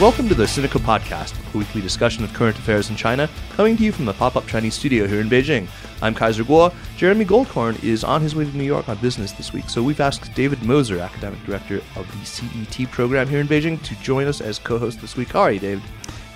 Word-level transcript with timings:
Welcome 0.00 0.28
to 0.28 0.34
the 0.36 0.44
Sinica 0.44 0.78
Podcast, 0.78 1.34
a 1.52 1.58
weekly 1.58 1.80
discussion 1.80 2.22
of 2.22 2.32
current 2.32 2.56
affairs 2.56 2.88
in 2.88 2.94
China, 2.94 3.28
coming 3.54 3.76
to 3.76 3.82
you 3.82 3.90
from 3.90 4.04
the 4.04 4.12
pop 4.12 4.36
up 4.36 4.46
Chinese 4.46 4.74
studio 4.74 5.08
here 5.08 5.20
in 5.20 5.28
Beijing. 5.28 5.66
I'm 6.00 6.14
Kaiser 6.14 6.44
Kuo. 6.44 6.72
Jeremy 6.96 7.24
Goldkorn 7.24 7.82
is 7.82 8.04
on 8.04 8.22
his 8.22 8.36
way 8.36 8.44
to 8.44 8.56
New 8.56 8.62
York 8.62 8.88
on 8.88 8.96
business 8.98 9.32
this 9.32 9.52
week, 9.52 9.68
so 9.68 9.82
we've 9.82 9.98
asked 9.98 10.32
David 10.34 10.62
Moser, 10.62 11.00
academic 11.00 11.44
director 11.44 11.78
of 11.96 12.06
the 12.12 12.24
CET 12.24 12.88
program 12.92 13.26
here 13.26 13.40
in 13.40 13.48
Beijing, 13.48 13.82
to 13.82 13.96
join 13.96 14.28
us 14.28 14.40
as 14.40 14.60
co 14.60 14.78
host 14.78 15.00
this 15.00 15.16
week. 15.16 15.30
How 15.30 15.40
are 15.40 15.50
you, 15.50 15.58
David? 15.58 15.82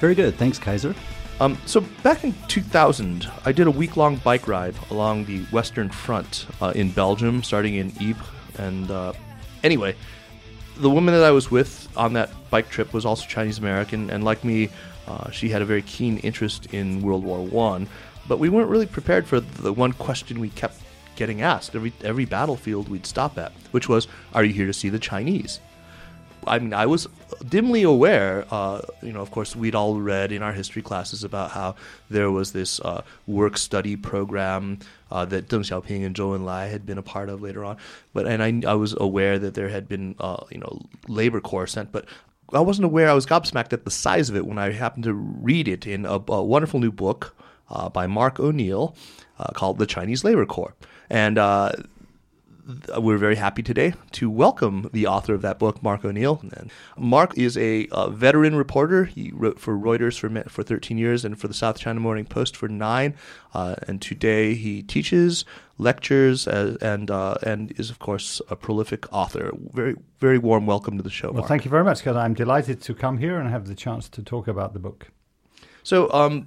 Very 0.00 0.16
good. 0.16 0.34
Thanks, 0.34 0.58
Kaiser. 0.58 0.92
Um, 1.38 1.56
so 1.64 1.82
back 2.02 2.24
in 2.24 2.34
2000, 2.48 3.30
I 3.44 3.52
did 3.52 3.68
a 3.68 3.70
week-long 3.70 4.16
bike 4.16 4.48
ride 4.48 4.74
along 4.90 5.26
the 5.26 5.44
Western 5.52 5.88
Front 5.88 6.48
uh, 6.60 6.72
in 6.74 6.90
Belgium, 6.90 7.44
starting 7.44 7.76
in 7.76 7.92
Ypres. 8.00 8.26
And 8.58 8.90
uh, 8.90 9.12
anyway, 9.62 9.94
the 10.78 10.90
woman 10.90 11.14
that 11.14 11.22
I 11.22 11.30
was 11.30 11.48
with 11.48 11.81
on 11.96 12.12
that 12.14 12.30
bike 12.50 12.68
trip 12.68 12.92
was 12.92 13.04
also 13.04 13.26
Chinese 13.26 13.58
American, 13.58 14.10
and 14.10 14.24
like 14.24 14.44
me, 14.44 14.70
uh, 15.06 15.30
she 15.30 15.48
had 15.48 15.62
a 15.62 15.64
very 15.64 15.82
keen 15.82 16.18
interest 16.18 16.66
in 16.72 17.02
World 17.02 17.24
War 17.24 17.44
One. 17.44 17.88
But 18.28 18.38
we 18.38 18.48
weren't 18.48 18.68
really 18.68 18.86
prepared 18.86 19.26
for 19.26 19.40
the 19.40 19.72
one 19.72 19.92
question 19.92 20.38
we 20.38 20.50
kept 20.50 20.76
getting 21.16 21.42
asked 21.42 21.74
every 21.74 21.92
every 22.02 22.24
battlefield 22.24 22.88
we'd 22.88 23.06
stop 23.06 23.36
at, 23.38 23.52
which 23.72 23.88
was, 23.88 24.06
"Are 24.32 24.44
you 24.44 24.52
here 24.52 24.66
to 24.66 24.72
see 24.72 24.88
the 24.88 24.98
Chinese?" 24.98 25.60
I 26.46 26.58
mean, 26.58 26.74
I 26.74 26.86
was 26.86 27.08
dimly 27.48 27.82
aware, 27.82 28.44
uh, 28.50 28.80
you 29.02 29.12
know, 29.12 29.20
of 29.20 29.30
course, 29.30 29.54
we'd 29.54 29.74
all 29.74 30.00
read 30.00 30.32
in 30.32 30.42
our 30.42 30.52
history 30.52 30.82
classes 30.82 31.24
about 31.24 31.50
how 31.52 31.74
there 32.10 32.30
was 32.30 32.52
this 32.52 32.80
uh, 32.80 33.02
work 33.26 33.56
study 33.58 33.96
program 33.96 34.78
uh, 35.10 35.24
that 35.26 35.48
Deng 35.48 35.60
Xiaoping 35.60 36.04
and 36.04 36.14
Zhou 36.14 36.38
Enlai 36.38 36.70
had 36.70 36.86
been 36.86 36.98
a 36.98 37.02
part 37.02 37.28
of 37.28 37.42
later 37.42 37.64
on. 37.64 37.76
But 38.12 38.26
and 38.26 38.42
I, 38.42 38.70
I 38.70 38.74
was 38.74 38.94
aware 38.98 39.38
that 39.38 39.54
there 39.54 39.68
had 39.68 39.88
been, 39.88 40.14
uh, 40.18 40.44
you 40.50 40.58
know, 40.58 40.82
labor 41.08 41.40
corps 41.40 41.66
sent, 41.66 41.92
but 41.92 42.06
I 42.52 42.60
wasn't 42.60 42.84
aware. 42.84 43.08
I 43.08 43.14
was 43.14 43.26
gobsmacked 43.26 43.72
at 43.72 43.84
the 43.84 43.90
size 43.90 44.28
of 44.28 44.36
it 44.36 44.46
when 44.46 44.58
I 44.58 44.72
happened 44.72 45.04
to 45.04 45.14
read 45.14 45.68
it 45.68 45.86
in 45.86 46.04
a, 46.04 46.20
a 46.28 46.42
wonderful 46.42 46.80
new 46.80 46.92
book 46.92 47.34
uh, 47.70 47.88
by 47.88 48.06
Mark 48.06 48.38
O'Neill 48.38 48.94
uh, 49.38 49.52
called 49.52 49.78
"The 49.78 49.86
Chinese 49.86 50.24
Labor 50.24 50.46
Corps," 50.46 50.74
and 51.08 51.38
we're 52.98 53.18
very 53.18 53.36
happy 53.36 53.62
today 53.62 53.94
to 54.12 54.30
welcome 54.30 54.88
the 54.92 55.06
author 55.06 55.34
of 55.34 55.42
that 55.42 55.58
book, 55.58 55.82
Mark 55.82 56.04
O'Neill. 56.04 56.40
And 56.56 56.70
Mark 56.96 57.36
is 57.36 57.56
a, 57.56 57.88
veteran 58.10 58.54
reporter. 58.54 59.04
He 59.04 59.32
wrote 59.34 59.58
for 59.58 59.76
Reuters 59.76 60.18
for 60.18 60.48
for 60.48 60.62
13 60.62 60.98
years 60.98 61.24
and 61.24 61.38
for 61.38 61.48
the 61.48 61.54
South 61.54 61.78
China 61.78 62.00
Morning 62.00 62.24
Post 62.24 62.56
for 62.56 62.68
nine. 62.68 63.14
Uh, 63.54 63.74
and 63.88 64.00
today 64.00 64.54
he 64.54 64.82
teaches, 64.82 65.44
lectures, 65.78 66.46
uh, 66.46 66.76
and 66.80 67.10
uh, 67.10 67.34
and 67.42 67.72
is 67.78 67.90
of 67.90 67.98
course 67.98 68.40
a 68.48 68.56
prolific 68.56 69.12
author. 69.12 69.52
Very 69.72 69.96
very 70.20 70.38
warm 70.38 70.66
welcome 70.66 70.96
to 70.96 71.02
the 71.02 71.10
show. 71.10 71.28
Well, 71.28 71.38
Mark. 71.38 71.48
thank 71.48 71.64
you 71.64 71.70
very 71.70 71.84
much, 71.84 71.98
because 71.98 72.16
I'm 72.16 72.34
delighted 72.34 72.80
to 72.82 72.94
come 72.94 73.18
here 73.18 73.38
and 73.38 73.50
have 73.50 73.66
the 73.66 73.74
chance 73.74 74.08
to 74.10 74.22
talk 74.22 74.48
about 74.48 74.72
the 74.72 74.78
book. 74.78 75.10
So, 75.82 76.12
um, 76.12 76.46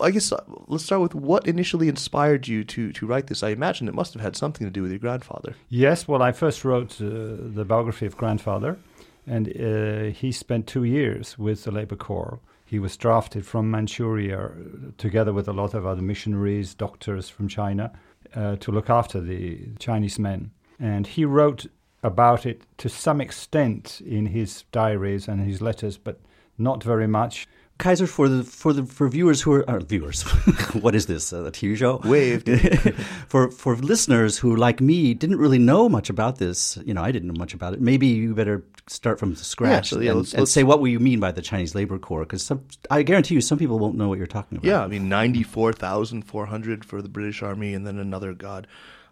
I 0.00 0.10
guess 0.10 0.32
uh, 0.32 0.42
let's 0.66 0.84
start 0.84 1.02
with 1.02 1.14
what 1.14 1.46
initially 1.46 1.88
inspired 1.88 2.48
you 2.48 2.64
to, 2.64 2.92
to 2.92 3.06
write 3.06 3.26
this. 3.26 3.42
I 3.42 3.50
imagine 3.50 3.88
it 3.88 3.94
must 3.94 4.12
have 4.14 4.22
had 4.22 4.36
something 4.36 4.66
to 4.66 4.70
do 4.70 4.82
with 4.82 4.90
your 4.90 4.98
grandfather. 4.98 5.54
Yes, 5.68 6.08
well, 6.08 6.22
I 6.22 6.32
first 6.32 6.64
wrote 6.64 7.00
uh, 7.00 7.04
the 7.04 7.64
biography 7.66 8.06
of 8.06 8.16
grandfather, 8.16 8.78
and 9.26 9.48
uh, 9.48 10.04
he 10.10 10.32
spent 10.32 10.66
two 10.66 10.84
years 10.84 11.38
with 11.38 11.64
the 11.64 11.70
Labor 11.70 11.96
Corps. 11.96 12.40
He 12.64 12.78
was 12.78 12.96
drafted 12.96 13.44
from 13.44 13.70
Manchuria 13.70 14.50
together 14.96 15.32
with 15.32 15.46
a 15.46 15.52
lot 15.52 15.74
of 15.74 15.86
other 15.86 16.02
missionaries, 16.02 16.74
doctors 16.74 17.28
from 17.28 17.46
China, 17.46 17.92
uh, 18.34 18.56
to 18.56 18.72
look 18.72 18.88
after 18.88 19.20
the 19.20 19.60
Chinese 19.78 20.18
men. 20.18 20.50
And 20.80 21.06
he 21.06 21.24
wrote 21.26 21.66
about 22.02 22.46
it 22.46 22.62
to 22.78 22.88
some 22.88 23.20
extent 23.20 24.00
in 24.04 24.26
his 24.26 24.64
diaries 24.72 25.28
and 25.28 25.46
his 25.46 25.60
letters, 25.60 25.98
but 25.98 26.18
not 26.58 26.82
very 26.82 27.06
much. 27.06 27.46
Kaiser, 27.78 28.06
for 28.06 28.28
the 28.28 28.44
for 28.44 28.72
the 28.72 28.84
for 28.84 29.08
viewers 29.08 29.42
who 29.42 29.64
are, 29.64 29.80
viewers, 29.80 30.22
what 30.72 30.94
is 30.94 31.06
this? 31.06 31.32
Uh, 31.32 31.44
a 31.44 31.50
TV 31.50 31.76
show? 31.76 32.00
Waved. 32.04 32.48
for 33.28 33.50
for 33.50 33.76
listeners 33.76 34.38
who, 34.38 34.54
like 34.54 34.80
me, 34.80 35.14
didn't 35.14 35.38
really 35.38 35.58
know 35.58 35.88
much 35.88 36.08
about 36.08 36.38
this. 36.38 36.78
You 36.84 36.94
know, 36.94 37.02
I 37.02 37.10
didn't 37.10 37.28
know 37.28 37.38
much 37.38 37.54
about 37.54 37.72
it. 37.74 37.80
Maybe 37.80 38.06
you 38.06 38.34
better 38.34 38.64
start 38.88 39.18
from 39.18 39.34
scratch 39.34 39.92
yeah, 39.92 39.96
so, 39.96 40.00
yeah, 40.00 40.10
and, 40.10 40.18
let's, 40.18 40.32
and 40.32 40.40
let's, 40.40 40.50
say 40.50 40.64
what 40.64 40.82
you 40.82 40.98
mean 40.98 41.20
by 41.20 41.32
the 41.32 41.42
Chinese 41.42 41.74
labor 41.74 41.98
corps, 41.98 42.24
because 42.24 42.50
I 42.90 43.02
guarantee 43.02 43.34
you, 43.34 43.40
some 43.40 43.58
people 43.58 43.78
won't 43.78 43.96
know 43.96 44.08
what 44.08 44.18
you're 44.18 44.26
talking 44.26 44.58
about. 44.58 44.66
Yeah, 44.66 44.82
I 44.82 44.86
mean, 44.86 45.08
ninety 45.08 45.42
four 45.42 45.72
thousand 45.72 46.22
four 46.22 46.46
hundred 46.46 46.84
for 46.84 47.02
the 47.02 47.08
British 47.08 47.42
Army, 47.42 47.74
and 47.74 47.86
then 47.86 47.98
another 47.98 48.32
god. 48.32 48.66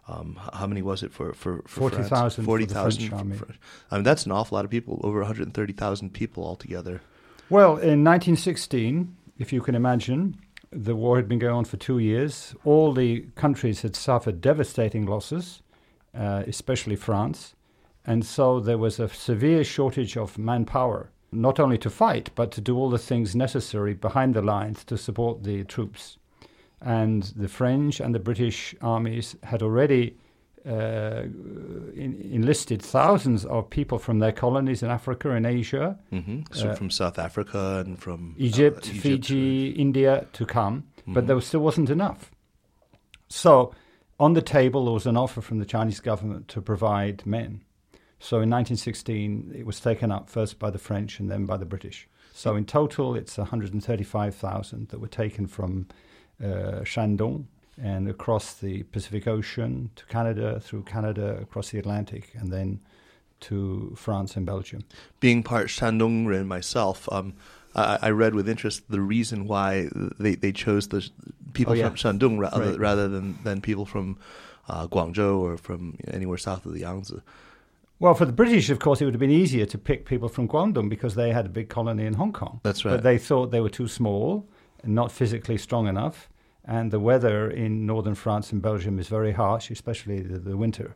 Um, 0.07 0.39
how 0.53 0.67
many 0.67 0.81
was 0.81 1.03
it 1.03 1.11
for 1.11 1.33
for, 1.33 1.63
for 1.67 1.89
forty 1.89 2.03
thousand? 2.03 2.45
Forty 2.45 2.65
thousand. 2.65 3.13
I 3.91 3.95
mean, 3.95 4.03
that's 4.03 4.25
an 4.25 4.31
awful 4.31 4.55
lot 4.55 4.65
of 4.65 4.71
people. 4.71 4.99
Over 5.03 5.19
one 5.19 5.27
hundred 5.27 5.43
and 5.43 5.53
thirty 5.53 5.73
thousand 5.73 6.13
people 6.13 6.43
altogether. 6.43 7.01
Well, 7.51 7.71
in 7.71 8.01
1916, 8.05 9.13
if 9.37 9.51
you 9.51 9.59
can 9.59 9.75
imagine, 9.75 10.37
the 10.71 10.95
war 10.95 11.17
had 11.17 11.27
been 11.27 11.37
going 11.37 11.53
on 11.53 11.65
for 11.65 11.75
two 11.75 11.99
years. 11.99 12.55
All 12.63 12.93
the 12.93 13.25
countries 13.35 13.81
had 13.81 13.93
suffered 13.93 14.39
devastating 14.39 15.05
losses, 15.05 15.61
uh, 16.17 16.43
especially 16.47 16.95
France. 16.95 17.53
And 18.05 18.25
so 18.25 18.61
there 18.61 18.77
was 18.77 19.01
a 19.01 19.09
severe 19.09 19.65
shortage 19.65 20.15
of 20.15 20.37
manpower, 20.37 21.11
not 21.33 21.59
only 21.59 21.77
to 21.79 21.89
fight, 21.89 22.29
but 22.35 22.51
to 22.51 22.61
do 22.61 22.77
all 22.77 22.89
the 22.89 22.97
things 22.97 23.35
necessary 23.35 23.95
behind 23.95 24.33
the 24.33 24.41
lines 24.41 24.85
to 24.85 24.97
support 24.97 25.43
the 25.43 25.65
troops. 25.65 26.17
And 26.79 27.23
the 27.35 27.49
French 27.49 27.99
and 27.99 28.15
the 28.15 28.19
British 28.19 28.75
armies 28.81 29.35
had 29.43 29.61
already 29.61 30.15
uh, 30.65 31.23
in, 31.95 32.19
enlisted 32.31 32.81
thousands 32.81 33.45
of 33.45 33.69
people 33.69 33.97
from 33.97 34.19
their 34.19 34.31
colonies 34.31 34.83
in 34.83 34.89
Africa 34.89 35.31
and 35.31 35.45
Asia. 35.45 35.97
Mm-hmm. 36.11 36.41
So 36.51 36.69
uh, 36.69 36.75
from 36.75 36.89
South 36.89 37.17
Africa 37.17 37.83
and 37.85 37.97
from 37.97 38.35
Egypt, 38.37 38.85
uh, 38.87 38.91
Egypt 38.91 39.01
Fiji, 39.01 39.69
India 39.71 40.27
to 40.33 40.45
come, 40.45 40.83
mm-hmm. 40.99 41.13
but 41.13 41.27
there 41.27 41.39
still 41.41 41.61
wasn't 41.61 41.89
enough. 41.89 42.31
So 43.27 43.73
on 44.19 44.33
the 44.33 44.41
table 44.41 44.85
there 44.85 44.93
was 44.93 45.07
an 45.07 45.17
offer 45.17 45.41
from 45.41 45.59
the 45.59 45.65
Chinese 45.65 45.99
government 45.99 46.47
to 46.49 46.61
provide 46.61 47.25
men. 47.25 47.61
So 48.19 48.37
in 48.37 48.49
1916 48.51 49.53
it 49.57 49.65
was 49.65 49.79
taken 49.79 50.11
up 50.11 50.29
first 50.29 50.59
by 50.59 50.69
the 50.69 50.77
French 50.77 51.19
and 51.19 51.31
then 51.31 51.45
by 51.45 51.57
the 51.57 51.65
British. 51.65 52.07
So 52.33 52.55
in 52.55 52.65
total 52.65 53.15
it's 53.15 53.37
135,000 53.37 54.89
that 54.89 54.99
were 54.99 55.07
taken 55.07 55.47
from 55.47 55.87
uh, 56.39 56.81
Shandong 56.83 57.45
and 57.81 58.07
across 58.07 58.53
the 58.53 58.83
Pacific 58.83 59.27
Ocean 59.27 59.91
to 59.95 60.05
Canada, 60.05 60.59
through 60.59 60.83
Canada, 60.83 61.37
across 61.41 61.69
the 61.69 61.79
Atlantic, 61.79 62.31
and 62.33 62.51
then 62.51 62.79
to 63.41 63.93
France 63.97 64.35
and 64.35 64.45
Belgium. 64.45 64.83
Being 65.19 65.43
part 65.43 65.67
Shandong 65.67 66.45
myself, 66.45 67.11
um, 67.11 67.33
I, 67.75 67.97
I, 68.01 68.09
read 68.11 68.35
with 68.35 68.47
interest 68.47 68.83
the 68.89 69.01
reason 69.01 69.47
why 69.47 69.89
they, 70.19 70.35
they 70.35 70.51
chose 70.51 70.89
the 70.89 71.09
people 71.53 71.73
oh, 71.73 71.75
yeah. 71.75 71.89
from 71.89 71.95
Shandong 71.95 72.39
rather, 72.39 72.71
right. 72.71 72.79
rather 72.79 73.07
than, 73.07 73.37
than 73.43 73.61
people 73.61 73.85
from 73.85 74.17
uh, 74.67 74.87
Guangzhou 74.87 75.39
or 75.39 75.57
from 75.57 75.97
anywhere 76.07 76.37
south 76.37 76.65
of 76.65 76.73
the 76.73 76.81
Yangtze. 76.81 77.21
Well, 77.99 78.13
for 78.15 78.25
the 78.25 78.31
British, 78.31 78.69
of 78.69 78.79
course, 78.79 78.99
it 78.99 79.05
would 79.05 79.13
have 79.13 79.19
been 79.19 79.29
easier 79.29 79.65
to 79.67 79.77
pick 79.77 80.05
people 80.05 80.27
from 80.27 80.47
Guangdong 80.47 80.89
because 80.89 81.15
they 81.15 81.31
had 81.31 81.45
a 81.45 81.49
big 81.49 81.69
colony 81.69 82.05
in 82.05 82.15
Hong 82.15 82.33
Kong. 82.33 82.59
That's 82.63 82.83
right. 82.83 82.91
But 82.91 83.03
they 83.03 83.17
thought 83.17 83.51
they 83.51 83.61
were 83.61 83.69
too 83.69 83.87
small 83.87 84.47
and 84.83 84.95
not 84.95 85.11
physically 85.11 85.57
strong 85.57 85.87
enough 85.87 86.27
and 86.65 86.91
the 86.91 86.99
weather 86.99 87.49
in 87.49 87.85
northern 87.85 88.15
France 88.15 88.51
and 88.51 88.61
Belgium 88.61 88.99
is 88.99 89.07
very 89.07 89.31
harsh, 89.31 89.71
especially 89.71 90.21
the, 90.21 90.39
the 90.39 90.57
winter. 90.57 90.95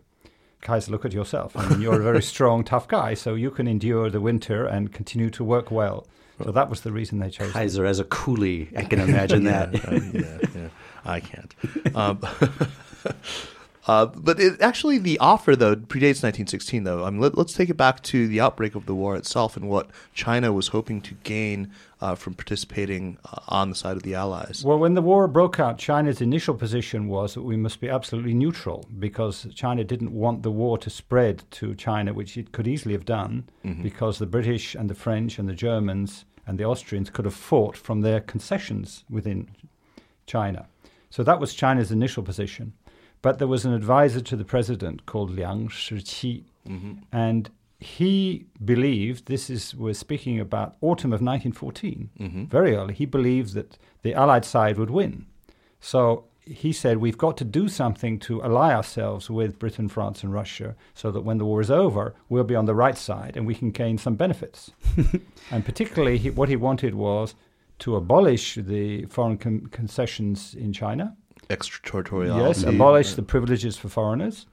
Kaiser, 0.62 0.92
look 0.92 1.06
at 1.06 1.14
yourself. 1.14 1.56
I 1.56 1.70
mean, 1.70 1.82
you're 1.82 2.00
a 2.00 2.04
very 2.04 2.24
strong, 2.34 2.64
tough 2.64 2.88
guy, 2.88 3.14
so 3.14 3.36
you 3.36 3.52
can 3.52 3.68
endure 3.68 4.10
the 4.10 4.22
winter 4.22 4.66
and 4.66 4.92
continue 4.92 5.30
to 5.32 5.44
work 5.44 5.70
well. 5.70 6.08
So 6.44 6.52
that 6.52 6.70
was 6.70 6.82
the 6.82 6.92
reason 6.92 7.20
they 7.20 7.30
chose 7.30 7.52
Kaiser 7.54 7.86
as 7.86 8.00
a 8.00 8.04
coolie. 8.04 8.76
I 8.78 8.84
can 8.84 9.00
imagine 9.10 9.44
yeah, 9.44 9.66
that. 9.68 9.88
uh, 9.88 9.96
yeah, 9.96 10.38
yeah, 10.56 10.70
I 11.06 11.20
can't. 11.20 11.56
Um, 11.96 12.20
Uh, 13.88 14.08
but 14.08 14.40
it, 14.40 14.60
actually, 14.62 14.98
the 14.98 15.18
offer 15.20 15.56
though 15.56 15.76
predates 15.76 16.24
1916. 16.24 16.84
Though, 16.84 17.06
I 17.06 17.10
mean, 17.10 17.22
let, 17.22 17.38
us 17.38 17.54
take 17.54 17.70
it 17.70 17.78
back 17.78 18.02
to 18.04 18.28
the 18.28 18.42
outbreak 18.42 18.76
of 18.76 18.86
the 18.86 18.96
war 18.96 19.16
itself 19.16 19.56
and 19.56 19.70
what 19.70 19.90
China 20.14 20.52
was 20.52 20.70
hoping 20.70 21.02
to 21.02 21.14
gain 21.24 21.72
uh, 22.02 22.16
from 22.16 22.34
participating 22.34 23.18
uh, 23.26 23.40
on 23.48 23.70
the 23.70 23.76
side 23.76 23.96
of 23.96 24.04
the 24.04 24.16
Allies. 24.16 24.64
Well, 24.66 24.80
when 24.80 24.96
the 24.96 25.02
war 25.02 25.28
broke 25.28 25.60
out, 25.60 25.78
China's 25.78 26.20
initial 26.20 26.56
position 26.56 27.08
was 27.08 27.36
that 27.36 27.44
we 27.44 27.58
must 27.58 27.80
be 27.80 27.90
absolutely 27.90 28.34
neutral 28.34 28.86
because 28.98 29.48
China 29.54 29.84
didn't 29.84 30.12
want 30.12 30.42
the 30.42 30.52
war 30.52 30.78
to 30.80 30.90
spread 30.90 31.44
to 31.52 31.76
China, 31.76 32.14
which 32.14 32.38
it 32.38 32.52
could 32.52 32.68
easily 32.68 32.94
have 32.94 33.06
done, 33.06 33.48
mm-hmm. 33.64 33.84
because 33.84 34.18
the 34.18 34.26
British 34.26 34.74
and 34.74 34.90
the 34.90 34.96
French 34.96 35.38
and 35.38 35.48
the 35.48 35.54
Germans 35.54 36.26
and 36.48 36.60
the 36.60 36.66
Austrians 36.66 37.10
could 37.10 37.26
have 37.26 37.34
fought 37.34 37.76
from 37.78 38.02
their 38.02 38.20
concessions 38.20 39.04
within 39.10 39.48
China. 40.26 40.68
So 41.10 41.24
that 41.24 41.40
was 41.40 41.54
China's 41.54 41.92
initial 41.92 42.24
position. 42.24 42.74
But 43.26 43.40
there 43.40 43.48
was 43.48 43.66
an 43.66 43.74
advisor 43.74 44.22
to 44.22 44.36
the 44.36 44.46
president 44.46 45.08
called 45.08 45.32
Liang 45.32 45.68
Shiqi, 45.68 46.44
mm-hmm. 46.70 46.94
and 47.12 47.50
he 47.80 48.46
believed 48.64 49.26
this 49.26 49.50
is 49.50 49.74
we're 49.74 49.96
speaking 49.96 50.40
about 50.40 50.76
autumn 50.80 51.12
of 51.12 51.24
1914, 51.24 52.12
mm-hmm. 52.20 52.44
very 52.44 52.76
early. 52.76 52.94
He 52.94 53.08
believed 53.08 53.56
that 53.56 53.80
the 54.04 54.14
Allied 54.14 54.46
side 54.46 54.78
would 54.78 54.92
win. 54.92 55.26
So 55.80 56.26
he 56.46 56.72
said 56.72 56.98
we've 56.98 57.18
got 57.18 57.36
to 57.38 57.44
do 57.44 57.68
something 57.68 58.20
to 58.20 58.44
ally 58.44 58.72
ourselves 58.72 59.28
with 59.28 59.58
Britain, 59.58 59.90
France, 59.90 60.22
and 60.22 60.32
Russia, 60.32 60.76
so 60.94 61.10
that 61.10 61.22
when 61.22 61.40
the 61.40 61.46
war 61.46 61.62
is 61.62 61.72
over, 61.72 62.14
we'll 62.30 62.44
be 62.44 62.56
on 62.56 62.66
the 62.66 62.76
right 62.76 62.96
side 62.96 63.36
and 63.36 63.48
we 63.48 63.56
can 63.56 63.72
gain 63.72 63.98
some 63.98 64.14
benefits. 64.14 64.70
and 65.50 65.66
particularly, 65.66 66.20
he, 66.20 66.30
what 66.30 66.50
he 66.50 66.58
wanted 66.58 66.94
was 66.94 67.34
to 67.80 67.96
abolish 67.96 68.54
the 68.54 69.06
foreign 69.06 69.40
con- 69.40 69.66
concessions 69.72 70.54
in 70.54 70.72
China. 70.72 71.18
Extraterritorial. 71.50 72.38
Yes, 72.40 72.64
abolish 72.64 73.14
the 73.14 73.24
privileges 73.24 73.78
for 73.78 73.90
foreigners 73.90 74.46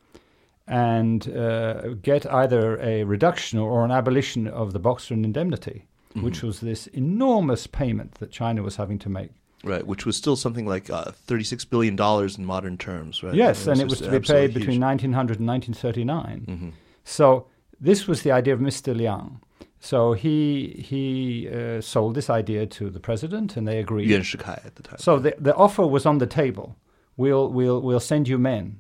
and 0.69 1.29
uh, 1.37 1.89
get 2.03 2.25
either 2.33 2.79
a 2.81 3.05
reduction 3.05 3.59
or 3.59 3.85
an 3.85 3.91
abolition 3.91 4.47
of 4.47 4.73
the 4.73 4.79
Boxer 4.79 5.15
indemnity, 5.15 5.87
Mm-hmm. 6.15 6.27
which 6.27 6.43
was 6.43 6.61
this 6.61 6.89
enormous 6.89 7.67
payment 7.67 8.17
that 8.17 8.31
China 8.31 8.63
was 8.63 8.77
having 8.77 8.99
to 8.99 9.09
make. 9.09 9.31
Right, 9.65 9.87
which 9.87 10.05
was 10.05 10.15
still 10.15 10.37
something 10.37 10.67
like 10.67 10.91
uh, 10.91 11.07
$36 11.27 11.71
billion 11.71 11.99
in 12.39 12.45
modern 12.45 12.77
terms, 12.77 13.23
right? 13.23 13.35
Yes, 13.35 13.67
and 13.67 13.81
it 13.81 13.89
was 13.89 14.01
to 14.01 14.11
be 14.11 14.17
absolutely 14.17 14.49
paid 14.49 14.55
between 14.55 14.73
huge. 14.75 14.83
1900 14.83 15.39
and 15.39 15.49
1939. 15.49 16.47
Mm-hmm. 16.47 16.69
So 17.05 17.47
this 17.81 18.07
was 18.07 18.21
the 18.25 18.31
idea 18.31 18.53
of 18.53 18.61
Mr. 18.61 18.95
Liang. 18.95 19.41
So 19.81 20.13
he 20.13 20.85
he 20.87 21.49
uh, 21.49 21.81
sold 21.81 22.15
this 22.15 22.29
idea 22.29 22.67
to 22.67 22.91
the 22.91 23.01
president, 23.01 23.57
and 23.57 23.67
they 23.67 23.79
agreed. 23.79 24.07
Yuan 24.09 24.21
Shikai 24.23 24.67
at 24.67 24.75
the 24.77 24.83
time. 24.83 24.99
So 24.99 25.19
the 25.19 25.35
the 25.39 25.55
offer 25.55 25.87
was 25.87 26.05
on 26.05 26.19
the 26.19 26.27
table. 26.27 26.77
We'll 27.23 27.49
we'll 27.49 27.81
we'll 27.81 28.01
send 28.01 28.27
you 28.27 28.37
men, 28.37 28.79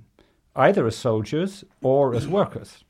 either 0.57 0.85
as 0.87 0.97
soldiers 0.97 1.65
or 1.81 2.13
as 2.13 2.27
workers. 2.39 2.83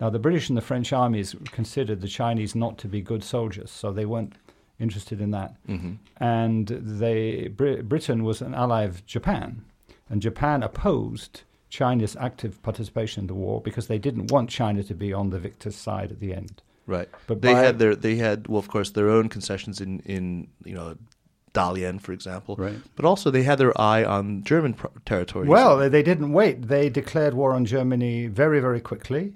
Now 0.00 0.10
the 0.10 0.18
British 0.18 0.48
and 0.48 0.58
the 0.58 0.68
French 0.70 0.92
armies 0.92 1.36
considered 1.52 2.00
the 2.00 2.08
Chinese 2.08 2.56
not 2.56 2.78
to 2.78 2.88
be 2.88 3.00
good 3.00 3.22
soldiers, 3.22 3.70
so 3.70 3.92
they 3.92 4.06
weren't 4.06 4.34
interested 4.80 5.20
in 5.20 5.30
that. 5.30 5.54
hmm 5.66 5.92
And 6.16 6.66
they 7.02 7.46
Bri- 7.46 7.82
Britain 7.82 8.24
was 8.24 8.42
an 8.42 8.54
ally 8.54 8.82
of 8.82 9.06
Japan, 9.06 9.64
and 10.10 10.20
Japan 10.20 10.64
opposed 10.64 11.42
China's 11.70 12.16
active 12.16 12.60
participation 12.62 13.20
in 13.22 13.26
the 13.28 13.34
war 13.34 13.60
because 13.60 13.86
they 13.86 13.98
didn't 13.98 14.32
want 14.32 14.50
China 14.50 14.82
to 14.82 14.94
be 14.94 15.12
on 15.12 15.30
the 15.30 15.38
victor's 15.38 15.76
side 15.76 16.10
at 16.10 16.18
the 16.18 16.34
end. 16.34 16.60
Right. 16.88 17.08
But 17.28 17.42
they 17.42 17.54
had 17.54 17.78
their 17.78 17.94
they 17.94 18.16
had 18.16 18.48
well 18.48 18.58
of 18.58 18.68
course 18.68 18.90
their 18.90 19.10
own 19.10 19.28
concessions 19.28 19.80
in 19.80 20.00
in 20.00 20.48
you 20.64 20.74
know 20.74 20.96
Dalian 21.54 22.00
for 22.00 22.12
example. 22.12 22.56
Right. 22.56 22.76
But 22.96 23.04
also 23.04 23.30
they 23.30 23.42
had 23.42 23.58
their 23.58 23.78
eye 23.80 24.04
on 24.04 24.42
German 24.44 24.74
pro- 24.74 24.90
territory. 25.04 25.48
Well, 25.48 25.76
they- 25.78 25.88
they 25.88 26.02
didn't 26.02 26.32
wait. 26.32 26.68
They 26.68 26.88
declared 26.88 27.34
war 27.34 27.52
on 27.52 27.64
Germany 27.64 28.26
very, 28.26 28.60
very 28.60 28.80
quickly. 28.80 29.34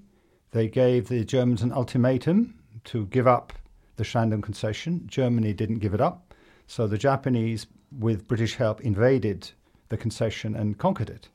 They 0.53 0.69
gave 0.69 1.09
the 1.09 1.25
Germans 1.25 1.62
an 1.62 1.73
ultimatum 1.73 2.55
to 2.85 3.06
give 3.06 3.26
up 3.26 3.53
the 3.97 4.05
Shandong 4.05 4.43
concession. 4.43 5.05
Germany 5.06 5.53
didn't 5.53 5.79
give 5.79 5.94
it 5.94 6.00
up. 6.00 6.35
So 6.67 6.87
the 6.87 6.99
Japanese, 6.99 7.67
with 7.99 8.26
British 8.29 8.56
help, 8.56 8.81
invaded 8.81 9.50
the 9.88 9.97
concession 9.97 10.55
and 10.56 10.79
conquered 10.79 11.11
it. 11.11 11.29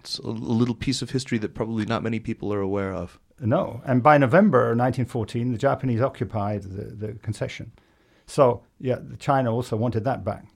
it's 0.00 0.18
a 0.18 0.28
little 0.28 0.74
piece 0.74 1.02
of 1.02 1.10
history 1.10 1.38
that 1.38 1.54
probably 1.54 1.84
not 1.86 2.02
many 2.02 2.20
people 2.20 2.52
are 2.52 2.60
aware 2.60 2.92
of. 2.92 3.18
No. 3.40 3.80
And 3.84 4.02
by 4.02 4.18
November 4.18 4.74
1914, 4.76 5.50
the 5.52 5.58
Japanese 5.58 6.00
occupied 6.00 6.62
the, 6.62 6.84
the 7.06 7.12
concession. 7.14 7.72
So, 8.26 8.62
yeah, 8.80 8.98
China 9.18 9.52
also 9.52 9.76
wanted 9.76 10.04
that 10.04 10.24
back. 10.24 10.46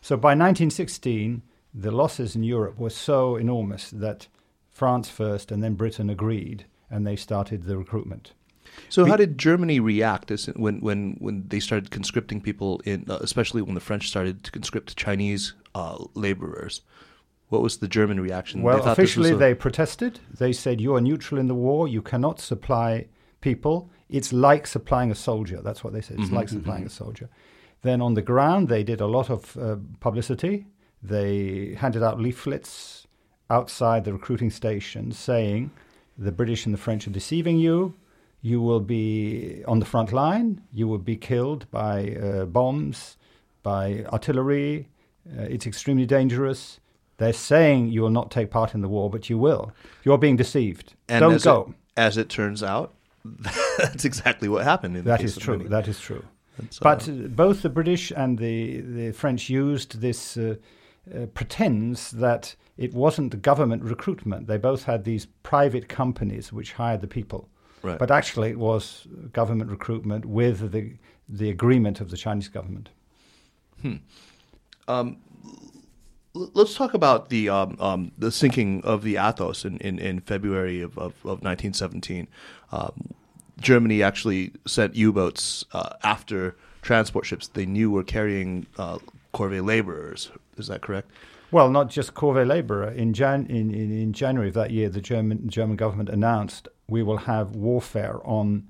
So 0.00 0.16
by 0.16 0.30
1916, 0.30 1.42
the 1.72 1.90
losses 1.90 2.36
in 2.36 2.42
Europe 2.42 2.78
were 2.78 2.90
so 2.90 3.36
enormous 3.36 3.90
that 3.90 4.28
France 4.70 5.08
first 5.08 5.50
and 5.50 5.62
then 5.62 5.74
Britain 5.74 6.10
agreed 6.10 6.66
and 6.90 7.06
they 7.06 7.16
started 7.16 7.64
the 7.64 7.76
recruitment. 7.78 8.32
So 8.88 9.04
how 9.04 9.16
did 9.16 9.38
Germany 9.38 9.78
react 9.78 10.30
as 10.30 10.46
when 10.56 10.80
when 10.80 11.16
when 11.20 11.44
they 11.48 11.60
started 11.60 11.90
conscripting 11.90 12.40
people 12.40 12.80
in 12.84 13.04
uh, 13.08 13.18
especially 13.20 13.62
when 13.62 13.74
the 13.74 13.80
French 13.80 14.08
started 14.08 14.42
to 14.44 14.50
conscript 14.50 14.96
Chinese 14.96 15.54
uh, 15.74 16.04
laborers? 16.14 16.82
What 17.48 17.62
was 17.62 17.76
the 17.78 17.88
German 17.88 18.20
reaction? 18.20 18.62
Well, 18.62 18.78
was 18.78 18.86
officially, 18.86 19.30
a- 19.30 19.36
they 19.36 19.54
protested. 19.54 20.18
They 20.38 20.52
said, 20.52 20.80
You 20.80 20.94
are 20.96 21.00
neutral 21.00 21.38
in 21.40 21.46
the 21.46 21.54
war. 21.54 21.86
You 21.86 22.02
cannot 22.02 22.40
supply 22.40 23.06
people. 23.40 23.90
It's 24.18 24.32
like 24.32 24.66
supplying 24.66 25.10
a 25.10 25.14
soldier. 25.14 25.60
That's 25.66 25.82
what 25.84 25.92
they 25.92 26.00
said. 26.00 26.16
It's 26.18 26.26
Mm-hmm, 26.26 26.36
like 26.36 26.48
supplying 26.48 26.84
a 26.86 26.90
soldier. 27.02 27.28
Then 27.82 28.00
on 28.00 28.14
the 28.14 28.22
ground, 28.32 28.68
they 28.68 28.82
did 28.84 29.00
a 29.00 29.06
lot 29.06 29.28
of 29.30 29.56
uh, 29.56 29.76
publicity. 30.00 30.66
They 31.02 31.74
handed 31.82 32.02
out 32.02 32.18
leaflets 32.20 33.06
outside 33.50 34.04
the 34.04 34.12
recruiting 34.12 34.50
stations 34.50 35.18
saying, 35.18 35.70
The 36.16 36.32
British 36.32 36.64
and 36.66 36.72
the 36.74 36.78
French 36.86 37.06
are 37.06 37.10
deceiving 37.20 37.58
you. 37.58 37.94
You 38.40 38.60
will 38.62 38.80
be 38.80 39.62
on 39.66 39.78
the 39.80 39.86
front 39.86 40.12
line. 40.12 40.62
You 40.72 40.86
will 40.88 40.98
be 41.12 41.16
killed 41.16 41.66
by 41.70 41.94
uh, 42.16 42.44
bombs, 42.46 43.16
by 43.62 44.04
artillery. 44.12 44.88
Uh, 45.38 45.42
it's 45.54 45.66
extremely 45.66 46.06
dangerous. 46.06 46.80
They're 47.16 47.32
saying 47.32 47.88
you 47.92 48.02
will 48.02 48.10
not 48.20 48.30
take 48.30 48.50
part 48.50 48.74
in 48.74 48.80
the 48.82 48.88
war, 48.88 49.08
but 49.10 49.28
you 49.30 49.38
will. 49.38 49.72
You're 50.04 50.18
being 50.18 50.36
deceived. 50.36 50.94
and 51.08 51.20
Don't 51.20 51.34
as 51.34 51.44
go. 51.44 51.58
It, 51.68 52.00
as 52.00 52.16
it 52.18 52.28
turns 52.28 52.62
out, 52.62 52.92
that's 53.78 54.04
exactly 54.04 54.48
what 54.48 54.64
happened. 54.64 54.96
In 54.96 55.04
the 55.04 55.16
case 55.16 55.30
is 55.30 55.36
of 55.38 55.42
true. 55.42 55.68
That 55.68 55.88
is 55.88 55.98
true. 56.00 56.24
That's, 56.58 56.78
uh, 56.80 56.84
But 56.84 57.08
uh, 57.08 57.12
both 57.28 57.62
the 57.62 57.68
British 57.70 58.12
and 58.12 58.38
the, 58.38 58.80
the 58.80 59.12
French 59.12 59.48
used 59.50 60.00
this 60.00 60.36
uh, 60.36 60.56
uh, 61.14 61.26
pretends 61.34 62.10
that 62.12 62.54
it 62.76 62.92
wasn't 62.94 63.30
the 63.30 63.36
government 63.36 63.82
recruitment. 63.82 64.46
They 64.46 64.58
both 64.58 64.84
had 64.84 65.04
these 65.04 65.26
private 65.42 65.88
companies 65.88 66.52
which 66.52 66.72
hired 66.72 67.00
the 67.00 67.06
people. 67.08 67.48
right. 67.82 67.98
But 67.98 68.10
actually, 68.10 68.50
it 68.50 68.58
was 68.58 69.06
government 69.32 69.70
recruitment 69.70 70.24
with 70.26 70.70
the, 70.72 70.94
the 71.28 71.50
agreement 71.50 72.00
of 72.00 72.10
the 72.10 72.16
Chinese 72.16 72.48
government. 72.48 72.90
Um, 74.88 75.16
l- 75.44 75.63
let's 76.34 76.74
talk 76.74 76.94
about 76.94 77.30
the 77.30 77.48
um, 77.48 77.76
um, 77.80 78.12
the 78.18 78.30
sinking 78.30 78.82
of 78.84 79.02
the 79.02 79.16
Athos 79.16 79.64
in, 79.64 79.78
in, 79.78 79.98
in 79.98 80.20
February 80.20 80.82
of, 80.82 80.98
of, 80.98 81.14
of 81.24 81.42
1917. 81.42 82.28
Um, 82.72 83.14
Germany 83.60 84.02
actually 84.02 84.52
sent 84.66 84.96
U-boats 84.96 85.64
uh, 85.72 85.90
after 86.02 86.56
transport 86.82 87.24
ships 87.24 87.48
they 87.48 87.64
knew 87.64 87.90
were 87.90 88.02
carrying 88.02 88.66
uh, 88.76 88.98
corvée 89.32 89.64
laborers. 89.64 90.30
Is 90.56 90.66
that 90.66 90.82
correct? 90.82 91.10
Well, 91.50 91.70
not 91.70 91.88
just 91.88 92.14
corvée 92.14 92.46
laborer. 92.46 92.90
In, 92.90 93.14
Jan- 93.14 93.46
in, 93.46 93.72
in, 93.72 93.96
in 93.96 94.12
January 94.12 94.48
of 94.48 94.54
that 94.54 94.72
year, 94.72 94.88
the 94.88 95.00
German, 95.00 95.48
German 95.48 95.76
government 95.76 96.08
announced 96.08 96.68
we 96.88 97.02
will 97.02 97.18
have 97.18 97.54
warfare 97.54 98.20
on 98.24 98.66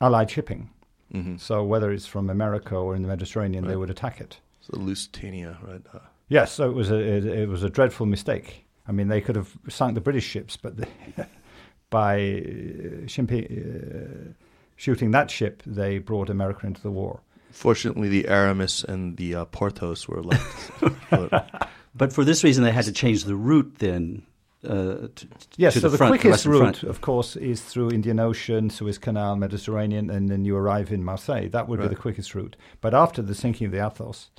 Allied 0.00 0.30
shipping. 0.30 0.70
Mm-hmm. 1.12 1.36
So 1.38 1.64
whether 1.64 1.90
it's 1.90 2.06
from 2.06 2.30
America 2.30 2.76
or 2.76 2.94
in 2.94 3.02
the 3.02 3.08
Mediterranean, 3.08 3.66
they 3.66 3.76
would 3.76 3.90
attack 3.90 4.20
it. 4.20 4.38
So 4.60 4.74
the 4.74 4.78
Lusitania, 4.78 5.58
right? 5.66 5.82
Uh, 5.92 5.98
Yes, 6.30 6.52
so 6.52 6.70
it 6.70 6.74
was 6.74 6.90
a 6.90 6.96
it, 6.98 7.24
it 7.26 7.48
was 7.48 7.62
a 7.62 7.68
dreadful 7.68 8.06
mistake. 8.06 8.64
I 8.88 8.92
mean, 8.92 9.08
they 9.08 9.20
could 9.20 9.36
have 9.36 9.50
sunk 9.68 9.94
the 9.94 10.00
British 10.00 10.24
ships, 10.24 10.56
but 10.56 10.76
they, 10.78 10.88
by 11.90 12.14
uh, 12.14 13.06
shimpi, 13.06 13.40
uh, 13.50 14.32
shooting 14.76 15.10
that 15.10 15.30
ship, 15.30 15.62
they 15.66 15.98
brought 15.98 16.30
America 16.30 16.66
into 16.66 16.80
the 16.82 16.90
war. 16.90 17.20
fortunately, 17.50 18.08
the 18.08 18.26
Aramis 18.28 18.84
and 18.84 19.16
the 19.16 19.34
uh, 19.34 19.44
Porthos 19.46 20.08
were 20.08 20.22
left. 20.22 20.70
afloat. 20.82 21.32
But 21.94 22.12
for 22.12 22.24
this 22.24 22.44
reason, 22.44 22.62
they 22.64 22.70
had 22.72 22.84
to 22.86 22.92
change 22.92 23.24
the 23.24 23.34
route 23.36 23.74
then. 23.78 24.22
Uh, 24.62 25.08
to, 25.16 25.26
Yes, 25.56 25.72
to 25.74 25.80
so 25.80 25.86
the, 25.88 25.92
the, 25.92 25.98
front, 25.98 26.10
quickest 26.12 26.30
Western 26.46 26.52
route, 26.52 26.76
front. 26.76 26.82
of 26.84 27.00
course, 27.00 27.34
is 27.36 27.60
through 27.62 27.90
Indian 27.90 28.20
Ocean, 28.20 28.70
Suez 28.70 28.98
Canal, 28.98 29.34
Mediterranean, 29.36 30.10
and 30.10 30.28
then 30.28 30.44
you 30.44 30.54
arrive 30.56 30.92
in 30.92 31.02
Marseille. 31.02 31.48
That 31.48 31.66
would 31.68 31.78
Right. 31.80 31.88
be 31.88 31.94
the 31.96 32.00
quickest 32.00 32.34
route. 32.34 32.56
But 32.80 32.94
after 32.94 33.20
the 33.22 33.34
sinking 33.34 33.66
of 33.66 33.72
the 33.72 33.84
Athos, 33.84 34.30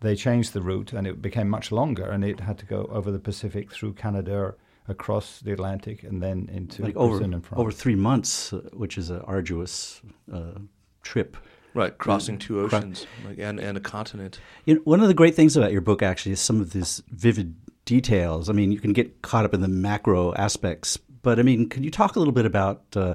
they 0.00 0.14
changed 0.14 0.52
the 0.52 0.62
route, 0.62 0.92
and 0.92 1.06
it 1.06 1.22
became 1.22 1.48
much 1.48 1.72
longer, 1.72 2.04
and 2.04 2.24
it 2.24 2.40
had 2.40 2.58
to 2.58 2.66
go 2.66 2.88
over 2.92 3.10
the 3.10 3.18
Pacific 3.18 3.72
through 3.72 3.94
Canada, 3.94 4.54
across 4.88 5.40
the 5.40 5.52
Atlantic, 5.52 6.02
and 6.02 6.22
then 6.22 6.48
into 6.52 6.82
like 6.82 6.96
over 6.96 7.16
Britain 7.16 7.34
and 7.34 7.44
France. 7.44 7.60
over 7.60 7.70
three 7.70 7.96
months, 7.96 8.52
uh, 8.52 8.58
which 8.72 8.98
is 8.98 9.10
an 9.10 9.20
arduous 9.22 10.00
uh, 10.32 10.58
trip. 11.02 11.36
right, 11.74 11.96
crossing 11.98 12.38
two 12.38 12.54
Cro- 12.68 12.78
oceans 12.78 13.06
like, 13.26 13.38
and, 13.38 13.58
and 13.58 13.76
a 13.76 13.80
continent. 13.80 14.40
You 14.64 14.76
know, 14.76 14.80
one 14.84 15.00
of 15.00 15.08
the 15.08 15.14
great 15.14 15.34
things 15.34 15.56
about 15.56 15.72
your 15.72 15.80
book 15.80 16.02
actually 16.02 16.32
is 16.32 16.40
some 16.40 16.60
of 16.60 16.72
these 16.72 17.02
vivid 17.10 17.56
details. 17.84 18.48
I 18.48 18.52
mean, 18.52 18.72
you 18.72 18.80
can 18.80 18.92
get 18.92 19.22
caught 19.22 19.44
up 19.44 19.54
in 19.54 19.60
the 19.60 19.68
macro 19.68 20.34
aspects, 20.34 20.96
but 21.22 21.38
I 21.38 21.42
mean, 21.42 21.68
can 21.68 21.82
you 21.82 21.90
talk 21.90 22.16
a 22.16 22.18
little 22.18 22.34
bit 22.34 22.46
about 22.46 22.84
uh, 22.94 23.14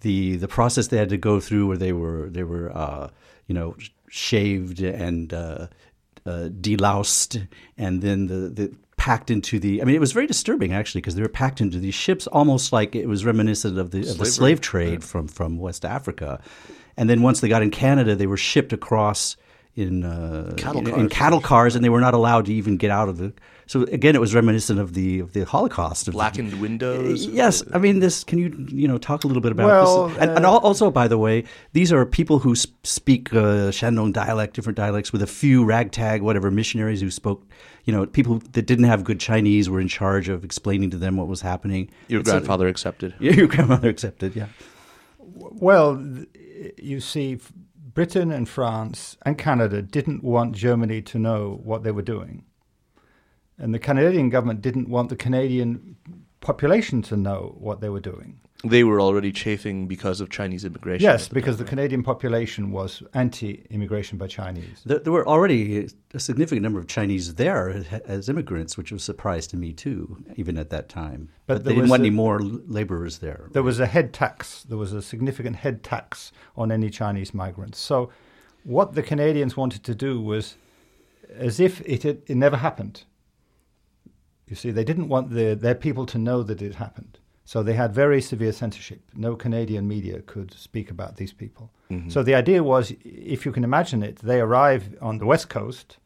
the 0.00 0.36
the 0.36 0.48
process 0.48 0.88
they 0.88 0.96
had 0.98 1.10
to 1.10 1.18
go 1.18 1.40
through, 1.40 1.66
where 1.66 1.76
they 1.76 1.92
were 1.92 2.28
they 2.30 2.44
were 2.44 2.76
uh, 2.76 3.08
you 3.46 3.54
know 3.54 3.76
shaved 4.08 4.80
and 4.80 5.32
uh, 5.32 5.68
uh, 6.26 6.48
deloused, 6.60 7.48
and 7.76 8.02
then 8.02 8.26
the 8.26 8.48
the 8.48 8.74
packed 8.96 9.30
into 9.30 9.58
the. 9.58 9.82
I 9.82 9.84
mean, 9.84 9.96
it 9.96 10.00
was 10.00 10.12
very 10.12 10.26
disturbing 10.26 10.72
actually 10.72 11.00
because 11.00 11.16
they 11.16 11.22
were 11.22 11.28
packed 11.28 11.60
into 11.60 11.78
these 11.78 11.94
ships, 11.94 12.26
almost 12.28 12.72
like 12.72 12.94
it 12.94 13.06
was 13.06 13.24
reminiscent 13.24 13.78
of 13.78 13.90
the 13.90 14.08
of 14.08 14.18
the 14.18 14.26
slave 14.26 14.60
trade 14.60 14.90
right. 14.90 15.04
from 15.04 15.28
from 15.28 15.58
West 15.58 15.84
Africa, 15.84 16.40
and 16.96 17.10
then 17.10 17.22
once 17.22 17.40
they 17.40 17.48
got 17.48 17.62
in 17.62 17.70
Canada, 17.70 18.14
they 18.14 18.26
were 18.26 18.36
shipped 18.36 18.72
across 18.72 19.36
in 19.74 20.04
uh, 20.04 20.52
Cattle 20.56 20.80
in, 20.82 20.86
in 20.88 20.92
cars. 20.94 21.12
cattle 21.12 21.40
cars, 21.40 21.74
and 21.76 21.84
they 21.84 21.88
were 21.88 22.00
not 22.00 22.12
allowed 22.14 22.44
to 22.46 22.52
even 22.52 22.76
get 22.76 22.90
out 22.90 23.08
of 23.08 23.16
the. 23.18 23.32
So 23.66 23.84
again, 23.84 24.14
it 24.14 24.20
was 24.20 24.34
reminiscent 24.34 24.78
of 24.78 24.92
the 24.92 25.20
of 25.20 25.32
the 25.32 25.44
Holocaust. 25.46 26.06
Of 26.08 26.12
the- 26.12 26.18
Blackened 26.18 26.60
windows. 26.60 27.24
Yes, 27.26 27.62
I 27.72 27.78
mean 27.78 28.00
this. 28.00 28.22
Can 28.22 28.38
you 28.38 28.66
you 28.70 28.86
know 28.86 28.98
talk 28.98 29.24
a 29.24 29.26
little 29.26 29.40
bit 29.40 29.52
about 29.52 29.66
Well, 29.68 30.08
this? 30.08 30.18
And, 30.18 30.30
and 30.32 30.44
uh, 30.44 30.50
al- 30.50 30.58
also, 30.58 30.90
by 30.90 31.08
the 31.08 31.16
way, 31.16 31.44
these 31.72 31.90
are 31.90 32.04
people 32.04 32.40
who 32.40 32.54
speak 32.54 33.32
uh, 33.32 33.70
Shandong 33.72 34.12
dialect, 34.12 34.54
different 34.54 34.76
dialects, 34.76 35.10
with 35.10 35.22
a 35.22 35.26
few 35.26 35.64
ragtag 35.64 36.20
whatever 36.20 36.50
missionaries 36.50 37.00
who 37.00 37.10
spoke. 37.10 37.46
You 37.84 37.92
know, 37.94 38.04
people 38.06 38.40
that 38.52 38.66
didn't 38.66 38.84
have 38.84 39.04
good 39.04 39.20
Chinese 39.20 39.70
were 39.70 39.80
in 39.80 39.88
charge 39.88 40.28
of 40.28 40.44
explaining 40.44 40.90
to 40.90 40.98
them 40.98 41.16
what 41.16 41.28
was 41.28 41.40
happening. 41.40 41.90
Your 42.08 42.20
It's 42.20 42.28
a- 42.28 42.32
grandfather 42.34 42.68
accepted. 42.68 43.14
yeah, 43.20 43.32
your 43.32 43.46
grandmother 43.46 43.88
accepted. 43.88 44.36
Yeah, 44.36 44.48
Well, 45.18 46.02
you 46.76 47.00
see, 47.00 47.34
f- 47.34 47.52
Britain 47.94 48.32
and 48.32 48.48
France 48.48 49.16
and 49.22 49.36
Canada 49.36 49.82
didn't 49.82 50.24
want 50.24 50.56
Germany 50.56 51.02
to 51.02 51.18
know 51.18 51.60
what 51.62 51.82
they 51.82 51.92
were 51.92 52.02
doing. 52.02 52.44
And 53.58 53.74
the 53.74 53.78
Canadian 53.78 54.30
government 54.30 54.62
didn't 54.62 54.88
want 54.88 55.10
the 55.10 55.16
Canadian 55.16 55.96
population 56.40 57.02
to 57.02 57.16
know 57.16 57.54
what 57.58 57.80
they 57.80 57.90
were 57.90 58.00
doing. 58.00 58.40
They 58.64 58.84
were 58.84 59.00
already 59.00 59.32
chafing 59.32 59.88
because 59.88 60.20
of 60.20 60.30
Chinese 60.30 60.64
immigration. 60.64 61.02
Yes, 61.02 61.26
the 61.28 61.34
because 61.34 61.56
the 61.56 61.64
time, 61.64 61.70
Canadian 61.70 62.02
population 62.04 62.70
was 62.70 63.02
anti 63.12 63.66
immigration 63.70 64.18
by 64.18 64.28
Chinese. 64.28 64.82
there, 64.84 65.00
there 65.00 65.12
were 65.12 65.26
already 65.26 65.88
a 66.14 66.20
significant 66.20 66.62
number 66.62 66.78
of 66.78 66.86
Chinese 66.86 67.34
there 67.34 67.84
as 68.06 68.28
immigrants, 68.28 68.76
which 68.76 68.92
was 68.92 69.02
a 69.02 69.04
surprise 69.04 69.48
to 69.48 69.56
me 69.56 69.72
too, 69.72 70.22
even 70.36 70.56
at 70.56 70.70
that 70.70 70.88
time. 70.88 71.28
But 71.46 71.54
But, 71.54 71.64
there 71.64 71.72
they 71.72 71.74
didn't 71.80 71.90
want 71.90 72.02
a- 72.02 72.06
any 72.06 72.10
more 72.10 72.40
laborers 72.40 73.18
there. 73.18 73.48
There 73.52 73.64
was 73.64 73.80
a 73.80 73.86
head 73.86 74.12
tax. 74.12 74.62
There 74.62 74.78
was 74.78 74.92
a 74.92 75.02
significant 75.02 75.56
head 75.56 75.82
tax 75.82 76.30
on 76.56 76.70
any 76.70 76.88
Chinese 76.88 77.34
migrants. 77.34 77.80
So, 77.80 78.10
what 78.62 78.94
the 78.94 79.02
Canadians 79.02 79.56
wanted 79.56 79.82
to 79.84 79.94
do 79.94 80.20
was, 80.20 80.56
as 81.34 81.58
if 81.58 81.80
it 81.80 82.04
had, 82.04 82.22
it 82.28 82.36
never 82.36 82.58
happened. 82.58 83.02
You 84.46 84.54
see, 84.54 84.70
they 84.70 84.84
didn't 84.84 85.08
want 85.08 85.30
the, 85.30 85.54
their 85.54 85.74
people 85.74 86.06
to 86.06 86.18
know 86.18 86.42
that 86.44 86.62
it 86.62 86.76
happened. 86.76 87.18
So 87.44 87.62
they 87.62 87.74
had 87.74 87.92
very 87.92 88.20
severe 88.20 88.52
censorship. 88.52 89.00
No 89.14 89.34
Canadian 89.34 89.88
media 89.88 90.22
could 90.22 90.54
speak 90.54 90.90
about 90.90 91.16
these 91.16 91.32
people. 91.32 91.72
Mm-hmm. 91.90 92.08
So 92.08 92.22
the 92.22 92.34
idea 92.34 92.62
was, 92.62 92.94
if 93.04 93.44
you 93.44 93.52
can 93.52 93.64
imagine 93.64 94.02
it, 94.02 94.16
they 94.16 94.40
arrive 94.40 94.96
on 95.00 95.18
the 95.18 95.26
west 95.26 95.48
coast, 95.48 95.98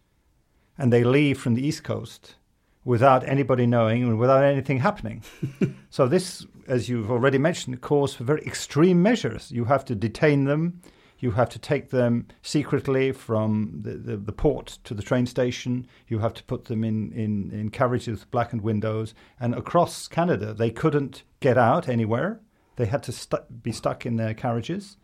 and 0.78 0.92
they 0.92 1.04
leave 1.04 1.38
from 1.38 1.54
the 1.54 1.66
east 1.66 1.84
coast 1.84 2.36
without 2.84 3.28
anybody 3.28 3.66
knowing 3.66 4.02
and 4.02 4.18
without 4.18 4.44
anything 4.44 4.78
happening. 4.78 5.22
so 5.90 6.06
this, 6.06 6.46
as 6.68 6.88
you've 6.88 7.10
already 7.10 7.38
mentioned, 7.38 7.80
calls 7.80 8.14
for 8.14 8.24
very 8.24 8.42
extreme 8.42 9.02
measures. 9.02 9.50
You 9.50 9.64
have 9.64 9.84
to 9.86 9.94
detain 9.94 10.44
them. 10.44 10.80
You 11.18 11.32
have 11.32 11.48
to 11.50 11.58
take 11.58 11.90
them 11.90 12.26
secretly 12.42 13.12
from 13.12 13.80
the, 13.82 13.92
the, 13.92 14.16
the 14.16 14.32
port 14.32 14.78
to 14.84 14.94
the 14.94 15.02
train 15.02 15.26
station. 15.26 15.86
You 16.08 16.18
have 16.18 16.34
to 16.34 16.44
put 16.44 16.66
them 16.66 16.84
in, 16.84 17.12
in, 17.12 17.50
in 17.50 17.70
carriages 17.70 18.20
with 18.20 18.30
blackened 18.30 18.62
windows. 18.62 19.14
And 19.40 19.54
across 19.54 20.08
Canada, 20.08 20.52
they 20.52 20.70
couldn't 20.70 21.22
get 21.40 21.56
out 21.56 21.88
anywhere. 21.88 22.40
They 22.76 22.86
had 22.86 23.02
to 23.04 23.12
stu- 23.12 23.38
be 23.62 23.72
stuck 23.72 24.04
in 24.04 24.16
their 24.16 24.34
carriages. 24.34 24.98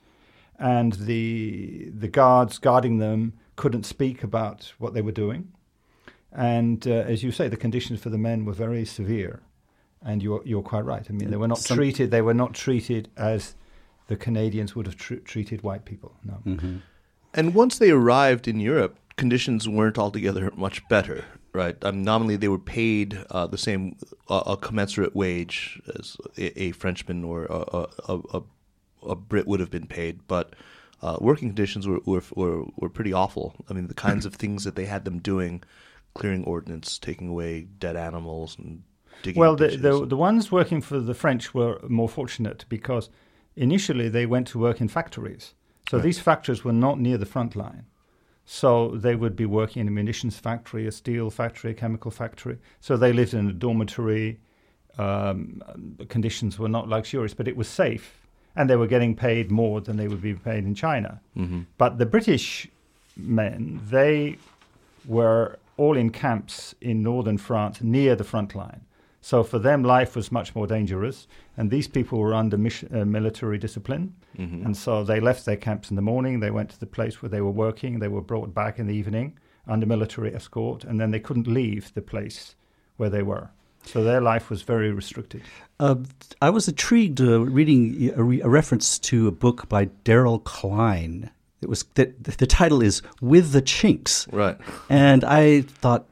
And 0.58 0.92
the, 0.92 1.90
the 1.94 2.08
guards 2.08 2.58
guarding 2.58 2.98
them 2.98 3.32
couldn't 3.56 3.84
speak 3.84 4.22
about 4.22 4.74
what 4.78 4.92
they 4.92 5.02
were 5.02 5.12
doing. 5.12 5.52
And 6.30 6.86
uh, 6.86 6.90
as 6.90 7.22
you 7.22 7.32
say, 7.32 7.48
the 7.48 7.56
conditions 7.56 8.00
for 8.00 8.10
the 8.10 8.18
men 8.18 8.44
were 8.44 8.52
very 8.52 8.84
severe. 8.84 9.42
And 10.02 10.22
you're, 10.22 10.42
you're 10.44 10.62
quite 10.62 10.84
right. 10.84 11.06
I 11.08 11.12
mean, 11.12 11.30
they 11.30 11.36
were 11.36 11.48
not 11.48 11.64
treated. 11.64 12.10
They 12.10 12.22
were 12.22 12.34
not 12.34 12.54
treated 12.54 13.08
as 13.16 13.54
the 14.12 14.24
Canadians 14.24 14.76
would 14.76 14.86
have 14.86 14.96
tr- 14.96 15.24
treated 15.24 15.62
white 15.62 15.84
people. 15.86 16.12
No. 16.22 16.36
Mm-hmm. 16.44 16.76
And 17.32 17.54
once 17.54 17.78
they 17.78 17.90
arrived 17.90 18.46
in 18.46 18.60
Europe, 18.60 18.98
conditions 19.16 19.66
weren't 19.66 19.98
altogether 19.98 20.52
much 20.54 20.86
better, 20.88 21.24
right? 21.54 21.82
Um, 21.82 22.02
nominally, 22.02 22.36
they 22.36 22.48
were 22.48 22.58
paid 22.80 23.18
uh, 23.30 23.46
the 23.46 23.56
same, 23.56 23.96
uh, 24.28 24.42
a 24.54 24.56
commensurate 24.58 25.16
wage 25.16 25.80
as 25.96 26.18
a, 26.36 26.64
a 26.64 26.72
Frenchman 26.72 27.24
or 27.24 27.46
a, 27.46 27.86
a, 28.12 28.20
a, 28.34 28.42
a 29.12 29.16
Brit 29.16 29.46
would 29.46 29.60
have 29.60 29.70
been 29.70 29.86
paid, 29.86 30.14
but 30.28 30.52
uh, 31.00 31.16
working 31.20 31.48
conditions 31.48 31.88
were, 31.88 32.00
were 32.04 32.22
were 32.36 32.64
were 32.76 32.90
pretty 32.90 33.14
awful. 33.14 33.54
I 33.68 33.72
mean, 33.72 33.88
the 33.88 33.94
kinds 34.08 34.26
of 34.26 34.34
things 34.34 34.64
that 34.64 34.76
they 34.76 34.84
had 34.84 35.04
them 35.06 35.20
doing, 35.20 35.62
clearing 36.14 36.44
ordnance, 36.44 36.98
taking 36.98 37.28
away 37.28 37.62
dead 37.78 37.96
animals, 37.96 38.58
and 38.58 38.82
digging. 39.22 39.40
Well, 39.40 39.56
the, 39.56 39.68
the 39.68 40.06
the 40.06 40.16
ones 40.16 40.52
working 40.52 40.82
for 40.82 41.00
the 41.00 41.14
French 41.14 41.54
were 41.54 41.80
more 41.88 42.08
fortunate 42.08 42.66
because 42.68 43.08
initially 43.56 44.08
they 44.08 44.26
went 44.26 44.46
to 44.48 44.58
work 44.58 44.80
in 44.80 44.88
factories. 44.88 45.54
So 45.88 45.96
Right. 45.98 46.04
these 46.04 46.18
factories 46.18 46.64
were 46.64 46.72
not 46.72 47.00
near 47.00 47.18
the 47.18 47.26
front 47.26 47.54
line. 47.56 47.84
So 48.44 48.88
they 48.96 49.14
would 49.14 49.36
be 49.36 49.46
working 49.46 49.80
in 49.80 49.88
a 49.88 49.90
munitions 49.90 50.38
factory, 50.38 50.86
a 50.86 50.92
steel 50.92 51.30
factory, 51.30 51.70
a 51.70 51.74
chemical 51.74 52.10
factory. 52.10 52.58
So 52.80 52.96
they 52.96 53.12
lived 53.12 53.34
in 53.34 53.48
a 53.48 53.52
dormitory. 53.52 54.38
Um, 54.98 55.62
the 55.98 56.06
conditions 56.06 56.58
were 56.58 56.68
not 56.68 56.88
luxurious, 56.88 57.34
but 57.34 57.48
it 57.48 57.56
was 57.56 57.68
safe, 57.68 58.26
and 58.56 58.68
they 58.68 58.76
were 58.76 58.86
getting 58.88 59.14
paid 59.14 59.50
more 59.50 59.80
than 59.80 59.96
they 59.96 60.08
would 60.08 60.20
be 60.20 60.34
paid 60.34 60.64
in 60.64 60.74
China. 60.74 61.20
Mhm. 61.36 61.66
But 61.78 61.98
the 61.98 62.04
British 62.06 62.68
men, 63.16 63.80
they 63.88 64.36
were 65.06 65.58
all 65.76 65.96
in 65.96 66.10
camps 66.10 66.74
in 66.80 67.02
northern 67.02 67.38
France 67.38 67.80
near 67.82 68.14
the 68.16 68.24
front 68.24 68.54
line. 68.54 68.82
So 69.24 69.44
for 69.44 69.60
them, 69.60 69.84
life 69.84 70.16
was 70.16 70.32
much 70.32 70.54
more 70.54 70.66
dangerous, 70.66 71.28
and 71.56 71.70
these 71.70 71.86
people 71.88 72.18
were 72.18 72.34
under 72.34 72.58
mis- 72.58 72.84
uh, 72.92 73.04
military 73.04 73.56
discipline. 73.56 74.14
Mhm. 74.36 74.64
And 74.66 74.76
so 74.76 75.04
they 75.04 75.20
left 75.20 75.44
their 75.44 75.56
camps 75.56 75.90
in 75.90 75.96
the 75.96 76.02
morning, 76.02 76.40
they 76.40 76.50
went 76.50 76.70
to 76.70 76.80
the 76.80 76.86
place 76.86 77.22
where 77.22 77.30
they 77.30 77.40
were 77.40 77.50
working, 77.66 78.00
they 78.00 78.08
were 78.08 78.20
brought 78.20 78.52
back 78.52 78.78
in 78.80 78.86
the 78.88 78.94
evening 78.94 79.34
under 79.68 79.86
military 79.86 80.34
escort, 80.34 80.82
and 80.84 80.98
then 81.00 81.12
they 81.12 81.20
couldn't 81.20 81.46
leave 81.46 81.94
the 81.94 82.02
place 82.02 82.56
where 82.96 83.08
they 83.10 83.22
were. 83.22 83.48
So 83.84 84.02
their 84.02 84.20
life 84.20 84.50
was 84.50 84.62
very 84.62 84.90
restricted. 84.92 85.42
Uh, 85.78 85.96
I 86.40 86.50
was 86.50 86.66
intrigued 86.68 87.20
uh, 87.20 87.40
reading 87.40 88.12
a, 88.16 88.22
re- 88.22 88.40
a 88.40 88.48
reference 88.48 88.98
to 89.10 89.28
a 89.28 89.32
book 89.32 89.68
by 89.68 89.86
Daryl 90.04 90.42
Klein. 90.42 91.30
It 91.60 91.68
was 91.68 91.84
that 91.94 92.24
the 92.24 92.46
title 92.46 92.82
is 92.82 93.02
"With 93.20 93.52
the 93.52 93.62
Chinks," 93.62 94.26
right. 94.32 94.56
and 94.88 95.22
I 95.22 95.62
thought, 95.62 96.06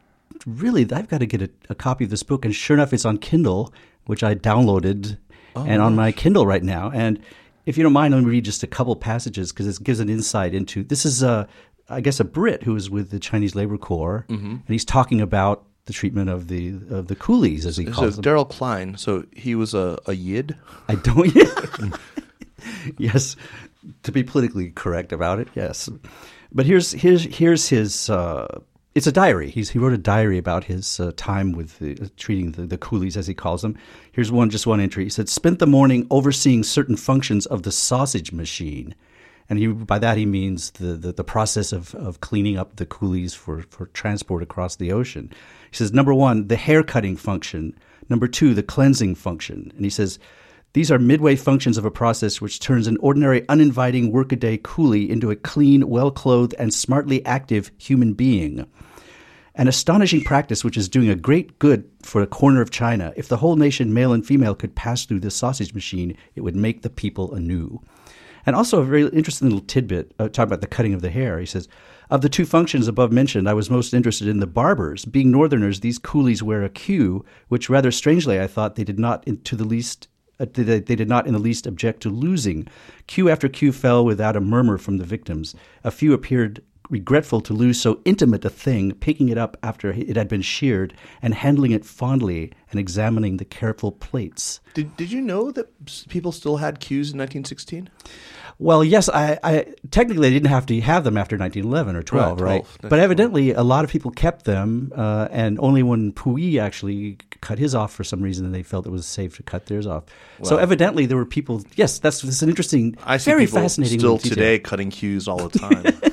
really, 0.47 0.83
I've 0.93 1.09
got 1.09 1.19
to 1.19 1.27
get 1.27 1.43
a, 1.43 1.51
a 1.69 1.75
copy 1.75 2.05
of 2.05 2.11
this 2.11 2.23
book. 2.23 2.45
And 2.45 2.55
sure 2.55 2.77
enough, 2.77 2.93
it's 2.93 3.05
on 3.05 3.19
Kindle, 3.19 3.73
which 4.07 4.23
I 4.23 4.35
downloaded, 4.35 5.19
Oh, 5.57 5.65
and 5.67 5.83
on 5.83 5.97
my 5.97 6.13
Kindle 6.13 6.47
right 6.47 6.63
now. 6.63 6.91
And 6.95 7.21
if 7.67 7.77
you 7.77 7.83
don't 7.83 7.93
mind, 7.93 8.15
let 8.15 8.23
me 8.23 8.31
read 8.31 8.45
just 8.45 8.63
a 8.63 8.67
couple 8.69 8.95
passages 8.97 9.53
because 9.53 9.67
it 9.67 9.83
gives 9.83 9.99
an 10.01 10.09
insight 10.09 10.55
into 10.55 10.85
this. 10.85 11.05
Is 11.05 11.23
a, 11.23 11.49
I 11.89 12.01
guess, 12.01 12.21
a 12.21 12.25
Brit 12.25 12.63
who 12.63 12.73
was 12.75 12.89
with 12.89 13.11
the 13.11 13.19
Chinese 13.19 13.55
Labor 13.57 13.77
Corps, 13.77 14.25
and 14.29 14.63
he's 14.69 14.85
talking 14.85 15.21
about 15.21 15.65
the 15.87 15.93
treatment 15.93 16.31
of 16.31 16.47
the 16.47 16.69
of 16.91 17.09
the 17.09 17.17
coolies, 17.17 17.67
as 17.67 17.77
he 17.77 17.87
So 17.87 17.93
calls 17.93 18.15
them. 18.17 18.23
So 18.25 18.31
Daryl 18.31 18.49
Klein. 18.49 18.97
So 18.97 19.25
he 19.35 19.57
was 19.57 19.75
a, 19.75 19.99
a 20.07 20.13
yid. 20.13 20.57
I 20.89 20.95
don't. 20.95 21.35
yes, 22.99 23.37
to 24.05 24.13
be 24.13 24.23
politically 24.23 24.71
correct 24.71 25.13
about 25.13 25.39
it, 25.41 25.49
yes. 25.55 25.89
But 26.53 26.67
here's 26.67 26.93
here's 26.93 27.25
here's 27.25 27.69
his. 27.69 28.09
Uh, 28.09 28.61
it's 28.95 29.07
a 29.07 29.13
diary. 29.13 29.51
He's 29.51 29.71
he 29.71 29.79
wrote 29.79 29.93
a 29.93 29.99
diary 29.99 30.39
about 30.39 30.65
his 30.65 31.01
uh, 31.01 31.13
time 31.17 31.53
with 31.53 31.79
the, 31.79 31.99
uh, 32.01 32.09
treating 32.17 32.53
the, 32.53 32.67
the 32.67 32.79
coolies, 32.79 33.17
as 33.17 33.27
he 33.27 33.35
calls 33.35 33.63
them. 33.63 33.77
Here's 34.13 34.33
one, 34.33 34.51
just 34.51 34.67
one 34.67 34.81
entry. 34.81 35.05
He 35.05 35.11
said, 35.11 35.29
"Spent 35.29 35.59
the 35.59 35.67
morning 35.67 36.07
overseeing 36.11 36.65
certain 36.65 36.97
functions 36.97 37.47
of 37.47 37.63
the 37.63 37.73
sausage 37.73 38.33
machine." 38.33 38.95
And 39.49 39.59
he, 39.59 39.67
by 39.67 39.99
that 39.99 40.17
he 40.17 40.27
means 40.27 40.71
the, 40.71 40.95
the, 40.95 41.13
the 41.13 41.25
process 41.25 41.73
of, 41.73 41.93
of 41.97 42.21
cleaning 42.21 42.57
up 42.57 42.77
the 42.77 42.87
coolies 42.87 43.35
for, 43.35 43.63
for 43.63 43.87
transport 43.87 44.45
across 44.45 44.77
the 44.77 44.93
ocean. 44.93 45.33
He 45.73 45.77
says, 45.77 45.93
number 45.93 46.15
one, 46.15 46.47
the 46.47 46.55
hair 46.55 46.85
cutting 46.85 47.17
function. 47.17 47.77
Number 48.09 48.29
two, 48.29 48.55
the 48.55 48.63
cleansing 48.63 49.17
function. 49.17 49.73
And 49.75 49.85
he 49.85 49.91
says, 49.91 50.21
these 50.73 50.91
are 50.91 50.99
midway 50.99 51.35
functions 51.35 51.77
of 51.77 51.85
a 51.85 51.91
process 51.91 52.41
which 52.41 52.61
turns 52.61 52.87
an 52.87 52.97
ordinary, 52.99 53.49
uninviting 53.49 54.13
workaday 54.13 54.57
coolie 54.57 55.09
into 55.09 55.31
a 55.31 55.37
clean, 55.37 55.89
well 55.89 56.13
clothed, 56.13 56.55
and 56.59 56.73
smartly 56.73 57.25
active 57.27 57.73
human 57.77 58.13
being. 58.13 58.67
An 59.57 59.67
astonishing 59.67 60.23
practice 60.23 60.63
which 60.63 60.77
is 60.77 60.89
doing 60.89 61.11
a 61.11 61.17
great 61.17 61.59
good 61.59 61.91
for 62.03 62.23
a 62.23 62.27
corner 62.27 62.61
of 62.61 62.71
China. 62.71 63.13
If 63.17 63.27
the 63.27 63.39
whole 63.39 63.57
nation, 63.57 63.93
male 63.93 64.13
and 64.13 64.25
female, 64.25 64.55
could 64.55 64.77
pass 64.77 65.05
through 65.05 65.21
this 65.21 65.35
sausage 65.35 65.75
machine, 65.75 66.17
it 66.37 66.43
would 66.43 66.55
make 66.55 66.83
the 66.83 66.91
people 66.91 67.35
anew. 67.35 67.83
And 68.47 68.55
also 68.55 68.81
a 68.81 68.85
very 68.85 69.09
interesting 69.09 69.49
little 69.49 69.67
tidbit 69.67 70.15
uh, 70.19 70.29
talking 70.29 70.49
about 70.49 70.61
the 70.61 70.67
cutting 70.69 70.95
of 70.95 71.03
the 71.03 71.11
hair. 71.11 71.41
He 71.41 71.47
says, 71.47 71.69
of 72.11 72.23
the 72.23 72.29
two 72.29 72.47
functions 72.47 72.89
above 72.89 73.13
mentioned, 73.13 73.49
I 73.49 73.55
was 73.55 73.71
most 73.71 73.93
interested 73.93 74.29
in 74.29 74.41
the 74.41 74.47
barbers. 74.47 75.05
Being 75.05 75.31
northerners, 75.31 75.81
these 75.81 75.99
coolies 75.99 76.43
wear 76.43 76.63
a 76.65 76.69
queue, 76.69 77.25
which 77.49 77.69
rather 77.69 77.91
strangely 77.91 78.41
I 78.41 78.47
thought 78.47 78.77
they 78.77 78.85
did 78.85 78.99
not 78.99 79.27
in, 79.27 79.43
to 79.43 79.57
the 79.57 79.65
least 79.65 80.09
Uh, 80.41 80.47
they, 80.53 80.81
they 80.81 80.97
did 80.97 81.09
not 81.09 81.27
in 81.27 81.35
the 81.35 81.39
least 81.39 81.67
object 81.67 82.01
to 82.03 82.09
losing. 82.09 82.67
Queue 83.07 83.29
after 83.29 83.49
queue 83.49 83.73
fell 83.73 84.05
without 84.05 84.37
a 84.37 84.41
murmur 84.41 84.79
from 84.79 84.97
the 84.97 85.05
victims. 85.05 85.55
A 85.85 85.91
few 85.91 86.13
appeared 86.13 86.63
regretful 86.91 87.41
to 87.41 87.55
lose 87.55 87.81
so 87.81 88.01
intimate 88.05 88.45
a 88.45 88.51
thing, 88.51 88.93
picking 88.95 89.29
it 89.29 89.39
up 89.39 89.57
after 89.63 89.93
it 89.93 90.17
had 90.17 90.29
been 90.29 90.43
sheared 90.43 90.93
and 91.23 91.35
handling 91.35 91.71
it 91.71 91.85
fondly 91.85 92.53
and 92.71 92.81
examining 92.81 93.37
the 93.37 93.45
careful 93.45 93.93
plates. 93.93 94.61
Did 94.75 94.97
Did 94.97 95.13
you 95.13 95.21
know 95.21 95.51
that 95.53 95.69
people 96.09 96.33
still 96.33 96.57
had 96.57 96.81
queues 96.81 97.13
in 97.13 97.19
1916? 97.19 97.89
Well, 98.63 98.85
yes, 98.85 99.09
I, 99.09 99.39
I 99.43 99.67
technically 99.91 100.29
they 100.29 100.35
didn't 100.35 100.51
have 100.51 100.67
to 100.67 100.79
have 100.83 101.03
them 101.03 101.17
after 101.17 101.39
1911 101.39 101.97
or 101.97 102.03
12, 102.03 102.41
Right, 102.43 102.47
right? 102.47 102.65
12, 102.79 102.91
But 102.91 102.99
evidently, 102.99 103.53
a 103.53 103.63
lot 103.63 103.85
of 103.85 103.91
people 103.91 104.11
kept 104.11 104.45
them, 104.45 104.93
uh, 104.95 105.29
and 105.31 105.59
only 105.61 105.83
when 105.83 106.13
Puyi 106.13 106.61
actually 106.61 107.17
cut 107.41 107.59
his 107.59 107.75
off 107.75 107.91
for 107.91 108.05
some 108.05 108.21
reason, 108.21 108.53
they 108.53 108.63
felt 108.63 108.87
it 108.87 108.91
was 108.91 109.07
safe 109.07 109.35
to 109.39 109.43
cut 109.43 109.65
theirs 109.65 109.87
off. 109.87 110.05
so 110.43 110.59
evidently, 110.59 111.07
there 111.07 111.17
were 111.17 111.25
people. 111.25 111.65
Yes, 111.75 111.99
that's, 111.99 112.21
that's 112.21 112.43
an 112.43 112.51
interesting, 112.51 112.99
I 113.07 113.17
see 113.17 113.31
very 113.31 113.47
fascinating 113.47 113.99
still 113.99 114.19
detail. 114.19 114.35
today 114.37 114.59
cutting 114.59 114.91
queues 114.91 115.27
all 115.27 115.49
the 115.49 115.59
time. 115.59 115.85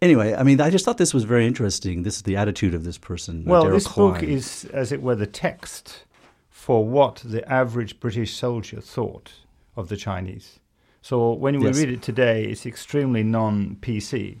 Anyway, 0.00 0.34
I 0.34 0.42
mean, 0.42 0.60
I 0.60 0.68
just 0.68 0.84
thought 0.84 0.98
this 0.98 1.14
was 1.14 1.22
very 1.22 1.46
interesting. 1.46 2.02
This 2.02 2.16
is 2.16 2.22
the 2.22 2.36
attitude 2.36 2.74
of 2.74 2.82
this 2.82 2.98
person. 2.98 3.44
uh, 3.46 3.50
Well, 3.52 3.64
Daryl 3.66 3.72
this 3.74 3.86
book 3.86 4.20
is, 4.24 4.64
as 4.72 4.90
it 4.90 5.00
were, 5.00 5.14
the 5.14 5.28
text 5.28 6.02
for 6.50 6.84
what 6.84 7.22
the 7.24 7.48
average 7.48 8.00
British 8.00 8.34
soldier 8.34 8.80
thought 8.80 9.30
of 9.76 9.88
the 9.88 9.96
Chinese. 9.96 10.58
So 11.00 11.32
when 11.32 11.58
we 11.58 11.66
Yes. 11.66 11.76
read 11.78 11.90
it 11.90 12.02
today, 12.02 12.44
it's 12.44 12.66
extremely 12.66 13.22
non 13.22 13.76
PC. 13.80 14.38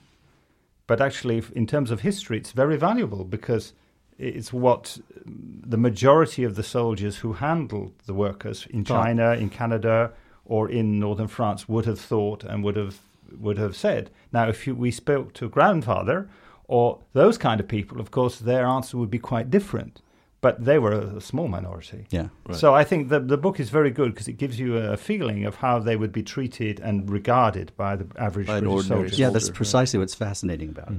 But 0.86 1.00
actually, 1.00 1.42
in 1.54 1.66
terms 1.66 1.90
of 1.90 2.00
history, 2.00 2.36
it's 2.38 2.52
very 2.52 2.76
valuable 2.76 3.24
because 3.24 3.72
it's 4.18 4.52
what 4.52 4.98
the 5.24 5.78
majority 5.78 6.44
of 6.44 6.54
the 6.54 6.62
soldiers 6.62 7.18
who 7.18 7.32
handled 7.34 7.92
the 8.06 8.14
workers 8.14 8.66
in 8.70 8.84
China, 8.84 9.32
in 9.32 9.48
Canada, 9.48 10.12
or 10.44 10.68
in 10.70 10.98
northern 10.98 11.28
France 11.28 11.68
would 11.68 11.86
have 11.86 11.98
thought 12.00 12.44
and 12.44 12.62
would 12.64 12.76
have 12.76 12.98
would 13.40 13.56
have 13.58 13.74
said. 13.74 14.10
Now, 14.30 14.48
if 14.48 14.66
you, 14.66 14.74
we 14.74 14.90
spoke 14.90 15.32
to 15.34 15.46
a 15.46 15.48
grandfather 15.48 16.28
or 16.68 16.98
those 17.14 17.38
kind 17.38 17.60
of 17.60 17.66
people, 17.66 17.98
of 17.98 18.10
course, 18.10 18.38
their 18.38 18.66
answer 18.66 18.98
would 18.98 19.10
be 19.10 19.18
quite 19.18 19.50
different. 19.50 20.02
But 20.42 20.62
they 20.64 20.78
were 20.78 20.92
a 20.92 21.20
small 21.20 21.48
minority. 21.48 22.06
yeah. 22.10 22.28
Right. 22.46 22.58
So 22.58 22.74
I 22.74 22.84
think 22.84 23.08
the 23.08 23.20
the 23.20 23.38
book 23.38 23.58
is 23.58 23.70
very 23.70 23.90
good 23.90 24.12
because 24.12 24.28
it 24.28 24.34
gives 24.34 24.58
you 24.58 24.76
a 24.76 24.96
feeling 24.96 25.46
of 25.46 25.54
how 25.56 25.78
they 25.78 25.96
would 25.96 26.12
be 26.12 26.22
treated 26.22 26.80
and 26.80 27.08
regarded 27.08 27.72
by 27.76 27.96
the 27.96 28.06
average 28.18 28.48
By 28.48 28.60
British 28.60 28.74
ordinary 28.74 29.08
soldier. 29.08 29.22
Yeah, 29.22 29.30
that's 29.30 29.44
soldier, 29.44 29.52
right. 29.52 29.56
precisely 29.56 29.98
what's 30.00 30.14
fascinating 30.14 30.68
about 30.68 30.90
it. 30.90 30.98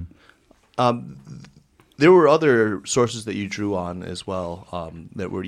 Um, 0.78 1.18
there 1.98 2.12
were 2.12 2.28
other 2.28 2.82
sources 2.86 3.26
that 3.26 3.36
you 3.36 3.48
drew 3.48 3.76
on 3.76 4.02
as 4.04 4.26
well 4.26 4.68
um, 4.72 5.10
that 5.16 5.30
were 5.30 5.46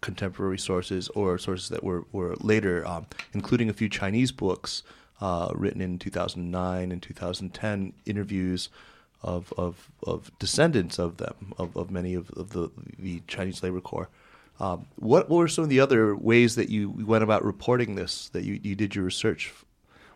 contemporary 0.00 0.58
sources 0.58 1.08
or 1.10 1.38
sources 1.38 1.68
that 1.70 1.82
were, 1.82 2.04
were 2.12 2.36
later, 2.40 2.86
um, 2.86 3.06
including 3.32 3.68
a 3.68 3.72
few 3.72 3.88
Chinese 3.88 4.30
books 4.30 4.82
uh, 5.20 5.50
written 5.54 5.80
in 5.80 5.98
2009 5.98 6.92
and 6.92 7.02
2010, 7.02 7.92
interviews 8.06 8.68
of, 9.22 9.52
of, 9.56 9.90
of 10.06 10.30
descendants 10.38 10.98
of 10.98 11.16
them, 11.16 11.52
of, 11.58 11.76
of 11.76 11.90
many 11.90 12.14
of, 12.14 12.30
of 12.32 12.50
the, 12.50 12.70
the 12.98 13.22
Chinese 13.26 13.62
labor 13.62 13.80
corps. 13.80 14.08
Um, 14.60 14.86
what, 14.96 15.28
what 15.28 15.36
were 15.38 15.48
some 15.48 15.64
of 15.64 15.70
the 15.70 15.80
other 15.80 16.16
ways 16.16 16.54
that 16.56 16.68
you 16.68 16.90
went 16.90 17.22
about 17.24 17.44
reporting 17.44 17.94
this, 17.94 18.28
that 18.30 18.44
you, 18.44 18.58
you 18.62 18.74
did 18.74 18.94
your 18.94 19.04
research? 19.04 19.52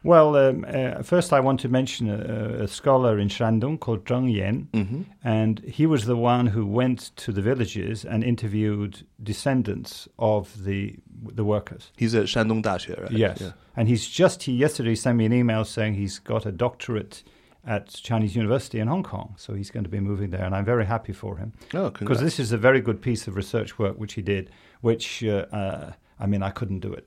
Well, 0.05 0.35
um, 0.35 0.65
uh, 0.69 1.03
first 1.05 1.33
I 1.33 1.39
want 1.39 1.61
to 1.61 1.69
mention 1.69 2.09
a, 2.11 2.65
a 2.65 2.69
scholar 2.69 3.21
in 3.21 3.29
Shandong 3.29 3.79
called 3.79 4.05
Zheng 4.05 4.35
Yan, 4.35 4.69
Mm-hmm. 4.73 5.03
and 5.23 5.61
he 5.61 5.87
was 5.87 6.07
the 6.07 6.17
one 6.17 6.49
who 6.49 6.67
went 6.67 7.13
to 7.19 7.31
the 7.31 7.41
villages 7.41 8.05
and 8.05 8.25
interviewed 8.25 9.07
descendants 9.23 10.09
of 10.19 10.65
the 10.65 10.97
the 11.25 11.45
workers. 11.45 11.93
He's 11.97 12.17
at 12.17 12.25
Shandong 12.25 12.65
Daxue, 12.65 13.01
right? 13.01 13.13
Yes, 13.13 13.41
Yeah. 13.41 13.53
and 13.77 13.89
he's 13.89 14.09
just 14.09 14.43
he 14.43 14.53
yesterday 14.55 14.97
sent 14.97 15.17
me 15.19 15.25
an 15.25 15.33
email 15.33 15.65
saying 15.65 15.95
he's 15.95 16.19
got 16.19 16.47
a 16.47 16.51
doctorate 16.51 17.23
at 17.65 17.89
Chinese 17.89 18.35
University 18.35 18.81
in 18.81 18.89
Hong 18.89 19.03
Kong, 19.05 19.35
so 19.39 19.55
he's 19.55 19.71
going 19.71 19.85
to 19.85 19.91
be 19.91 20.01
moving 20.01 20.31
there, 20.31 20.45
and 20.45 20.55
I'm 20.55 20.65
very 20.65 20.85
happy 20.87 21.13
for 21.13 21.37
him 21.37 21.53
Oh, 21.75 21.91
because 21.91 22.21
this 22.21 22.41
is 22.41 22.51
a 22.53 22.59
very 22.59 22.81
good 22.81 23.01
piece 23.01 23.29
of 23.29 23.37
research 23.37 23.79
work 23.79 23.97
which 23.99 24.15
he 24.15 24.23
did. 24.23 24.51
Which 24.81 25.23
uh, 25.25 25.47
uh, 25.53 25.93
I 26.19 26.27
mean, 26.27 26.43
I 26.43 26.51
couldn't 26.51 26.81
do 26.81 26.93
it. 26.93 27.07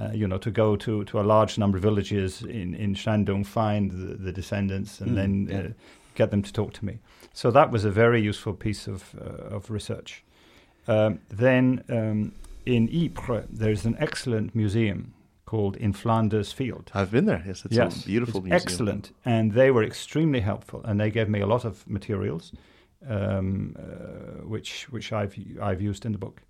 Uh, 0.00 0.12
you 0.12 0.28
know, 0.28 0.38
to 0.38 0.50
go 0.52 0.76
to, 0.76 1.04
to 1.04 1.20
a 1.20 1.22
large 1.22 1.58
number 1.58 1.76
of 1.76 1.82
villages 1.82 2.42
in, 2.42 2.74
in 2.74 2.94
Shandong, 2.94 3.44
find 3.44 3.90
the, 3.90 4.14
the 4.14 4.32
descendants, 4.32 5.00
and 5.00 5.10
Mm, 5.10 5.14
then 5.16 5.46
yeah. 5.50 5.58
uh, 5.58 5.72
get 6.14 6.30
them 6.30 6.42
to 6.42 6.52
talk 6.52 6.72
to 6.74 6.84
me. 6.84 7.00
So 7.34 7.50
that 7.50 7.70
was 7.72 7.84
a 7.84 7.90
very 7.90 8.20
useful 8.22 8.54
piece 8.54 8.86
of, 8.86 9.14
uh, 9.20 9.56
of 9.56 9.68
research. 9.70 10.22
Um, 10.86 11.18
then 11.28 11.82
um, 11.88 12.32
in 12.64 12.88
Ypres, 12.92 13.46
there's 13.50 13.84
an 13.84 13.96
excellent 13.98 14.54
museum 14.54 15.12
called 15.50 15.76
In 15.76 15.92
Flanders 15.92 16.52
Field. 16.52 16.90
I've 16.94 17.10
been 17.10 17.24
there. 17.26 17.42
Yes, 17.44 17.64
it's 17.64 17.74
yes, 17.76 18.04
a 18.04 18.06
beautiful 18.06 18.38
it's 18.38 18.44
museum. 18.44 18.62
excellent, 18.62 19.12
and 19.24 19.52
they 19.52 19.70
were 19.72 19.82
extremely 19.82 20.40
helpful, 20.40 20.80
and 20.84 21.00
they 21.00 21.10
gave 21.10 21.28
me 21.28 21.40
a 21.40 21.46
lot 21.46 21.64
of 21.64 21.84
materials, 21.88 22.52
um, 23.08 23.74
uh, 23.76 24.46
which 24.46 24.86
which 24.92 25.12
I've 25.12 25.34
I've 25.60 25.80
used 25.90 26.06
in 26.06 26.12
the 26.12 26.18
book. 26.18 26.42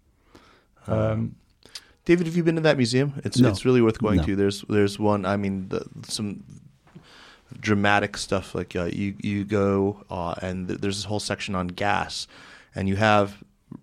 Um, 0.86 1.36
David, 2.04 2.26
have 2.26 2.36
you 2.36 2.44
been 2.44 2.56
to 2.56 2.60
that 2.62 2.76
museum? 2.76 3.12
It's 3.24 3.38
No. 3.38 3.48
it's 3.48 3.64
really 3.64 3.80
worth 3.80 3.98
going 3.98 4.18
No. 4.18 4.24
to. 4.26 4.36
There's 4.36 4.64
there's 4.68 4.98
one. 4.98 5.24
I 5.24 5.36
mean, 5.38 5.68
the, 5.68 5.80
some 6.06 6.44
dramatic 7.60 8.16
stuff 8.16 8.54
like 8.54 8.76
uh, 8.76 8.90
you 8.92 9.14
you 9.22 9.44
go 9.44 10.04
uh, 10.10 10.34
and 10.42 10.68
th- 10.68 10.80
there's 10.80 10.96
this 10.96 11.04
whole 11.06 11.20
section 11.20 11.54
on 11.54 11.68
gas, 11.68 12.26
and 12.74 12.86
you 12.88 12.96
have 12.96 13.28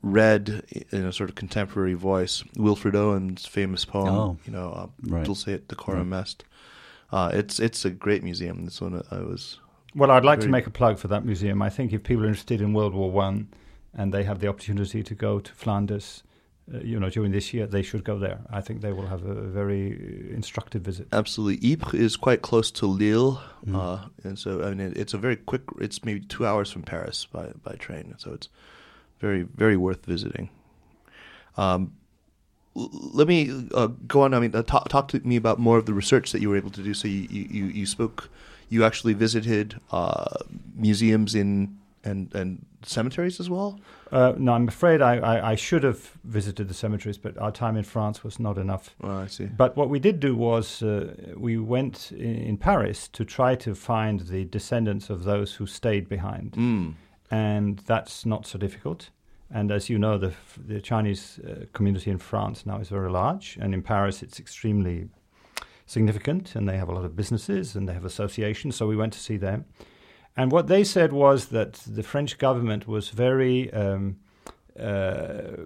read 0.02 0.64
in 0.92 1.06
a 1.06 1.14
sort 1.14 1.30
of 1.30 1.36
contemporary 1.36 1.94
voice 1.94 2.44
Wilfred 2.58 2.96
Owen's 2.96 3.46
famous 3.46 3.86
poem. 3.86 4.10
Oh. 4.16 4.38
You 4.46 4.52
know, 4.54 4.72
uh, 4.72 4.88
Right. 5.04 5.26
Dulce 5.26 5.48
et 5.48 5.68
decorum 5.68 6.14
est. 6.14 6.44
Uh, 7.12 7.32
it's 7.34 7.60
it's 7.60 7.86
a 7.86 7.90
great 7.90 8.24
museum. 8.24 8.66
This 8.66 8.82
one 8.82 9.02
I 9.12 9.20
was. 9.20 9.60
well, 9.96 10.12
I'd 10.12 10.26
like 10.26 10.42
to 10.42 10.50
make 10.50 10.68
a 10.68 10.72
plug 10.72 10.98
for 11.00 11.08
that 11.08 11.24
museum. 11.26 11.62
I 11.62 11.70
think 11.70 11.94
if 11.94 12.04
people 12.04 12.24
are 12.26 12.28
interested 12.28 12.62
in 12.62 12.74
World 12.74 12.94
War 12.94 13.10
One, 13.10 13.48
and 13.94 14.14
they 14.14 14.24
have 14.24 14.40
the 14.40 14.48
opportunity 14.48 15.04
to 15.04 15.16
go 15.16 15.40
to 15.40 15.54
Flanders, 15.54 16.24
uh, 16.74 16.80
you 16.80 17.00
know, 17.00 17.10
during 17.10 17.32
this 17.32 17.54
year, 17.54 17.66
they 17.66 17.82
should 17.82 18.04
go 18.04 18.20
there. 18.20 18.40
I 18.52 18.60
think 18.60 18.82
they 18.82 18.92
will 18.92 19.08
have 19.08 19.24
a 19.26 19.34
very 19.34 19.94
uh, 19.94 20.36
instructive 20.36 20.82
visit. 20.82 21.08
Absolutely, 21.14 21.72
Ypres 21.72 21.94
is 22.02 22.18
quite 22.18 22.42
close 22.42 22.70
to 22.72 22.86
Lille, 22.86 23.42
Mm. 23.66 23.76
uh, 23.76 24.10
and 24.26 24.38
so 24.38 24.62
I 24.64 24.70
mean 24.74 24.82
it, 24.92 24.98
it's 24.98 25.14
a 25.14 25.18
very 25.18 25.38
quick. 25.38 25.62
It's 25.80 26.04
maybe 26.04 26.20
two 26.20 26.46
hours 26.46 26.70
from 26.72 26.84
Paris 26.84 27.26
by 27.32 27.54
by 27.64 27.76
train, 27.76 28.14
so 28.18 28.34
it's 28.34 28.50
very 29.20 29.44
very 29.44 29.78
worth 29.78 30.06
visiting. 30.06 30.50
Um, 31.58 31.94
let 32.76 33.28
me 33.28 33.68
uh, 33.74 33.88
go 34.08 34.22
on. 34.22 34.34
I 34.34 34.40
mean, 34.40 34.56
uh, 34.56 34.62
talk, 34.62 34.88
talk 34.90 35.08
to 35.10 35.20
me 35.22 35.36
about 35.36 35.58
more 35.58 35.78
of 35.78 35.88
the 35.88 35.94
research 35.94 36.32
that 36.32 36.42
you 36.42 36.50
were 36.50 36.58
able 36.58 36.70
to 36.72 36.84
do. 36.84 36.94
So 36.94 37.08
you 37.08 37.28
you, 37.30 37.66
you, 37.66 37.86
spoke, 37.86 38.30
you 38.70 38.84
actually 38.86 39.14
visited 39.14 39.80
uh, 39.92 40.38
museums 40.76 41.34
in 41.34 41.76
and 42.04 42.34
and 42.36 42.66
cemeteries 42.84 43.40
as 43.40 43.50
well. 43.50 43.80
Uh, 44.12 44.34
no, 44.38 44.54
I'm 44.54 44.68
afraid 44.68 45.02
I, 45.02 45.18
I, 45.18 45.52
I 45.52 45.56
should 45.56 45.84
have 45.84 46.12
visited 46.24 46.68
the 46.70 46.74
cemeteries, 46.74 47.18
but 47.18 47.38
our 47.38 47.52
time 47.52 47.76
in 47.76 47.84
France 47.84 48.24
was 48.24 48.40
not 48.40 48.58
enough. 48.58 48.96
Oh, 49.02 49.18
I 49.18 49.28
see. 49.28 49.46
But 49.46 49.76
what 49.76 49.90
we 49.90 50.00
did 50.00 50.20
do 50.20 50.36
was 50.36 50.82
uh, 50.82 51.14
we 51.36 51.58
went 51.58 52.12
in, 52.12 52.36
in 52.36 52.58
Paris 52.58 53.10
to 53.10 53.26
try 53.26 53.56
to 53.56 53.76
find 53.76 54.22
the 54.22 54.46
descendants 54.46 55.10
of 55.10 55.24
those 55.24 55.56
who 55.56 55.66
stayed 55.66 56.08
behind, 56.08 56.52
Mm. 56.52 56.94
And 57.30 57.80
that's 57.86 58.26
not 58.26 58.46
so 58.48 58.58
difficult. 58.58 59.10
And 59.50 59.72
as 59.72 59.90
you 59.90 59.98
know, 60.00 60.18
the 60.18 60.32
the 60.68 60.82
Chinese 60.82 61.40
uh, 61.40 61.66
community 61.74 62.12
in 62.12 62.18
France 62.20 62.66
now 62.66 62.80
is 62.82 62.90
very 62.90 63.10
large, 63.10 63.58
and 63.62 63.74
in 63.74 63.82
Paris 63.82 64.22
it's 64.24 64.40
extremely 64.40 65.08
significant, 65.86 66.56
and 66.56 66.68
they 66.68 66.78
have 66.78 66.90
a 66.92 66.94
lot 66.94 67.06
of 67.06 67.16
businesses 67.16 67.76
and 67.76 67.88
they 67.88 67.94
have 67.94 68.06
associations. 68.06 68.76
So 68.76 68.88
we 68.88 68.96
went 68.98 69.14
to 69.14 69.20
see 69.20 69.38
them, 69.38 69.66
and 70.36 70.52
what 70.52 70.68
they 70.68 70.84
said 70.84 71.12
was 71.12 71.46
that 71.48 71.74
the 71.96 72.04
French 72.04 72.38
government 72.38 72.88
was 72.88 73.10
very 73.10 73.72
um, 73.74 74.18
uh, 74.80 75.64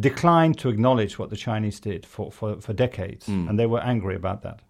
declined 0.00 0.58
to 0.58 0.68
acknowledge 0.68 1.18
what 1.18 1.30
the 1.30 1.36
Chinese 1.36 1.80
did 1.80 2.04
for, 2.06 2.30
for, 2.32 2.60
for 2.60 2.72
decades, 2.72 3.26
Mm. 3.26 3.48
and 3.48 3.58
they 3.58 3.66
were 3.66 3.80
angry 3.80 4.14
about 4.16 4.42
that. 4.42 4.60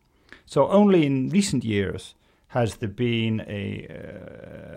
So 0.47 0.69
only 0.69 1.05
in 1.07 1.29
recent 1.31 1.65
years 1.65 2.15
has 2.49 2.77
there 2.77 2.89
been 2.89 3.45
a 3.47 3.87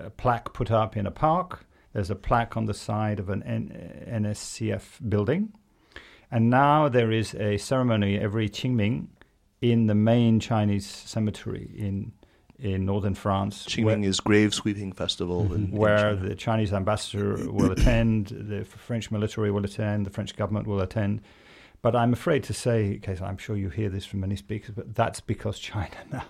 uh, 0.06 0.10
plaque 0.12 0.54
put 0.54 0.72
up 0.72 0.98
in 0.98 1.06
a 1.06 1.12
park. 1.12 1.66
There's 1.94 2.10
a 2.10 2.16
plaque 2.16 2.56
on 2.56 2.66
the 2.66 2.74
side 2.74 3.20
of 3.20 3.30
an 3.30 3.44
N- 3.44 4.06
NSCF 4.08 5.10
building. 5.10 5.54
And 6.30 6.50
now 6.50 6.88
there 6.88 7.12
is 7.12 7.34
a 7.36 7.58
ceremony 7.58 8.18
every 8.18 8.50
Qingming 8.50 9.08
in 9.62 9.88
the 9.88 9.96
main 9.96 10.40
Chinese 10.40 10.88
cemetery 10.88 11.70
in 11.76 12.14
in 12.60 12.86
northern 12.86 13.16
France. 13.16 13.66
Qingming 13.66 14.06
is 14.06 14.20
grave 14.20 14.54
sweeping 14.54 14.92
festival 14.92 15.52
in, 15.52 15.66
in 15.66 15.72
where 15.84 16.16
the 16.16 16.36
Chinese 16.36 16.72
ambassador 16.72 17.52
will 17.52 17.72
attend, 17.72 18.28
the 18.28 18.64
French 18.64 19.10
military 19.10 19.50
will 19.50 19.66
attend, 19.66 20.06
the 20.06 20.12
French 20.12 20.36
government 20.36 20.68
will 20.68 20.80
attend. 20.80 21.22
But 21.84 21.96
I'm 21.96 22.14
afraid 22.14 22.44
to 22.44 22.54
say, 22.54 22.92
because 22.92 23.22
I'm 23.22 23.38
sure 23.38 23.58
you 23.58 23.70
hear 23.70 23.90
this 23.90 24.06
from 24.06 24.20
many 24.20 24.36
speakers, 24.36 24.76
but 24.76 24.94
that's 24.94 25.20
because 25.20 25.58
China 25.58 25.96
now 26.12 26.24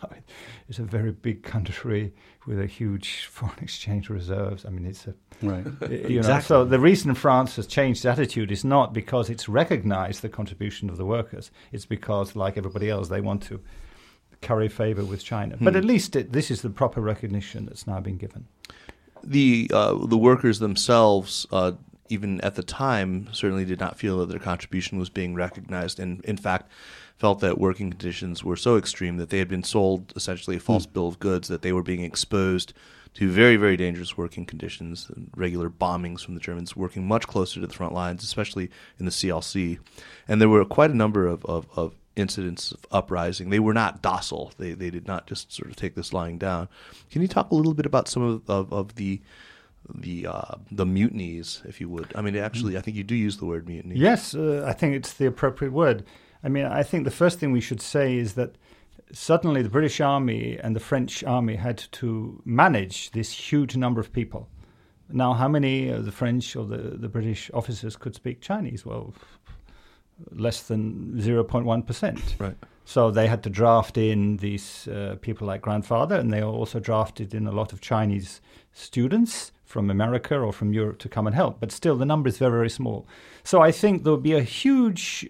is 0.69 0.79
a 0.79 0.83
very 0.83 1.11
big 1.11 1.43
country 1.43 2.13
with 2.47 2.57
a 2.59 2.65
huge 2.65 3.25
foreign 3.25 3.59
exchange 3.61 4.09
reserves. 4.09 4.65
I 4.65 4.69
mean, 4.69 4.85
it's 4.85 5.07
a 5.07 5.13
Right. 5.41 5.65
you 5.89 5.97
know, 6.15 6.19
Exactly. 6.19 6.41
so 6.47 6.63
the 6.65 6.79
reason 6.79 7.13
France 7.15 7.55
has 7.57 7.67
changed 7.67 8.05
attitude 8.05 8.51
is 8.51 8.63
not 8.63 8.93
because 8.93 9.29
it's 9.29 9.49
recognized 9.49 10.21
the 10.21 10.29
contribution 10.29 10.89
of 10.89 10.97
the 10.97 11.05
workers. 11.05 11.51
It's 11.73 11.85
because, 11.85 12.35
like 12.35 12.57
everybody 12.57 12.89
else, 12.89 13.09
they 13.09 13.21
want 13.21 13.41
to 13.43 13.59
curry 14.41 14.69
favor 14.69 15.03
with 15.03 15.23
China. 15.23 15.57
But 15.59 15.73
Hmm. 15.73 15.77
at 15.79 15.85
least 15.85 16.15
it, 16.15 16.31
this 16.31 16.49
is 16.49 16.61
the 16.61 16.69
proper 16.69 17.01
recognition 17.01 17.65
that's 17.65 17.85
now 17.87 17.99
been 17.99 18.17
given. 18.17 18.45
the 19.23 19.69
uh, 19.73 19.93
the 20.07 20.17
workers 20.17 20.59
themselves 20.59 21.45
uh, 21.51 21.73
even 22.11 22.41
at 22.41 22.55
the 22.55 22.63
time, 22.63 23.29
certainly 23.31 23.65
did 23.65 23.79
not 23.79 23.97
feel 23.97 24.19
that 24.19 24.29
their 24.29 24.39
contribution 24.39 24.99
was 24.99 25.09
being 25.09 25.33
recognized, 25.33 25.99
and 25.99 26.23
in 26.25 26.37
fact, 26.37 26.69
felt 27.17 27.39
that 27.39 27.57
working 27.57 27.89
conditions 27.89 28.43
were 28.43 28.55
so 28.55 28.77
extreme 28.77 29.17
that 29.17 29.29
they 29.29 29.39
had 29.39 29.47
been 29.47 29.63
sold 29.63 30.11
essentially 30.15 30.57
a 30.57 30.59
false 30.59 30.85
hmm. 30.85 30.93
bill 30.93 31.07
of 31.07 31.19
goods, 31.19 31.47
that 31.47 31.61
they 31.61 31.71
were 31.71 31.83
being 31.83 32.03
exposed 32.03 32.73
to 33.13 33.29
very, 33.29 33.57
very 33.57 33.75
dangerous 33.75 34.17
working 34.17 34.45
conditions, 34.45 35.11
regular 35.35 35.69
bombings 35.69 36.23
from 36.23 36.33
the 36.33 36.39
Germans, 36.39 36.75
working 36.75 37.07
much 37.07 37.27
closer 37.27 37.59
to 37.59 37.67
the 37.67 37.73
front 37.73 37.93
lines, 37.93 38.23
especially 38.23 38.69
in 38.99 39.05
the 39.05 39.11
CLC. 39.11 39.79
And 40.27 40.39
there 40.39 40.49
were 40.49 40.63
quite 40.63 40.91
a 40.91 40.95
number 40.95 41.27
of, 41.27 41.45
of, 41.45 41.67
of 41.75 41.95
incidents 42.15 42.71
of 42.71 42.85
uprising. 42.91 43.49
They 43.49 43.59
were 43.59 43.73
not 43.73 44.01
docile. 44.01 44.51
They 44.57 44.73
they 44.73 44.89
did 44.89 45.07
not 45.07 45.27
just 45.27 45.51
sort 45.51 45.69
of 45.69 45.75
take 45.75 45.95
this 45.95 46.13
lying 46.13 46.37
down. 46.37 46.69
Can 47.09 47.21
you 47.21 47.27
talk 47.27 47.51
a 47.51 47.55
little 47.55 47.73
bit 47.73 47.85
about 47.85 48.07
some 48.07 48.23
of 48.23 48.49
of, 48.49 48.71
of 48.71 48.95
the 48.95 49.21
the 49.93 50.27
uh, 50.27 50.55
the 50.71 50.85
mutinies, 50.85 51.61
if 51.65 51.81
you 51.81 51.89
would? 51.89 52.11
I 52.15 52.21
mean, 52.21 52.35
actually, 52.35 52.77
I 52.77 52.81
think 52.81 52.97
you 52.97 53.03
do 53.03 53.15
use 53.15 53.37
the 53.37 53.45
word 53.45 53.67
mutiny. 53.67 53.95
Yes, 53.97 54.33
uh, 54.33 54.63
I 54.65 54.73
think 54.73 54.95
it's 54.95 55.13
the 55.13 55.25
appropriate 55.25 55.73
word. 55.73 56.03
I 56.43 56.49
mean, 56.49 56.65
I 56.65 56.83
think 56.83 57.03
the 57.03 57.11
first 57.11 57.39
thing 57.39 57.51
we 57.51 57.61
should 57.61 57.81
say 57.81 58.17
is 58.17 58.33
that 58.33 58.55
suddenly 59.11 59.61
the 59.61 59.69
British 59.69 60.01
Army 60.01 60.57
and 60.57 60.75
the 60.75 60.79
French 60.79 61.23
Army 61.23 61.55
had 61.55 61.77
to 61.93 62.41
manage 62.45 63.11
this 63.11 63.31
huge 63.31 63.75
number 63.75 64.01
of 64.01 64.11
people. 64.11 64.49
Now, 65.09 65.33
how 65.33 65.47
many 65.47 65.89
of 65.89 66.05
the 66.05 66.11
French 66.11 66.55
or 66.55 66.65
the, 66.65 66.77
the 66.77 67.09
British 67.09 67.51
officers 67.53 67.95
could 67.95 68.15
speak 68.15 68.41
Chinese? 68.41 68.85
Well, 68.85 69.13
less 70.31 70.63
than 70.63 71.15
0.1%. 71.17 72.39
Right. 72.39 72.55
So 72.85 73.11
they 73.11 73.27
had 73.27 73.43
to 73.43 73.49
draft 73.49 73.97
in 73.97 74.37
these 74.37 74.87
uh, 74.87 75.17
people 75.21 75.47
like 75.47 75.61
grandfather, 75.61 76.15
and 76.15 76.31
they 76.31 76.41
also 76.41 76.79
drafted 76.79 77.33
in 77.33 77.47
a 77.47 77.51
lot 77.51 77.73
of 77.73 77.81
Chinese 77.81 78.41
students 78.73 79.51
from 79.71 79.89
America 79.89 80.37
or 80.37 80.53
from 80.53 80.73
Europe 80.73 80.99
to 80.99 81.09
come 81.09 81.25
and 81.27 81.35
help. 81.35 81.59
But 81.59 81.71
still, 81.71 81.97
the 81.97 82.05
number 82.05 82.27
is 82.27 82.37
very, 82.37 82.51
very 82.51 82.69
small. 82.69 83.07
So 83.43 83.61
I 83.61 83.71
think 83.71 84.03
there 84.03 84.13
would 84.13 84.23
be 84.23 84.33
a 84.33 84.43
huge 84.43 85.27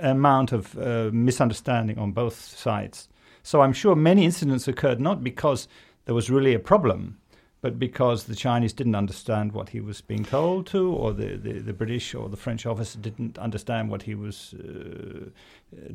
amount 0.00 0.52
of 0.52 0.76
uh, 0.78 1.10
misunderstanding 1.12 1.98
on 1.98 2.12
both 2.12 2.34
sides. 2.34 3.08
So 3.42 3.60
I'm 3.60 3.72
sure 3.72 3.94
many 3.96 4.24
incidents 4.24 4.68
occurred 4.68 5.00
not 5.00 5.22
because 5.22 5.68
there 6.04 6.14
was 6.14 6.30
really 6.30 6.54
a 6.54 6.58
problem, 6.58 7.18
but 7.66 7.80
because 7.80 8.24
the 8.26 8.36
Chinese 8.36 8.72
didn't 8.72 8.94
understand 8.94 9.50
what 9.50 9.70
he 9.70 9.80
was 9.80 10.00
being 10.00 10.24
told 10.24 10.68
to, 10.68 10.92
or 10.92 11.12
the, 11.12 11.36
the, 11.36 11.54
the 11.54 11.72
British 11.72 12.14
or 12.14 12.28
the 12.28 12.36
French 12.36 12.64
officer 12.64 12.96
didn't 12.96 13.36
understand 13.38 13.90
what 13.90 14.02
he 14.02 14.14
was 14.14 14.54
uh, 14.54 15.30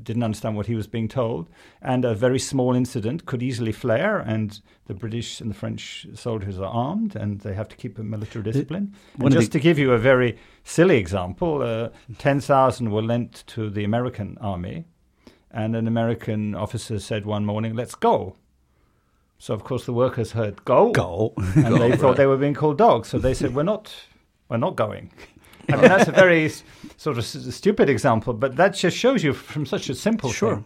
didn't 0.04 0.24
understand 0.24 0.58
what 0.58 0.66
he 0.66 0.76
was 0.76 0.86
being 0.86 1.08
told, 1.08 1.48
and 1.82 2.04
a 2.04 2.14
very 2.14 2.40
small 2.40 2.76
incident 2.76 3.26
could 3.26 3.42
easily 3.42 3.72
flare, 3.72 4.20
and 4.20 4.60
the 4.88 4.94
British 4.94 5.40
and 5.40 5.50
the 5.50 5.56
French 5.56 6.06
soldiers 6.14 6.60
are 6.60 6.74
armed, 6.88 7.16
and 7.16 7.40
they 7.40 7.54
have 7.54 7.70
to 7.70 7.78
keep 7.78 7.98
a 7.98 8.04
military 8.04 8.44
discipline. 8.44 8.94
and 9.18 9.32
just 9.32 9.54
the- 9.54 9.60
to 9.60 9.64
give 9.64 9.80
you 9.80 9.94
a 9.94 9.98
very 9.98 10.38
silly 10.66 10.98
example, 10.98 11.62
uh, 11.62 11.88
ten 12.18 12.42
thousand 12.42 12.92
were 12.92 13.02
lent 13.02 13.46
to 13.48 13.70
the 13.70 13.86
American 13.86 14.38
army, 14.42 14.84
and 15.52 15.74
an 15.78 15.88
American 15.88 16.54
officer 16.54 17.00
said 17.00 17.26
one 17.26 17.46
morning, 17.46 17.76
"Let's 17.78 17.96
go." 17.96 18.36
So 19.42 19.56
of 19.56 19.64
course 19.64 19.86
the 19.88 19.94
workers 19.94 20.34
heard 20.34 20.64
"go," 20.66 20.92
Go. 20.92 21.34
and 21.56 21.76
they 21.82 21.98
thought 22.02 22.16
they 22.16 22.28
were 22.28 22.38
being 22.38 22.54
called 22.54 22.78
dogs. 22.78 23.08
So 23.10 23.18
they 23.18 23.34
said, 23.34 23.56
"We're 23.56 23.64
not, 23.64 23.92
we're 24.50 24.58
not 24.58 24.76
going." 24.76 25.10
I 25.68 25.78
mean, 25.78 25.90
that's 25.90 26.08
a 26.08 26.12
very 26.12 26.48
sort 26.98 27.18
of 27.18 27.26
stupid 27.26 27.90
example, 27.90 28.34
but 28.34 28.56
that 28.58 28.76
just 28.76 28.96
shows 28.96 29.24
you 29.24 29.34
from 29.34 29.66
such 29.66 29.90
a 29.90 29.96
simple 29.96 30.32
Sure. 30.32 30.56
thing. 30.58 30.66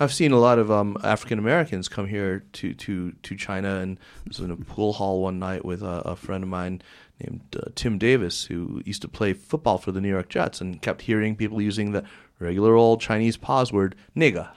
I've 0.00 0.12
seen 0.12 0.32
a 0.32 0.38
lot 0.38 0.58
of 0.58 0.70
um, 0.70 0.96
African 1.04 1.38
Americans 1.38 1.86
come 1.88 2.06
here 2.06 2.44
to, 2.54 2.72
to, 2.74 3.12
to 3.12 3.36
China, 3.36 3.76
and 3.80 3.98
I 4.00 4.28
was 4.28 4.40
in 4.40 4.50
a 4.50 4.56
pool 4.56 4.94
hall 4.94 5.20
one 5.20 5.38
night 5.38 5.62
with 5.64 5.82
a, 5.82 6.00
a 6.06 6.16
friend 6.16 6.42
of 6.42 6.48
mine 6.48 6.80
named 7.20 7.42
uh, 7.56 7.68
Tim 7.74 7.98
Davis, 7.98 8.44
who 8.46 8.80
used 8.86 9.02
to 9.02 9.08
play 9.08 9.34
football 9.34 9.76
for 9.76 9.92
the 9.92 10.00
New 10.00 10.08
York 10.08 10.30
Jets, 10.30 10.60
and 10.62 10.80
kept 10.80 11.02
hearing 11.02 11.36
people 11.36 11.60
using 11.60 11.92
the 11.92 12.04
regular 12.38 12.74
old 12.74 13.00
Chinese 13.02 13.36
pause 13.36 13.70
word 13.70 13.94
"nigga." 14.16 14.48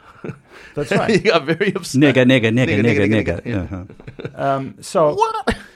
That's 0.76 0.90
he 0.92 0.96
right. 0.98 1.24
got 1.32 1.46
very 1.46 1.74
upset. 1.76 2.02
Nigga, 2.02 2.26
nigga, 2.26 2.52
nigga, 2.52 2.80
Nigga, 2.80 2.84
nigga, 2.84 3.08
nigga, 3.08 3.42
nigga. 3.42 3.44
nigga. 3.44 3.64
Uh-huh. 3.64 3.84
Um, 4.58 4.76
so, 4.82 5.18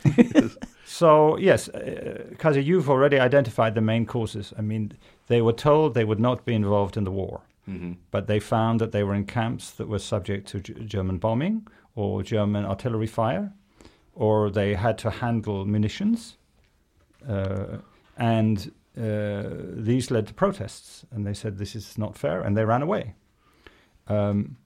so 0.85 1.37
yes, 1.37 1.69
uh, 1.69 2.23
Kaiser, 2.37 2.59
you've 2.59 2.89
already 2.89 3.19
identified 3.19 3.75
the 3.75 3.81
main 3.81 4.05
causes. 4.05 4.53
I 4.57 4.61
mean, 4.61 4.91
they 5.27 5.41
were 5.41 5.53
told 5.53 5.93
they 5.93 6.05
would 6.05 6.19
not 6.19 6.45
be 6.45 6.53
involved 6.53 6.97
in 6.97 7.03
the 7.05 7.11
war, 7.11 7.41
Mhm. 7.67 7.95
but 8.11 8.27
they 8.27 8.39
found 8.39 8.79
that 8.81 8.91
they 8.91 9.03
were 9.03 9.15
in 9.15 9.25
camps 9.25 9.71
that 9.71 9.87
were 9.87 9.99
subject 9.99 10.47
to 10.49 10.59
G- 10.59 10.73
German 10.85 11.17
bombing 11.17 11.67
or 11.95 12.23
German 12.23 12.65
artillery 12.65 13.07
fire, 13.07 13.51
or 14.15 14.49
they 14.51 14.75
had 14.75 14.97
to 14.99 15.09
handle 15.09 15.65
munitions, 15.65 16.37
uh, 17.27 17.77
and 18.17 18.71
uh, 18.97 19.43
these 19.75 20.11
led 20.11 20.27
to 20.27 20.33
protests. 20.33 21.05
And 21.11 21.25
they 21.25 21.33
said 21.33 21.57
this 21.57 21.75
is 21.75 21.97
not 21.97 22.17
fair, 22.17 22.41
and 22.41 22.55
they 22.57 22.65
ran 22.65 22.81
away. 22.81 23.13
Um, 24.11 24.57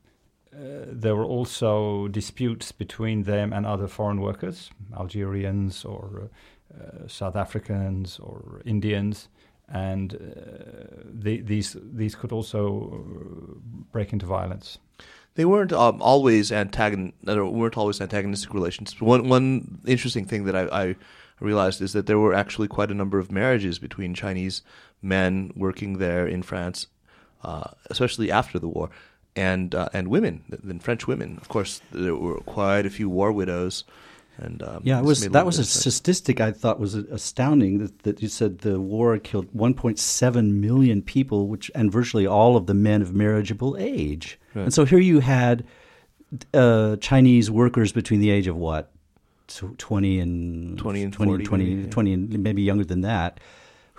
uh, 0.56 0.86
there 0.88 1.16
were 1.16 1.26
also 1.26 2.08
disputes 2.08 2.72
between 2.72 3.24
them 3.24 3.52
and 3.52 3.66
other 3.66 3.88
foreign 3.88 4.22
workers, 4.22 4.70
Algerians 4.98 5.84
or 5.84 6.06
uh, 6.24 6.84
uh, 6.84 7.08
South 7.08 7.36
Africans 7.36 8.20
or 8.20 8.62
Indians, 8.66 9.28
and 9.68 10.14
uh, 10.14 10.18
the, 11.04 11.42
these 11.42 11.76
these 11.82 12.16
could 12.16 12.32
also 12.32 12.62
uh, 12.64 13.60
break 13.92 14.14
into 14.14 14.26
violence. 14.26 14.78
They 15.36 15.46
weren't 15.46 15.74
um, 15.74 16.02
always 16.02 16.52
antagon 16.52 17.12
weren't 17.26 17.78
always 17.78 18.00
antagonistic 18.00 18.54
relations. 18.54 19.02
One 19.02 19.28
one 19.28 19.80
interesting 19.86 20.26
thing 20.26 20.46
that 20.46 20.56
I, 20.56 20.84
I 20.84 20.96
realized 21.42 21.82
is 21.82 21.92
that 21.92 22.06
there 22.06 22.20
were 22.20 22.34
actually 22.34 22.70
quite 22.70 22.92
a 22.92 22.96
number 22.96 23.20
of 23.20 23.30
marriages 23.30 23.78
between 23.80 24.14
Chinese 24.14 24.62
men 25.02 25.52
working 25.56 25.98
there 25.98 26.26
in 26.26 26.44
France, 26.44 26.88
especially 27.90 28.32
after 28.32 28.58
the 28.58 28.70
war, 28.70 28.90
and 29.36 29.76
uh, 29.76 29.90
and 29.94 30.08
women, 30.08 30.44
then 30.50 30.80
French 30.80 31.08
women. 31.08 31.38
Of 31.42 31.50
course, 31.50 31.82
there 31.92 32.16
were 32.16 32.40
quite 32.42 32.86
a 32.86 32.90
few 32.90 33.10
war 33.10 33.32
widows. 33.32 33.84
And 34.38 34.62
um, 34.64 34.82
Yeah, 34.84 35.00
it 35.00 35.06
was 35.06 35.28
that 35.30 35.46
was 35.46 35.60
a 35.60 35.64
sense. 35.64 35.96
statistic 35.96 36.42
I 36.42 36.52
thought 36.52 36.78
was 36.78 36.96
astounding 36.96 37.78
that, 37.78 38.00
that 38.00 38.22
you 38.22 38.28
said 38.28 38.60
the 38.60 38.82
war 38.82 39.18
killed 39.18 39.48
1.7 39.54 40.52
million 40.52 41.02
people, 41.02 41.48
which 41.48 41.72
and 41.74 41.90
virtually 41.92 42.28
all 42.28 42.58
of 42.58 42.66
the 42.66 42.74
men 42.74 43.02
of 43.02 43.14
marriageable 43.14 43.78
age. 43.80 44.38
Right. 44.54 44.64
And 44.64 44.74
so 44.74 44.84
here 44.84 45.00
you 45.00 45.22
had 45.22 45.66
uh, 46.54 46.98
Chinese 46.98 47.50
workers 47.50 47.94
between 47.94 48.20
the 48.20 48.30
age 48.30 48.48
of 48.48 48.58
what, 48.58 48.92
20 49.48 50.20
and 50.20 50.78
20 50.78 51.04
and 51.04 51.14
20, 51.14 51.30
40 51.32 51.44
20, 51.46 51.64
maybe, 51.64 51.82
yeah. 51.84 51.90
20 51.90 52.14
and 52.14 52.44
maybe 52.44 52.62
younger 52.62 52.84
than 52.84 53.02
that, 53.02 53.40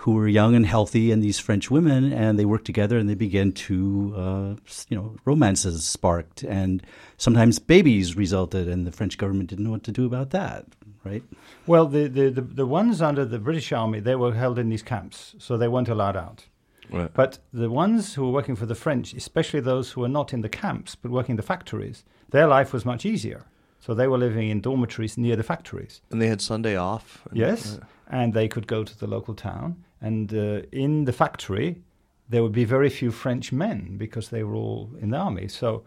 who 0.01 0.13
were 0.13 0.27
young 0.27 0.55
and 0.55 0.65
healthy, 0.65 1.11
and 1.11 1.21
these 1.23 1.39
French 1.39 1.69
women, 1.71 2.13
and 2.13 2.37
they 2.37 2.45
worked 2.45 2.65
together, 2.65 2.97
and 2.97 3.09
they 3.09 3.15
began 3.15 3.51
to, 3.51 4.13
uh, 4.15 4.55
you 4.89 4.95
know, 4.97 5.15
romances 5.25 5.85
sparked, 5.85 6.43
and 6.43 6.83
sometimes 7.17 7.59
babies 7.59 8.15
resulted, 8.15 8.67
and 8.67 8.85
the 8.85 8.91
French 8.91 9.17
government 9.17 9.49
didn't 9.49 9.65
know 9.65 9.71
what 9.71 9.83
to 9.83 9.91
do 9.91 10.05
about 10.05 10.29
that, 10.29 10.65
right? 11.03 11.23
Well, 11.65 11.87
the, 11.87 12.07
the, 12.07 12.29
the, 12.29 12.41
the 12.41 12.65
ones 12.65 13.01
under 13.01 13.25
the 13.25 13.39
British 13.39 13.71
Army, 13.71 13.99
they 13.99 14.15
were 14.15 14.33
held 14.33 14.59
in 14.59 14.69
these 14.69 14.83
camps, 14.83 15.35
so 15.39 15.57
they 15.57 15.67
weren't 15.67 15.89
allowed 15.89 16.15
out. 16.15 16.45
Right. 16.89 17.11
But 17.13 17.39
the 17.51 17.69
ones 17.69 18.13
who 18.13 18.23
were 18.25 18.31
working 18.31 18.55
for 18.55 18.65
the 18.65 18.75
French, 18.75 19.13
especially 19.13 19.59
those 19.59 19.91
who 19.91 20.01
were 20.01 20.07
not 20.07 20.31
in 20.31 20.39
the 20.41 20.47
camps 20.47 20.95
but 20.95 21.11
working 21.11 21.31
in 21.33 21.37
the 21.37 21.43
factories, 21.43 22.05
their 22.29 22.47
life 22.47 22.71
was 22.71 22.85
much 22.85 23.05
easier. 23.05 23.43
So 23.81 23.93
they 23.93 24.07
were 24.07 24.17
living 24.17 24.49
in 24.49 24.61
dormitories 24.61 25.17
near 25.17 25.35
the 25.35 25.43
factories. 25.43 26.01
and 26.11 26.21
they 26.21 26.27
had 26.27 26.39
Sunday 26.39 26.77
off. 26.77 27.23
and- 27.29 27.37
Yes, 27.37 27.77
uh, 27.81 27.85
and 28.09 28.33
they 28.33 28.47
could 28.47 28.67
go 28.67 28.83
to 28.85 28.97
the 28.97 29.05
local 29.07 29.33
town. 29.33 29.83
And 30.01 30.33
uh, 30.33 30.61
in 30.71 31.05
the 31.05 31.13
factory, 31.13 31.81
there 32.29 32.43
would 32.43 32.51
be 32.51 32.65
very 32.65 32.89
few 32.89 33.11
French 33.11 33.51
men 33.51 33.97
because 33.97 34.29
they 34.29 34.43
were 34.43 34.55
all 34.55 34.89
in 34.99 35.09
the 35.09 35.17
army. 35.17 35.47
So 35.47 35.83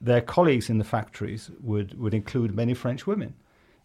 their 0.00 0.20
colleagues 0.20 0.68
in 0.68 0.78
the 0.78 0.84
factories 0.84 1.50
would, 1.60 1.98
would 1.98 2.14
include 2.14 2.54
many 2.54 2.74
French 2.74 3.06
women. 3.06 3.34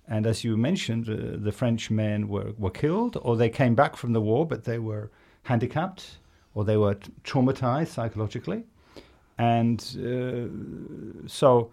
And 0.07 0.25
as 0.25 0.43
you 0.43 0.57
mentioned, 0.57 1.09
uh, 1.09 1.37
the 1.37 1.51
French 1.51 1.91
men 1.91 2.27
were, 2.27 2.53
were 2.57 2.71
killed, 2.71 3.17
or 3.21 3.35
they 3.35 3.49
came 3.49 3.75
back 3.75 3.95
from 3.95 4.13
the 4.13 4.21
war, 4.21 4.45
but 4.45 4.63
they 4.63 4.79
were 4.79 5.11
handicapped, 5.43 6.19
or 6.55 6.63
they 6.63 6.77
were 6.77 6.95
traumatized 7.23 7.89
psychologically. 7.89 8.63
And 9.37 9.79
uh, 9.99 11.27
so, 11.27 11.71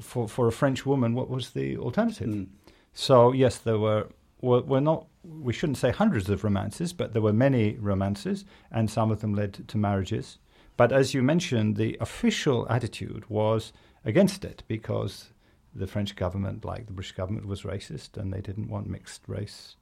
for, 0.00 0.28
for 0.28 0.46
a 0.46 0.52
French 0.52 0.86
woman, 0.86 1.14
what 1.14 1.28
was 1.28 1.50
the 1.50 1.76
alternative? 1.76 2.28
Mm. 2.28 2.46
So 2.94 3.32
yes, 3.32 3.58
there 3.58 3.78
were 3.78 4.08
were, 4.42 4.60
were 4.60 4.80
not 4.80 5.06
we 5.24 5.52
shouldn't 5.52 5.78
say 5.78 5.90
hundreds 5.90 6.28
of 6.28 6.44
romances, 6.44 6.92
but 6.92 7.12
there 7.12 7.22
were 7.22 7.32
many 7.32 7.76
romances, 7.76 8.44
and 8.70 8.90
some 8.90 9.10
of 9.10 9.20
them 9.20 9.34
led 9.34 9.66
to 9.68 9.78
marriages. 9.78 10.38
But 10.76 10.92
as 10.92 11.14
you 11.14 11.22
mentioned, 11.22 11.76
the 11.76 11.96
official 12.00 12.66
attitude 12.68 13.28
was 13.30 13.72
against 14.04 14.44
it 14.44 14.64
because 14.66 15.30
the 15.74 15.86
French 15.86 16.16
government, 16.16 16.64
like 16.64 16.86
the 16.86 16.92
British 16.92 17.12
government, 17.12 17.46
was 17.46 17.62
racist, 17.62 18.16
and 18.16 18.32
they 18.32 18.40
didn't 18.40 18.68
want 18.68 18.88
mixed 18.88 19.22
race 19.28 19.76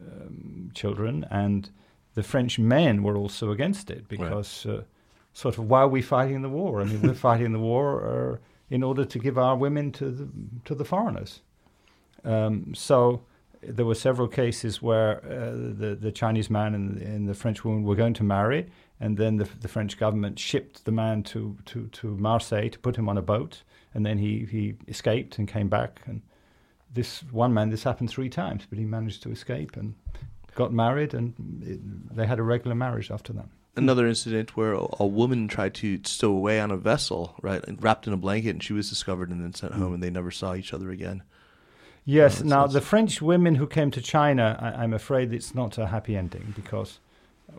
um, 0.00 0.70
children, 0.74 1.26
and 1.30 1.70
the 2.14 2.22
French 2.22 2.58
men 2.58 3.02
were 3.02 3.16
also 3.16 3.50
against 3.50 3.90
it 3.90 4.08
because 4.08 4.64
uh, 4.66 4.82
sort 5.32 5.58
of 5.58 5.68
why 5.68 5.80
are 5.80 5.88
we 5.88 6.02
fighting 6.02 6.42
the 6.42 6.48
war? 6.48 6.80
I 6.80 6.84
mean, 6.84 7.02
we're 7.02 7.14
fighting 7.30 7.52
the 7.52 7.58
war 7.58 8.06
uh, 8.06 8.36
in 8.70 8.82
order 8.82 9.04
to 9.04 9.18
give 9.18 9.36
our 9.36 9.56
women 9.56 9.92
to 9.92 10.10
the 10.10 10.28
to 10.64 10.74
the 10.74 10.84
foreigners. 10.84 11.40
Um, 12.24 12.74
so 12.74 13.22
there 13.62 13.86
were 13.86 13.94
several 13.94 14.28
cases 14.28 14.82
where 14.82 15.18
uh, 15.24 15.52
the 15.52 15.96
the 16.00 16.12
Chinese 16.12 16.50
man 16.50 16.74
and, 16.74 17.00
and 17.00 17.28
the 17.28 17.34
French 17.34 17.64
woman 17.64 17.84
were 17.84 17.94
going 17.94 18.14
to 18.14 18.24
marry, 18.24 18.66
and 19.00 19.16
then 19.16 19.36
the, 19.36 19.48
the 19.60 19.68
French 19.68 19.98
government 19.98 20.38
shipped 20.38 20.84
the 20.84 20.92
man 20.92 21.22
to, 21.24 21.56
to, 21.66 21.88
to 21.88 22.16
Marseille 22.16 22.68
to 22.68 22.78
put 22.78 22.96
him 22.96 23.08
on 23.08 23.18
a 23.18 23.22
boat, 23.22 23.62
and 23.94 24.06
then 24.06 24.18
he, 24.18 24.46
he 24.50 24.74
escaped 24.86 25.38
and 25.38 25.48
came 25.48 25.68
back. 25.68 26.00
And 26.06 26.22
this 26.92 27.24
one 27.32 27.52
man, 27.52 27.70
this 27.70 27.82
happened 27.82 28.10
three 28.10 28.28
times, 28.28 28.64
but 28.68 28.78
he 28.78 28.84
managed 28.84 29.22
to 29.24 29.30
escape 29.30 29.76
and 29.76 29.94
got 30.54 30.72
married, 30.72 31.14
and 31.14 31.34
it, 31.64 32.14
they 32.16 32.26
had 32.26 32.38
a 32.38 32.44
regular 32.44 32.76
marriage 32.76 33.10
after 33.10 33.32
that. 33.32 33.46
Another 33.74 34.06
incident 34.06 34.56
where 34.56 34.74
a, 34.74 34.86
a 35.00 35.06
woman 35.06 35.48
tried 35.48 35.74
to 35.74 35.98
stow 36.04 36.30
away 36.30 36.60
on 36.60 36.70
a 36.70 36.76
vessel, 36.76 37.34
right, 37.42 37.64
wrapped 37.80 38.06
in 38.06 38.12
a 38.12 38.18
blanket, 38.18 38.50
and 38.50 38.62
she 38.62 38.72
was 38.72 38.88
discovered 38.88 39.30
and 39.30 39.42
then 39.42 39.54
sent 39.54 39.72
home, 39.72 39.94
and 39.94 40.02
they 40.02 40.10
never 40.10 40.30
saw 40.30 40.54
each 40.54 40.72
other 40.72 40.90
again. 40.90 41.22
Yes. 42.04 42.40
Uh, 42.40 42.44
now, 42.44 42.66
the 42.66 42.80
French 42.80 43.22
women 43.22 43.54
who 43.54 43.66
came 43.66 43.90
to 43.92 44.00
China, 44.00 44.58
I, 44.60 44.82
I'm 44.82 44.92
afraid 44.92 45.32
it's 45.32 45.54
not 45.54 45.78
a 45.78 45.86
happy 45.86 46.16
ending 46.16 46.52
because 46.56 46.98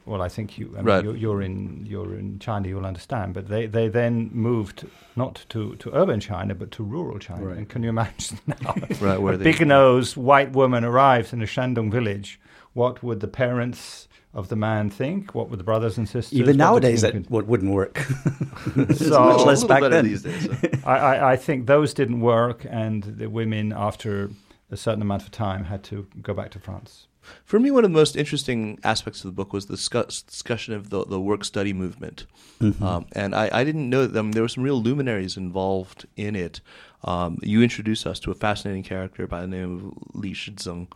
well, 0.06 0.21
I 0.21 0.29
think 0.29 0.58
you, 0.58 0.73
I 0.73 0.77
mean, 0.77 0.86
right. 0.86 1.03
you're, 1.03 1.15
you're, 1.15 1.41
in 1.41 1.86
you're 1.86 2.17
in 2.17 2.39
China, 2.39 2.67
you'll 2.67 2.86
understand. 2.86 3.34
But 3.34 3.47
they, 3.47 3.67
they 3.67 3.88
then 3.88 4.29
moved 4.34 4.86
not 5.15 5.45
to, 5.49 5.75
to 5.77 5.93
urban 5.93 6.19
China, 6.19 6.56
but 6.56 6.71
to 6.71 6.84
rural 6.84 7.19
China. 7.19 7.45
Right. 7.45 7.58
And 7.58 7.69
can 7.69 7.84
you 7.84 7.89
imagine 7.89 8.39
now? 8.47 8.75
right, 8.99 9.21
where 9.21 9.34
a 9.34 9.38
big 9.38 9.65
nosed 9.67 10.17
white 10.17 10.51
woman 10.51 10.84
arrives 10.84 11.34
in 11.34 11.41
a 11.41 11.45
Shandong 11.45 11.91
village. 11.91 12.39
What 12.73 13.03
would 13.03 13.19
the 13.19 13.27
parents 13.27 14.07
of 14.33 14.49
the 14.49 14.55
man 14.55 14.89
think? 14.89 15.36
What 15.36 15.49
would 15.49 15.59
the 15.59 15.63
brothers 15.63 15.97
and 15.97 16.09
sisters? 16.09 16.38
Even 16.38 16.57
nowadays, 16.57 17.01
that 17.01 17.29
what 17.29 17.45
wouldn't 17.45 17.71
work. 17.71 17.97
so 18.95 19.23
much 19.23 19.45
less 19.45 19.63
back 19.63 19.81
then. 19.83 20.05
Days, 20.05 20.23
so. 20.23 20.69
I, 20.86 20.97
I, 20.97 21.31
I 21.33 21.36
think 21.36 21.67
those 21.67 21.93
didn't 21.93 22.21
work, 22.21 22.65
and 22.69 23.03
the 23.03 23.29
women, 23.29 23.73
after 23.73 24.31
a 24.71 24.77
certain 24.77 25.01
amount 25.01 25.23
of 25.23 25.31
time, 25.31 25.65
had 25.65 25.83
to 25.86 26.07
go 26.21 26.33
back 26.33 26.51
to 26.51 26.59
France. 26.59 27.07
For 27.45 27.59
me, 27.59 27.71
one 27.71 27.86
of 27.86 27.91
the 27.91 27.97
most 27.97 28.15
interesting 28.15 28.79
aspects 28.83 29.23
of 29.23 29.29
the 29.29 29.31
book 29.31 29.53
was 29.53 29.67
the 29.67 29.77
discussion 29.77 30.73
of 30.73 30.89
the, 30.89 31.05
the 31.05 31.21
work 31.21 31.45
study 31.45 31.71
movement. 31.71 32.25
Mm-hmm. 32.59 32.83
Um, 32.83 33.05
and 33.13 33.33
I, 33.33 33.49
I, 33.51 33.63
didn't 33.63 33.89
know 33.89 34.07
them. 34.07 34.33
There 34.33 34.43
were 34.43 34.49
some 34.49 34.63
real 34.63 34.81
luminaries 34.81 35.38
involved 35.38 36.05
in 36.17 36.36
it. 36.36 36.59
Um, 37.03 37.39
you 37.41 37.62
introduced 37.62 38.05
us 38.05 38.19
to 38.21 38.31
a 38.31 38.36
fascinating 38.36 38.83
character 38.83 39.25
by 39.27 39.41
the 39.41 39.47
name 39.47 39.93
of 40.13 40.15
Li 40.15 40.33
Shizeng. 40.33 40.88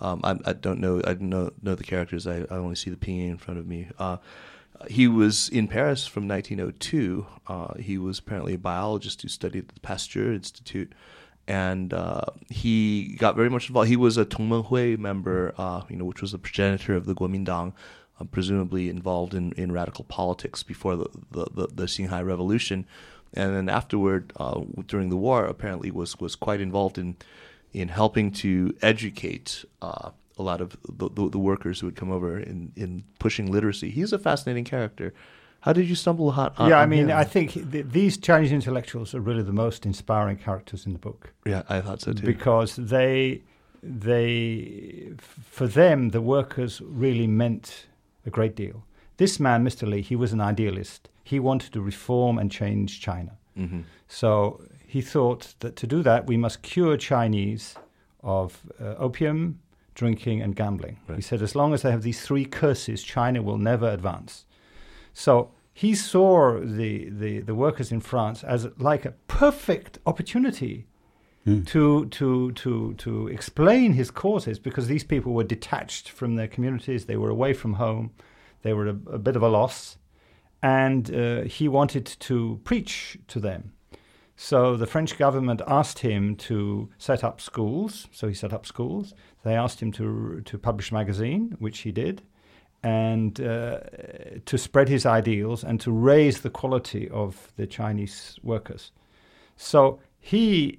Um, 0.00 0.20
I, 0.24 0.36
I, 0.44 0.52
don't 0.52 0.80
know. 0.80 0.98
I 0.98 1.14
don't 1.14 1.30
know, 1.30 1.50
know 1.62 1.74
the 1.74 1.84
characters. 1.84 2.26
I, 2.26 2.46
I 2.50 2.56
only 2.56 2.76
see 2.76 2.90
the 2.90 2.96
pinyin 2.96 3.30
in 3.30 3.38
front 3.38 3.60
of 3.60 3.66
me. 3.66 3.88
Uh, 3.98 4.18
he 4.88 5.08
was 5.08 5.48
in 5.48 5.68
Paris 5.68 6.06
from 6.06 6.28
1902. 6.28 7.26
Uh, 7.46 7.74
he 7.74 7.98
was 7.98 8.18
apparently 8.18 8.54
a 8.54 8.58
biologist 8.58 9.22
who 9.22 9.28
studied 9.28 9.68
at 9.68 9.74
the 9.74 9.80
Pasteur 9.80 10.32
Institute 10.32 10.92
and 11.48 11.94
uh, 11.94 12.20
he 12.50 13.16
got 13.18 13.34
very 13.34 13.48
much 13.48 13.68
involved. 13.68 13.88
He 13.88 13.96
was 13.96 14.18
a 14.18 14.26
Tongmenghui 14.26 14.98
member, 14.98 15.54
uh, 15.56 15.82
you 15.88 15.96
know, 15.96 16.04
which 16.04 16.20
was 16.20 16.32
the 16.32 16.38
progenitor 16.38 16.94
of 16.94 17.06
the 17.06 17.14
Kuomintang, 17.14 17.72
uh, 18.20 18.24
presumably 18.24 18.90
involved 18.90 19.32
in, 19.32 19.52
in 19.52 19.72
radical 19.72 20.04
politics 20.04 20.62
before 20.62 20.96
the, 20.96 21.08
the, 21.30 21.46
the, 21.54 21.66
the 21.68 21.84
Xinhai 21.84 22.24
Revolution, 22.24 22.86
and 23.32 23.56
then 23.56 23.68
afterward, 23.70 24.32
uh, 24.36 24.60
during 24.86 25.08
the 25.08 25.16
war, 25.16 25.46
apparently 25.46 25.90
was 25.90 26.18
was 26.20 26.34
quite 26.34 26.60
involved 26.60 26.98
in 26.98 27.16
in 27.72 27.88
helping 27.88 28.30
to 28.30 28.74
educate 28.82 29.64
uh, 29.82 30.10
a 30.38 30.42
lot 30.42 30.60
of 30.60 30.76
the, 30.88 31.10
the, 31.10 31.30
the, 31.30 31.38
workers 31.38 31.80
who 31.80 31.86
would 31.86 31.96
come 31.96 32.10
over 32.10 32.38
in, 32.38 32.72
in 32.76 33.04
pushing 33.18 33.50
literacy. 33.50 33.90
He's 33.90 34.12
a 34.12 34.18
fascinating 34.18 34.64
character. 34.64 35.12
How 35.60 35.72
did 35.72 35.88
you 35.88 35.94
stumble 35.94 36.30
on? 36.30 36.52
on 36.56 36.70
yeah, 36.70 36.78
I 36.78 36.86
mean, 36.86 37.08
him? 37.08 37.16
I 37.16 37.24
think 37.24 37.52
th- 37.72 37.86
these 37.90 38.16
Chinese 38.16 38.52
intellectuals 38.52 39.14
are 39.14 39.20
really 39.20 39.42
the 39.42 39.52
most 39.52 39.84
inspiring 39.84 40.36
characters 40.36 40.86
in 40.86 40.92
the 40.92 40.98
book. 40.98 41.34
Yeah, 41.44 41.62
I 41.68 41.80
thought 41.80 42.00
so 42.00 42.12
too. 42.12 42.24
Because 42.24 42.76
they, 42.76 43.42
they, 43.82 45.10
for 45.42 45.66
them, 45.66 46.10
the 46.10 46.20
workers 46.20 46.80
really 46.80 47.26
meant 47.26 47.86
a 48.24 48.30
great 48.30 48.54
deal. 48.54 48.84
This 49.16 49.40
man, 49.40 49.64
Mr. 49.64 49.88
Li, 49.88 50.00
he 50.00 50.14
was 50.14 50.32
an 50.32 50.40
idealist. 50.40 51.08
He 51.24 51.40
wanted 51.40 51.72
to 51.72 51.80
reform 51.80 52.38
and 52.38 52.52
change 52.52 53.00
China. 53.00 53.36
Mm-hmm. 53.58 53.80
So 54.06 54.62
he 54.88 55.02
thought 55.02 55.54
that 55.60 55.76
to 55.76 55.86
do 55.86 56.02
that, 56.02 56.26
we 56.26 56.38
must 56.38 56.62
cure 56.62 56.96
Chinese 56.96 57.76
of 58.22 58.62
uh, 58.80 58.94
opium, 58.96 59.60
drinking, 59.94 60.40
and 60.40 60.56
gambling. 60.56 60.98
Right. 61.06 61.16
He 61.16 61.22
said, 61.22 61.42
as 61.42 61.54
long 61.54 61.74
as 61.74 61.82
they 61.82 61.90
have 61.90 62.02
these 62.02 62.22
three 62.22 62.46
curses, 62.46 63.02
China 63.02 63.42
will 63.42 63.58
never 63.58 63.86
advance. 63.86 64.46
So 65.12 65.50
he 65.74 65.94
saw 65.94 66.58
the, 66.58 67.10
the, 67.10 67.40
the 67.40 67.54
workers 67.54 67.92
in 67.92 68.00
France 68.00 68.42
as 68.42 68.66
like 68.78 69.04
a 69.04 69.12
perfect 69.26 69.98
opportunity 70.06 70.86
mm. 71.46 71.66
to, 71.66 72.06
to, 72.06 72.52
to, 72.52 72.94
to 72.94 73.28
explain 73.28 73.92
his 73.92 74.10
causes 74.10 74.58
because 74.58 74.86
these 74.86 75.04
people 75.04 75.34
were 75.34 75.44
detached 75.44 76.08
from 76.08 76.36
their 76.36 76.48
communities, 76.48 77.04
they 77.04 77.18
were 77.18 77.28
away 77.28 77.52
from 77.52 77.74
home, 77.74 78.10
they 78.62 78.72
were 78.72 78.86
a, 78.86 78.96
a 79.12 79.18
bit 79.18 79.36
of 79.36 79.42
a 79.42 79.48
loss, 79.48 79.98
and 80.62 81.14
uh, 81.14 81.42
he 81.42 81.68
wanted 81.68 82.06
to 82.06 82.58
preach 82.64 83.18
to 83.28 83.38
them. 83.38 83.72
So 84.40 84.76
the 84.76 84.86
French 84.86 85.18
government 85.18 85.62
asked 85.66 85.98
him 85.98 86.36
to 86.36 86.88
set 86.96 87.24
up 87.24 87.40
schools. 87.40 88.06
So 88.12 88.28
he 88.28 88.34
set 88.34 88.52
up 88.52 88.66
schools. 88.66 89.12
They 89.42 89.56
asked 89.56 89.82
him 89.82 89.90
to 89.92 90.40
to 90.42 90.58
publish 90.58 90.92
a 90.92 90.94
magazine, 90.94 91.56
which 91.58 91.80
he 91.80 91.90
did 91.90 92.22
and 92.84 93.40
uh, 93.40 93.80
to 94.46 94.56
spread 94.56 94.88
his 94.88 95.04
ideals 95.04 95.64
and 95.64 95.80
to 95.80 95.90
raise 95.90 96.42
the 96.42 96.50
quality 96.50 97.08
of 97.10 97.52
the 97.56 97.66
Chinese 97.66 98.38
workers. 98.44 98.92
So 99.56 99.98
he 100.20 100.78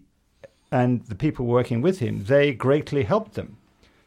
and 0.71 1.03
the 1.07 1.15
people 1.15 1.45
working 1.45 1.81
with 1.81 1.99
him, 1.99 2.23
they 2.23 2.53
greatly 2.53 3.03
helped 3.03 3.33
them 3.33 3.57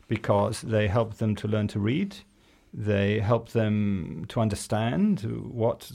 because 0.09 0.63
they 0.63 0.89
helped 0.89 1.19
them 1.19 1.37
to 1.37 1.49
learn 1.49 1.69
to 1.69 1.79
read. 1.79 2.17
They 2.75 3.21
helped 3.21 3.53
them 3.53 4.25
to 4.29 4.41
understand 4.41 5.21
what 5.51 5.91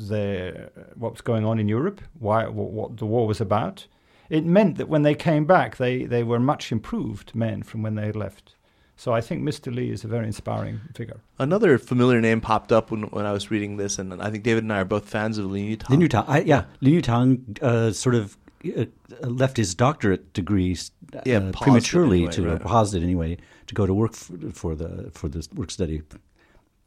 what's 0.96 1.22
going 1.22 1.46
on 1.46 1.60
in 1.60 1.68
Europe, 1.68 2.02
why 2.20 2.48
what, 2.48 2.72
what 2.72 2.98
the 2.98 3.06
war 3.06 3.28
was 3.28 3.42
about. 3.42 3.88
It 4.30 4.46
meant 4.46 4.78
that 4.78 4.90
when 4.90 5.04
they 5.04 5.16
came 5.16 5.46
back, 5.46 5.78
they, 5.78 6.04
they 6.04 6.22
were 6.22 6.40
much 6.40 6.72
improved 6.72 7.34
men 7.34 7.64
from 7.64 7.82
when 7.82 7.96
they 7.96 8.06
had 8.06 8.16
left. 8.16 8.56
So 8.98 9.14
I 9.14 9.22
think 9.22 9.44
Mr. 9.44 9.74
Li 9.74 9.92
is 9.92 10.04
a 10.04 10.08
very 10.08 10.26
inspiring 10.26 10.82
figure. 10.96 11.22
Another 11.38 11.78
familiar 11.78 12.20
name 12.20 12.42
popped 12.42 12.72
up 12.72 12.90
when, 12.92 13.04
when 13.04 13.26
I 13.26 13.32
was 13.32 13.52
reading 13.52 13.78
this, 13.78 14.00
and 14.00 14.22
I 14.22 14.32
think 14.32 14.44
David 14.44 14.64
and 14.64 14.74
I 14.74 14.80
are 14.80 14.86
both 14.86 15.08
fans 15.08 15.38
of 15.38 15.46
Lin 15.46 15.66
Yutang. 15.66 15.90
Lin 15.92 16.00
Yutang, 16.02 16.26
I, 16.28 16.40
yeah, 16.42 16.66
Lin 16.82 17.02
Yutang 17.02 17.64
uh, 17.64 17.94
sort 17.94 18.16
of 18.16 18.38
uh, 18.66 18.86
left 19.22 19.56
his 19.56 19.76
doctorate 19.76 20.34
degrees 20.34 20.92
uh, 21.16 21.22
yeah, 21.26 21.52
prematurely 21.54 22.20
anyway, 22.24 22.32
to 22.34 22.50
right. 22.50 22.62
paused 22.62 22.96
it 22.96 23.04
anyway 23.04 23.38
to 23.68 23.76
go 23.76 23.86
to 23.86 23.94
work 23.94 24.14
for, 24.14 24.36
for 24.52 24.76
the 24.76 25.12
for 25.14 25.30
the 25.30 25.48
work 25.54 25.70
study 25.70 26.02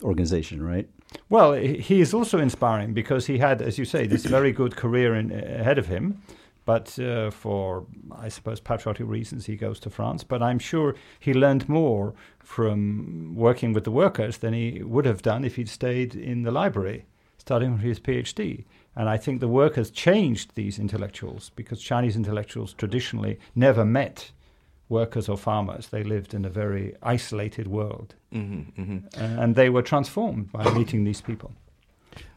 organization, 0.03 0.63
right? 0.63 0.89
Well, 1.29 1.53
he 1.53 2.01
is 2.01 2.15
also 2.15 2.39
inspiring 2.39 2.95
because 2.95 3.27
he 3.27 3.39
had, 3.39 3.61
as 3.63 3.79
you 3.79 3.85
say, 3.85 4.07
this 4.07 4.25
very 4.25 4.53
good 4.53 4.77
career 4.77 5.15
in, 5.15 5.33
ahead 5.33 5.79
of 5.79 5.87
him. 5.87 6.23
But 6.65 6.99
uh, 6.99 7.31
for, 7.31 7.87
I 8.17 8.29
suppose, 8.29 8.61
patriotic 8.61 9.07
reasons, 9.09 9.47
he 9.47 9.57
goes 9.57 9.81
to 9.81 9.91
France. 9.91 10.23
But 10.23 10.43
I'm 10.43 10.59
sure 10.59 10.95
he 11.19 11.35
learned 11.35 11.69
more 11.69 12.15
from 12.39 13.35
working 13.35 13.73
with 13.73 13.85
the 13.85 13.91
workers 13.91 14.39
than 14.39 14.53
he 14.53 14.83
would 14.83 15.07
have 15.07 15.23
done 15.23 15.45
if 15.45 15.57
he'd 15.57 15.69
stayed 15.69 16.15
in 16.15 16.43
the 16.43 16.51
library, 16.53 17.07
studying 17.39 17.77
for 17.77 17.83
his 17.83 17.99
PhD. 17.99 18.65
And 18.95 19.09
I 19.09 19.17
think 19.17 19.41
the 19.41 19.49
workers 19.49 19.91
changed 19.91 20.55
these 20.55 20.79
intellectuals 20.79 21.51
because 21.57 21.81
Chinese 21.81 22.17
intellectuals 22.17 22.73
traditionally 22.75 23.39
never 23.55 23.85
met 23.85 24.31
workers 24.91 25.29
or 25.29 25.39
farmers. 25.39 25.89
They 25.89 26.05
lived 26.05 26.35
in 26.35 26.45
a 26.45 26.51
very 26.51 26.95
isolated 27.03 27.69
world. 27.69 28.15
Mm-hmm, 28.35 28.83
mm-hmm. 28.83 29.39
and 29.41 29.55
they 29.55 29.71
were 29.71 29.83
transformed 29.83 30.53
by 30.53 30.71
meeting 30.79 31.05
these 31.05 31.23
people 31.23 31.53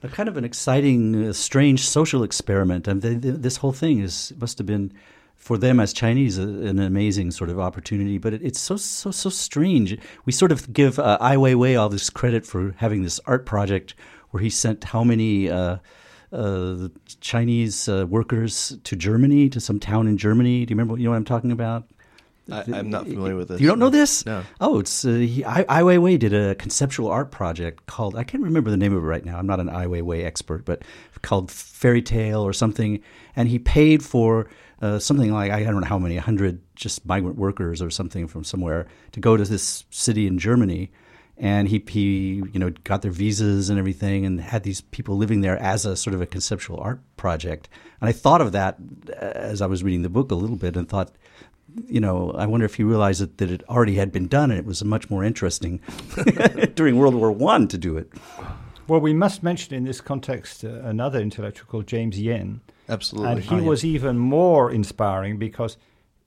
a 0.02 0.08
kind 0.08 0.30
of 0.30 0.38
an 0.38 0.44
exciting, 0.44 1.30
uh, 1.30 1.34
strange 1.34 1.88
social 1.88 2.24
experiment. 2.24 2.88
and 2.88 3.02
they, 3.02 3.16
they, 3.16 3.32
this 3.32 3.58
whole 3.58 3.72
thing 3.72 4.00
is 4.00 4.34
must 4.39 4.58
have 4.58 4.68
been 4.68 4.92
for 5.36 5.58
them 5.58 5.80
as 5.80 5.92
Chinese 5.92 6.38
a, 6.38 6.44
an 6.44 6.80
amazing 6.80 7.32
sort 7.32 7.50
of 7.50 7.60
opportunity. 7.60 8.18
But 8.18 8.34
it, 8.34 8.42
it's 8.44 8.60
so 8.60 8.78
so 8.78 9.12
so 9.12 9.30
strange. 9.30 9.98
We 10.26 10.32
sort 10.32 10.52
of 10.52 10.72
give 10.74 11.00
uh, 11.00 11.18
Ai 11.20 11.36
Weiwei 11.36 11.80
all 11.80 11.89
this 11.89 12.10
credit 12.10 12.46
for 12.46 12.74
having 12.78 13.04
this 13.04 13.20
art 13.26 13.46
project 13.46 13.96
where 14.32 14.42
he 14.42 14.50
sent 14.50 14.84
how 14.86 15.04
many. 15.04 15.50
Uh, 15.50 15.78
uh, 16.32 16.88
Chinese 17.22 17.88
uh, 17.88 18.08
workers 18.10 18.76
to 18.86 18.96
Germany, 18.96 19.50
to 19.50 19.60
some 19.60 19.80
town 19.80 20.08
in 20.08 20.18
Germany. 20.18 20.66
Do 20.66 20.72
you 20.72 20.76
remember? 20.76 20.98
You 20.98 21.04
know 21.04 21.12
what 21.12 21.18
I'm 21.18 21.26
talking 21.26 21.52
about? 21.52 21.88
I, 22.51 22.63
am 22.67 22.89
not 22.89 23.06
familiar 23.06 23.36
with 23.36 23.47
this. 23.47 23.62
You 23.62 23.67
don't 23.67 23.79
know 23.79 23.89
this? 23.89 24.25
No. 24.25 24.43
Oh, 24.60 24.79
it's 24.79 25.06
uh, 25.06 25.12
he, 25.12 25.45
Ai, 25.45 25.65
Ai 25.69 25.82
Weiwei 25.82 26.19
did 26.19 26.34
a 26.34 26.56
conceptual 26.56 27.08
art 27.08 27.32
project 27.32 27.86
called 27.86 28.15
I 28.15 28.23
can't 28.23 28.43
remember 28.43 28.69
the 28.69 28.77
name 28.77 28.93
of 28.93 29.03
it 29.03 29.08
right 29.08 29.23
now. 29.23 29.38
I'm 29.38 29.47
not 29.47 29.60
an 29.60 29.69
Ai 29.69 29.86
Weiwei 29.86 30.25
expert, 30.25 30.65
but 30.65 30.84
called 31.21 31.49
Fairy 31.49 32.01
Tale 32.01 32.41
or 32.41 32.53
something. 32.53 33.01
And 33.36 33.47
he 33.47 33.60
paid 33.60 34.03
for 34.03 34.49
uh, 34.82 34.99
something 34.99 35.32
like 35.32 35.51
I 35.51 35.63
don't 35.63 35.82
know 35.82 35.88
how 35.88 35.97
many, 35.97 36.17
hundred 36.17 36.62
just 36.75 37.06
migrant 37.06 37.38
workers 37.38 37.82
or 37.82 37.89
something 37.89 38.27
from 38.27 38.43
somewhere 38.43 38.88
to 39.13 39.19
go 39.19 39.38
to 39.38 39.43
this 39.45 39.86
city 39.89 40.27
in 40.27 40.38
Germany. 40.38 40.91
And 41.36 41.67
he, 41.67 41.84
he, 41.88 42.43
you 42.53 42.60
know, 42.60 42.69
got 42.84 43.01
their 43.01 43.12
visas 43.12 43.71
and 43.71 43.79
everything, 43.79 44.23
and 44.23 44.39
had 44.39 44.62
these 44.62 44.82
people 44.82 45.17
living 45.17 45.41
there 45.41 45.58
as 45.58 45.84
a 45.84 45.95
sort 45.95 46.13
of 46.13 46.21
a 46.21 46.27
conceptual 46.27 46.79
art 46.79 47.01
project. 47.17 47.69
And 47.99 48.08
I 48.08 48.12
thought 48.12 48.39
of 48.39 48.51
that 48.51 48.77
uh, 49.10 49.25
as 49.25 49.60
I 49.60 49.65
was 49.65 49.84
reading 49.84 50.03
the 50.03 50.10
book 50.10 50.29
a 50.32 50.36
little 50.36 50.58
bit, 50.58 50.77
and 50.77 50.88
thought 50.88 51.12
you 51.88 51.99
know, 51.99 52.31
I 52.38 52.45
wonder 52.45 52.65
if 52.65 52.75
he 52.75 52.83
realized 52.83 53.21
that, 53.21 53.38
that 53.38 53.51
it 53.51 53.63
already 53.69 53.95
had 53.95 54.12
been 54.12 54.27
done 54.27 54.51
and 54.51 54.59
it 54.59 54.65
was 54.65 54.83
much 54.83 55.09
more 55.09 55.23
interesting 55.23 55.79
during 56.75 56.97
World 56.97 57.15
War 57.15 57.31
One 57.31 57.67
to 57.69 57.77
do 57.77 57.97
it. 57.97 58.12
Well, 58.88 58.99
we 58.99 59.13
must 59.13 59.43
mention 59.43 59.73
in 59.73 59.86
this 59.86 60.01
context 60.01 60.63
uh, 60.65 60.67
another 60.83 61.19
intellectual 61.19 61.67
called 61.67 61.88
James 61.88 62.19
Yen. 62.19 62.62
Absolutely. 62.89 63.31
And 63.31 63.39
he 63.41 63.55
Oh, 63.55 63.59
yeah. 63.59 63.63
was 63.67 63.86
even 63.86 64.17
more 64.17 64.69
inspiring 64.71 65.38
because 65.38 65.77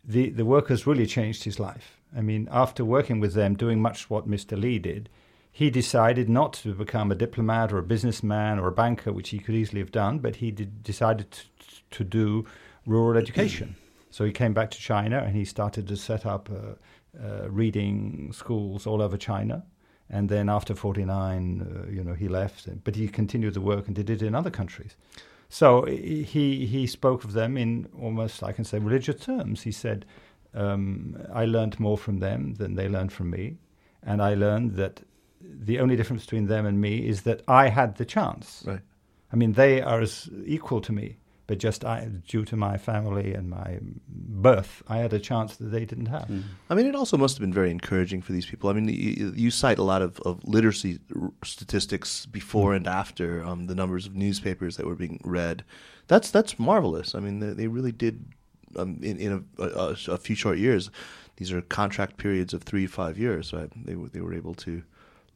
the, 0.03 0.31
the 0.31 0.45
workers 0.45 0.87
really 0.87 1.07
changed 1.07 1.45
his 1.45 1.61
life. 1.61 2.01
I 2.17 2.23
mean, 2.23 2.49
after 2.51 2.85
working 2.85 3.21
with 3.21 3.35
them, 3.35 3.55
doing 3.57 3.81
much 3.83 4.09
what 4.09 4.29
Mr. 4.29 4.59
Li 4.59 4.79
did, 4.79 5.11
he 5.53 5.69
decided 5.71 6.29
not 6.31 6.53
to 6.55 6.73
become 6.73 7.11
a 7.11 7.15
diplomat 7.15 7.73
or 7.73 7.79
a 7.79 7.83
businessman 7.83 8.59
or 8.59 8.69
a 8.69 8.73
banker, 8.73 9.13
which 9.13 9.31
he 9.31 9.39
could 9.39 9.55
easily 9.55 9.81
have 9.81 9.93
done, 9.93 10.19
but 10.19 10.37
he 10.37 10.51
did, 10.51 10.83
decided 10.83 11.31
to, 11.31 11.43
to 11.91 12.05
do 12.05 12.47
rural 12.87 13.19
education. 13.19 13.77
So 14.17 14.25
he 14.25 14.33
came 14.33 14.55
back 14.55 14.71
to 14.71 14.79
China 14.79 15.19
and 15.19 15.37
he 15.37 15.45
started 15.45 15.87
to 15.89 15.95
set 15.95 16.25
up 16.25 16.49
uh, 16.49 17.23
uh, 17.23 17.51
reading 17.51 18.33
schools 18.33 18.87
all 18.87 19.03
over 19.03 19.19
China. 19.19 19.63
And 20.09 20.31
then 20.31 20.49
after 20.49 20.75
49, 20.75 21.61
uh, 21.61 21.91
you 21.91 22.03
know, 22.03 22.15
he 22.15 22.27
left, 22.27 22.67
but 22.83 22.97
he 22.97 23.09
continued 23.09 23.53
the 23.53 23.61
work 23.61 23.87
and 23.87 23.95
did 23.95 24.09
it 24.09 24.23
in 24.23 24.35
other 24.35 24.49
countries. 24.49 24.97
So 25.51 25.85
he 25.85 26.65
he 26.65 26.87
spoke 26.87 27.25
of 27.25 27.35
them 27.35 27.59
in 27.59 27.89
almost 28.01 28.43
I 28.43 28.53
can 28.53 28.65
say 28.65 28.79
religious 28.79 29.21
terms. 29.21 29.65
He 29.65 29.73
said, 29.73 30.07
um, 30.55 31.19
"I 31.31 31.45
learned 31.45 31.79
more 31.79 31.99
from 31.99 32.21
them 32.21 32.55
than 32.55 32.75
they 32.75 32.89
learned 32.89 33.13
from 33.13 33.29
me, 33.29 33.59
and 34.03 34.23
I 34.23 34.33
learned 34.35 34.77
that 34.77 35.03
the 35.43 35.79
only 35.79 35.95
difference 35.95 36.25
between 36.25 36.47
them 36.47 36.65
and 36.65 36.81
me 36.81 37.07
is 37.07 37.23
that 37.23 37.43
I 37.47 37.69
had 37.69 37.97
the 37.97 38.07
chance. 38.07 38.65
Right. 38.67 38.81
I 39.31 39.37
mean, 39.37 39.53
they 39.53 39.83
are 39.83 40.01
as 40.01 40.31
equal 40.47 40.81
to 40.81 40.93
me, 40.93 41.19
but 41.47 41.59
just 41.59 41.85
I, 41.85 42.09
due 42.27 42.45
to 42.45 42.57
my 42.57 42.77
family 42.77 43.33
and 43.33 43.49
my 43.49 43.79
birth, 44.09 44.83
I 44.89 44.99
had 44.99 45.13
a 45.13 45.21
chance 45.21 45.57
that 45.57 45.67
they 45.67 45.85
didn't 45.85 46.07
have. 46.07 46.29
I 46.69 46.75
mean, 46.75 46.87
it 46.87 46.95
also 46.95 47.17
must 47.17 47.37
have 47.37 47.41
been 47.41 47.53
very 47.53 47.71
encouraging 47.71 48.23
for 48.23 48.33
these 48.33 48.47
people. 48.47 48.69
I 48.69 48.73
mean, 48.73 48.89
you, 48.89 49.33
you 49.35 49.51
cite 49.51 49.79
a 49.79 49.85
lot 49.85 50.03
of, 50.03 50.19
of 50.21 50.43
literacy 50.45 50.99
statistics 51.45 52.27
before 52.27 52.75
and 52.75 52.87
after 52.87 53.45
um, 53.45 53.67
the 53.67 53.75
numbers 53.75 54.07
of 54.07 54.17
newspapers 54.17 54.77
that 54.77 54.87
were 54.87 54.97
being 54.97 55.21
read. 55.25 55.65
That's 56.09 56.31
that's 56.31 56.59
marvelous. 56.59 57.15
I 57.15 57.21
mean, 57.21 57.39
they, 57.41 57.51
they 57.51 57.69
really 57.69 57.93
did 57.93 58.25
um, 58.77 58.99
in, 59.03 59.19
in 59.19 59.47
a, 59.59 59.63
a, 59.63 59.97
a 60.09 60.19
few 60.19 60.35
short 60.35 60.59
years. 60.59 60.91
These 61.37 61.53
are 61.53 61.61
contract 61.61 62.17
periods 62.17 62.55
of 62.55 62.63
three 62.63 62.87
to 62.87 62.93
five 62.93 63.19
years. 63.19 63.53
Right? 63.53 63.71
They 63.85 63.95
they 63.95 64.21
were 64.21 64.35
able 64.35 64.55
to 64.55 64.83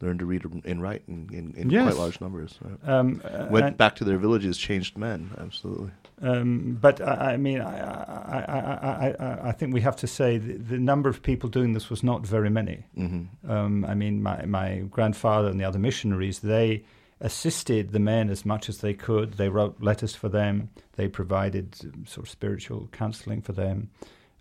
learn 0.00 0.18
to 0.18 0.24
read 0.26 0.44
and 0.64 0.82
write 0.82 1.02
in, 1.08 1.28
in, 1.32 1.54
in 1.56 1.70
Yes. 1.70 1.84
quite 1.92 2.00
large 2.00 2.20
numbers. 2.20 2.58
Right? 2.62 2.88
Um, 2.88 3.20
uh, 3.24 3.46
Went 3.50 3.76
back 3.76 3.96
to 3.96 4.04
their 4.04 4.18
villages, 4.18 4.56
changed 4.58 4.96
men. 4.96 5.30
Absolutely. 5.38 5.90
Um, 6.22 6.78
but 6.80 7.00
I, 7.00 7.32
I 7.32 7.36
mean, 7.36 7.60
I, 7.60 7.78
I, 7.80 8.38
I, 8.38 8.50
I, 8.58 9.14
I, 9.26 9.48
I 9.48 9.52
think 9.52 9.72
we 9.74 9.80
have 9.80 9.96
to 9.96 10.06
say 10.06 10.36
the, 10.38 10.54
the 10.54 10.78
number 10.78 11.08
of 11.08 11.22
people 11.22 11.48
doing 11.48 11.72
this 11.72 11.88
was 11.90 12.02
not 12.02 12.26
very 12.26 12.50
many. 12.50 12.84
hmm 12.94 13.24
Um, 13.48 13.84
I 13.84 13.94
mean, 13.94 14.22
my, 14.22 14.44
my 14.46 14.78
grandfather 14.90 15.48
and 15.48 15.58
the 15.60 15.64
other 15.64 15.78
missionaries, 15.78 16.40
they 16.40 16.84
assisted 17.22 17.92
the 17.92 17.98
men 17.98 18.30
as 18.30 18.44
much 18.46 18.68
as 18.68 18.78
they 18.78 18.94
could. 18.94 19.34
They 19.34 19.48
wrote 19.48 19.82
letters 19.82 20.14
for 20.14 20.28
them. 20.28 20.70
They 20.96 21.08
provided 21.08 21.74
sort 22.08 22.26
of 22.26 22.30
spiritual 22.30 22.88
counseling 22.92 23.42
for 23.42 23.52
them. 23.52 23.90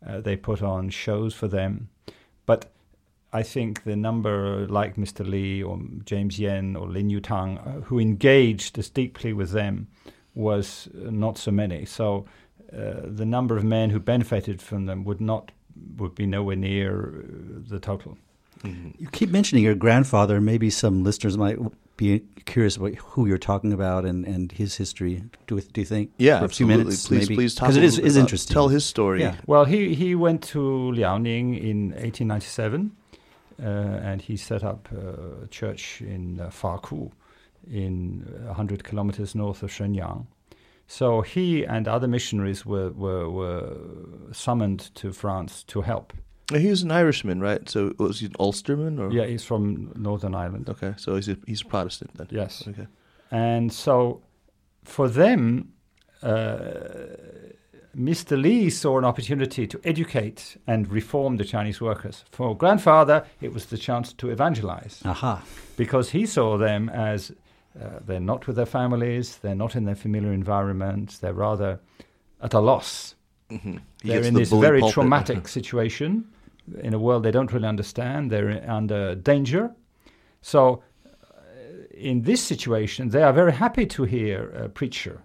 Uh, 0.05 0.21
they 0.21 0.37
put 0.37 0.61
on 0.61 0.89
shows 0.89 1.33
for 1.33 1.47
them. 1.49 1.89
But 2.45 2.71
I 3.31 3.43
think 3.43 3.83
the 3.83 3.95
number, 3.95 4.67
like 4.67 4.95
Mr. 4.95 5.27
Li 5.27 5.61
or 5.61 5.79
James 6.05 6.39
Yen 6.39 6.75
or 6.75 6.87
Lin 6.87 7.09
Yutang, 7.09 7.59
uh, 7.59 7.81
who 7.81 7.99
engaged 7.99 8.77
as 8.79 8.89
deeply 8.89 9.33
with 9.33 9.51
them, 9.51 9.87
was 10.33 10.89
uh, 10.95 11.11
not 11.11 11.37
so 11.37 11.51
many. 11.51 11.85
So 11.85 12.25
uh, 12.73 13.01
the 13.03 13.25
number 13.25 13.57
of 13.57 13.63
men 13.63 13.89
who 13.91 13.99
benefited 13.99 14.61
from 14.61 14.85
them 14.85 15.03
would 15.03 15.21
not 15.21 15.51
would 15.97 16.15
be 16.15 16.25
nowhere 16.25 16.55
near 16.57 17.23
uh, 17.23 17.59
the 17.69 17.79
total. 17.79 18.17
hmm 18.61 18.89
You 18.97 19.07
keep 19.11 19.29
mentioning 19.29 19.63
your 19.63 19.75
grandfather. 19.75 20.41
Maybe 20.41 20.69
some 20.69 21.03
listeners 21.03 21.37
might 21.37 21.57
be 21.97 22.21
curious 22.45 22.77
about 22.77 22.95
who 22.95 23.27
you're 23.27 23.37
talking 23.37 23.73
about 23.73 24.05
and, 24.05 24.25
and 24.25 24.51
his 24.51 24.75
history. 24.77 25.23
Do, 25.47 25.59
do 25.61 25.81
you 25.81 25.85
think? 25.85 26.11
Yeah, 26.17 26.39
For 26.39 26.45
a 26.45 26.49
few 26.49 26.65
absolutely. 26.65 26.83
minutes, 26.85 27.07
please, 27.07 27.29
maybe? 27.29 27.35
please 27.35 27.55
talk. 27.55 27.67
because 27.67 27.77
it 27.77 27.83
is, 27.83 27.99
is 27.99 28.17
interesting. 28.17 28.53
Tell 28.53 28.69
his 28.69 28.85
story. 28.85 29.21
Yeah. 29.21 29.35
Well, 29.45 29.65
he, 29.65 29.93
he 29.95 30.15
went 30.15 30.41
to 30.53 30.59
Liaoning 30.59 31.59
in 31.61 31.91
1897 31.91 32.91
uh, 32.91 32.98
and 33.65 34.21
he 34.21 34.37
set 34.37 34.63
up 34.63 34.89
uh, 34.93 35.43
a 35.43 35.47
church 35.47 36.01
in 36.01 36.39
uh, 36.39 36.49
Faku, 36.49 37.09
in 37.69 38.25
100 38.45 38.83
kilometers 38.83 39.35
north 39.35 39.63
of 39.63 39.71
Shenyang. 39.71 40.25
So 40.87 41.21
he 41.21 41.65
and 41.65 41.87
other 41.87 42.07
missionaries 42.07 42.65
were, 42.65 42.89
were, 42.91 43.29
were 43.29 43.77
summoned 44.31 44.93
to 44.95 45.11
France 45.11 45.63
to 45.65 45.81
help. 45.81 46.13
He 46.51 46.67
was 46.67 46.81
an 46.81 46.91
Irishman, 46.91 47.41
right? 47.41 47.69
So 47.69 47.93
was 47.99 48.21
he 48.21 48.25
an 48.25 48.33
Ulsterman 48.39 48.97
or? 48.97 49.11
Yeah, 49.11 49.25
he's 49.25 49.43
from 49.43 49.93
Northern 49.95 50.33
Ireland. 50.33 50.67
Okay, 50.67 50.95
so 50.97 51.15
he's 51.15 51.29
a, 51.29 51.37
he's 51.45 51.61
a 51.61 51.65
Protestant 51.65 52.15
then. 52.15 52.27
Yes. 52.31 52.67
Okay. 52.67 52.87
And 53.29 53.71
so 53.71 54.23
for 54.83 55.07
them, 55.07 55.73
uh, 56.23 56.87
Mr. 57.97 58.39
Li 58.39 58.69
saw 58.69 58.97
an 58.97 59.05
opportunity 59.05 59.65
to 59.65 59.79
educate 59.83 60.57
and 60.67 60.91
reform 60.91 61.37
the 61.37 61.43
Chinese 61.43 61.81
workers. 61.81 62.23
For 62.31 62.55
grandfather, 62.55 63.25
it 63.41 63.53
was 63.53 63.65
the 63.67 63.77
chance 63.77 64.13
to 64.13 64.29
evangelize 64.29 65.01
Aha. 65.05 65.43
because 65.75 66.11
he 66.11 66.25
saw 66.25 66.57
them 66.57 66.89
as 66.89 67.31
uh, 67.79 67.99
they're 68.05 68.19
not 68.19 68.45
with 68.47 68.55
their 68.55 68.65
families, 68.65 69.37
they're 69.37 69.55
not 69.55 69.75
in 69.75 69.85
their 69.85 69.95
familiar 69.95 70.33
environment, 70.33 71.17
they're 71.21 71.33
rather 71.33 71.79
at 72.41 72.53
a 72.53 72.59
loss. 72.59 73.15
hmm 73.49 73.77
they're 74.03 74.23
in 74.23 74.33
this 74.33 74.51
very 74.51 74.81
traumatic 74.91 75.47
situation 75.47 76.25
in 76.81 76.93
a 76.93 76.99
world 76.99 77.23
they 77.23 77.31
don't 77.31 77.51
really 77.51 77.67
understand. 77.67 78.31
They're 78.31 78.63
under 78.69 79.15
danger. 79.15 79.71
So, 80.41 80.83
uh, 81.05 81.09
in 81.93 82.21
this 82.21 82.41
situation, 82.41 83.09
they 83.09 83.23
are 83.23 83.33
very 83.33 83.51
happy 83.51 83.85
to 83.87 84.03
hear 84.03 84.49
a 84.51 84.69
preacher 84.69 85.23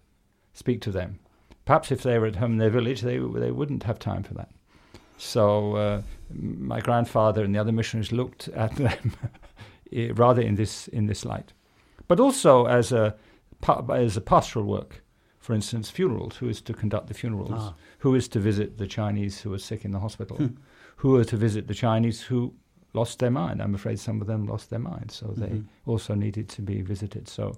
speak 0.54 0.80
to 0.82 0.90
them. 0.90 1.18
Perhaps 1.64 1.90
if 1.92 2.02
they 2.02 2.18
were 2.18 2.26
at 2.26 2.36
home 2.36 2.52
in 2.52 2.58
their 2.58 2.70
village, 2.70 3.00
they, 3.00 3.18
they 3.18 3.50
wouldn't 3.50 3.84
have 3.84 3.98
time 3.98 4.22
for 4.22 4.34
that. 4.34 4.50
So, 5.16 5.76
uh, 5.76 6.02
my 6.32 6.80
grandfather 6.80 7.44
and 7.44 7.54
the 7.54 7.58
other 7.60 7.72
missionaries 7.72 8.12
looked 8.12 8.48
at 8.48 8.74
them 8.76 9.12
rather 10.14 10.42
in 10.42 10.56
this, 10.56 10.88
in 10.88 11.06
this 11.06 11.24
light. 11.24 11.52
But 12.08 12.20
also 12.20 12.66
as 12.66 12.92
a, 12.92 13.14
as 13.92 14.16
a 14.16 14.20
pastoral 14.20 14.66
work. 14.66 15.02
For 15.38 15.52
instance, 15.54 15.90
funerals. 15.90 16.36
Who 16.36 16.48
is 16.48 16.60
to 16.62 16.72
conduct 16.74 17.08
the 17.08 17.14
funerals? 17.14 17.50
Ah. 17.54 17.74
who 17.98 18.14
is 18.14 18.28
to 18.28 18.38
visit 18.40 18.78
the 18.78 18.86
Chinese 18.86 19.40
who 19.42 19.52
are 19.52 19.58
sick 19.58 19.84
in 19.84 19.90
the 19.90 19.98
hospital, 20.00 20.36
Hmm. 20.38 20.46
who 20.96 21.16
are 21.16 21.24
to 21.24 21.36
visit 21.36 21.66
the 21.68 21.74
Chinese 21.74 22.22
who 22.22 22.54
lost 22.94 23.18
their 23.18 23.30
mind. 23.30 23.60
I'm 23.60 23.74
afraid 23.74 23.98
some 23.98 24.20
of 24.20 24.26
them 24.26 24.46
lost 24.46 24.70
their 24.70 24.78
mind, 24.78 25.10
so 25.10 25.26
they 25.36 25.48
Mhm. 25.48 25.64
also 25.86 26.14
needed 26.14 26.48
to 26.50 26.62
be 26.62 26.80
visited. 26.82 27.28
So 27.28 27.56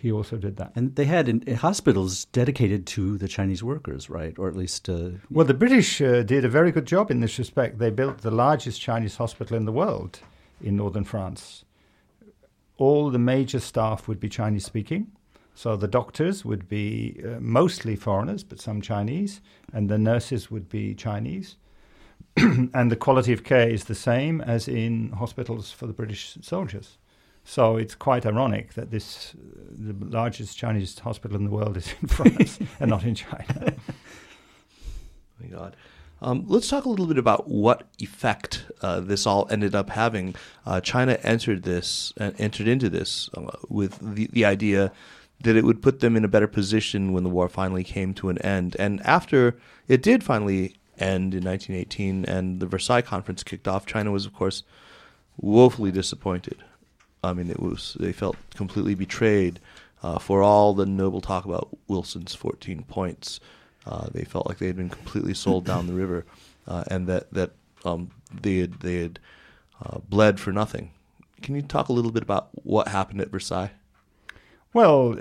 he 0.00 0.10
also 0.10 0.36
did 0.36 0.56
that. 0.56 0.72
And 0.74 0.96
they 0.96 1.04
had 1.04 1.28
in, 1.28 1.42
in 1.42 1.56
hospitals 1.56 2.24
dedicated 2.26 2.86
to 2.88 3.18
the 3.18 3.28
Chinese 3.28 3.62
workers, 3.62 4.08
right? 4.08 4.38
Or 4.38 4.48
at 4.48 4.56
least. 4.56 4.88
Uh, 4.88 5.10
Well, 5.30 5.46
the 5.46 5.54
British 5.54 6.00
uh, 6.00 6.22
did 6.22 6.44
a 6.44 6.48
very 6.48 6.72
good 6.72 6.86
job 6.86 7.10
in 7.10 7.20
this 7.20 7.38
respect. 7.38 7.78
They 7.78 7.90
built 7.90 8.18
the 8.18 8.30
largest 8.30 8.80
Chinese 8.80 9.16
hospital 9.16 9.56
in 9.56 9.64
the 9.64 9.72
world 9.72 10.20
in 10.60 10.76
northern 10.76 11.04
France. 11.04 11.64
All 12.76 13.10
the 13.10 13.18
major 13.18 13.60
staff 13.60 14.08
would 14.08 14.20
be 14.20 14.28
Chinese 14.28 14.64
speaking. 14.64 15.12
So 15.54 15.76
the 15.76 15.88
doctors 15.88 16.44
would 16.44 16.68
be 16.68 17.20
uh, 17.22 17.40
mostly 17.40 17.96
foreigners, 17.96 18.42
but 18.44 18.60
some 18.60 18.80
Chinese, 18.80 19.42
and 19.72 19.90
the 19.90 19.98
nurses 19.98 20.50
would 20.50 20.68
be 20.68 20.94
Chinese. 20.94 21.56
and 22.36 22.90
the 22.90 22.96
quality 22.96 23.32
of 23.32 23.44
care 23.44 23.68
is 23.68 23.84
the 23.84 23.94
same 23.94 24.40
as 24.40 24.68
in 24.68 25.10
hospitals 25.10 25.70
for 25.72 25.86
the 25.86 25.92
British 25.92 26.38
soldiers. 26.40 26.96
So 27.50 27.78
it's 27.78 27.96
quite 27.96 28.24
ironic 28.26 28.74
that 28.74 28.92
this, 28.92 29.34
the 29.76 29.92
largest 30.06 30.56
Chinese 30.56 30.96
hospital 30.96 31.36
in 31.36 31.42
the 31.42 31.50
world, 31.50 31.76
is 31.76 31.92
in 32.00 32.06
France 32.16 32.60
and 32.78 32.90
not 32.90 33.02
in 33.02 33.16
China. 33.16 33.74
My 35.40 35.46
God. 35.48 35.74
Um, 36.22 36.44
let's 36.46 36.68
talk 36.68 36.84
a 36.84 36.88
little 36.88 37.08
bit 37.08 37.18
about 37.18 37.48
what 37.48 37.88
effect 37.98 38.66
uh, 38.82 39.00
this 39.00 39.26
all 39.26 39.48
ended 39.50 39.74
up 39.74 39.90
having. 39.90 40.36
Uh, 40.64 40.80
China 40.80 41.18
entered 41.24 41.64
this, 41.64 42.12
uh, 42.20 42.30
entered 42.38 42.68
into 42.68 42.88
this 42.88 43.28
uh, 43.34 43.50
with 43.68 43.98
the, 44.00 44.28
the 44.28 44.44
idea 44.44 44.92
that 45.40 45.56
it 45.56 45.64
would 45.64 45.82
put 45.82 45.98
them 45.98 46.14
in 46.14 46.24
a 46.24 46.28
better 46.28 46.46
position 46.46 47.12
when 47.12 47.24
the 47.24 47.30
war 47.30 47.48
finally 47.48 47.82
came 47.82 48.14
to 48.14 48.28
an 48.28 48.38
end. 48.42 48.76
And 48.78 49.04
after 49.04 49.58
it 49.88 50.02
did 50.02 50.22
finally 50.22 50.76
end 51.00 51.34
in 51.34 51.42
1918 51.42 52.26
and 52.26 52.60
the 52.60 52.66
Versailles 52.66 53.02
Conference 53.02 53.42
kicked 53.42 53.66
off, 53.66 53.86
China 53.86 54.12
was, 54.12 54.24
of 54.24 54.34
course, 54.34 54.62
woefully 55.36 55.90
disappointed. 55.90 56.62
I 57.22 57.32
mean, 57.32 57.50
it 57.50 57.60
was 57.60 57.96
they 58.00 58.12
felt 58.12 58.36
completely 58.54 58.94
betrayed 58.94 59.60
uh, 60.02 60.18
for 60.18 60.42
all 60.42 60.74
the 60.74 60.86
noble 60.86 61.20
talk 61.20 61.44
about 61.44 61.68
Wilson's 61.88 62.34
14 62.34 62.84
points. 62.84 63.40
Uh, 63.86 64.08
they 64.12 64.24
felt 64.24 64.46
like 64.46 64.58
they 64.58 64.66
had 64.66 64.76
been 64.76 64.90
completely 64.90 65.34
sold 65.34 65.64
down 65.64 65.86
the 65.86 65.94
river, 65.94 66.24
uh, 66.68 66.84
and 66.88 67.06
that 67.06 67.32
that 67.32 67.52
um, 67.84 68.10
they 68.32 68.58
had 68.58 68.80
they 68.80 68.96
had 68.96 69.18
uh, 69.84 69.98
bled 70.08 70.38
for 70.40 70.52
nothing. 70.52 70.92
Can 71.42 71.54
you 71.54 71.62
talk 71.62 71.88
a 71.88 71.92
little 71.92 72.10
bit 72.10 72.22
about 72.22 72.50
what 72.52 72.88
happened 72.88 73.20
at 73.20 73.30
Versailles? 73.30 73.72
Well, 74.72 75.18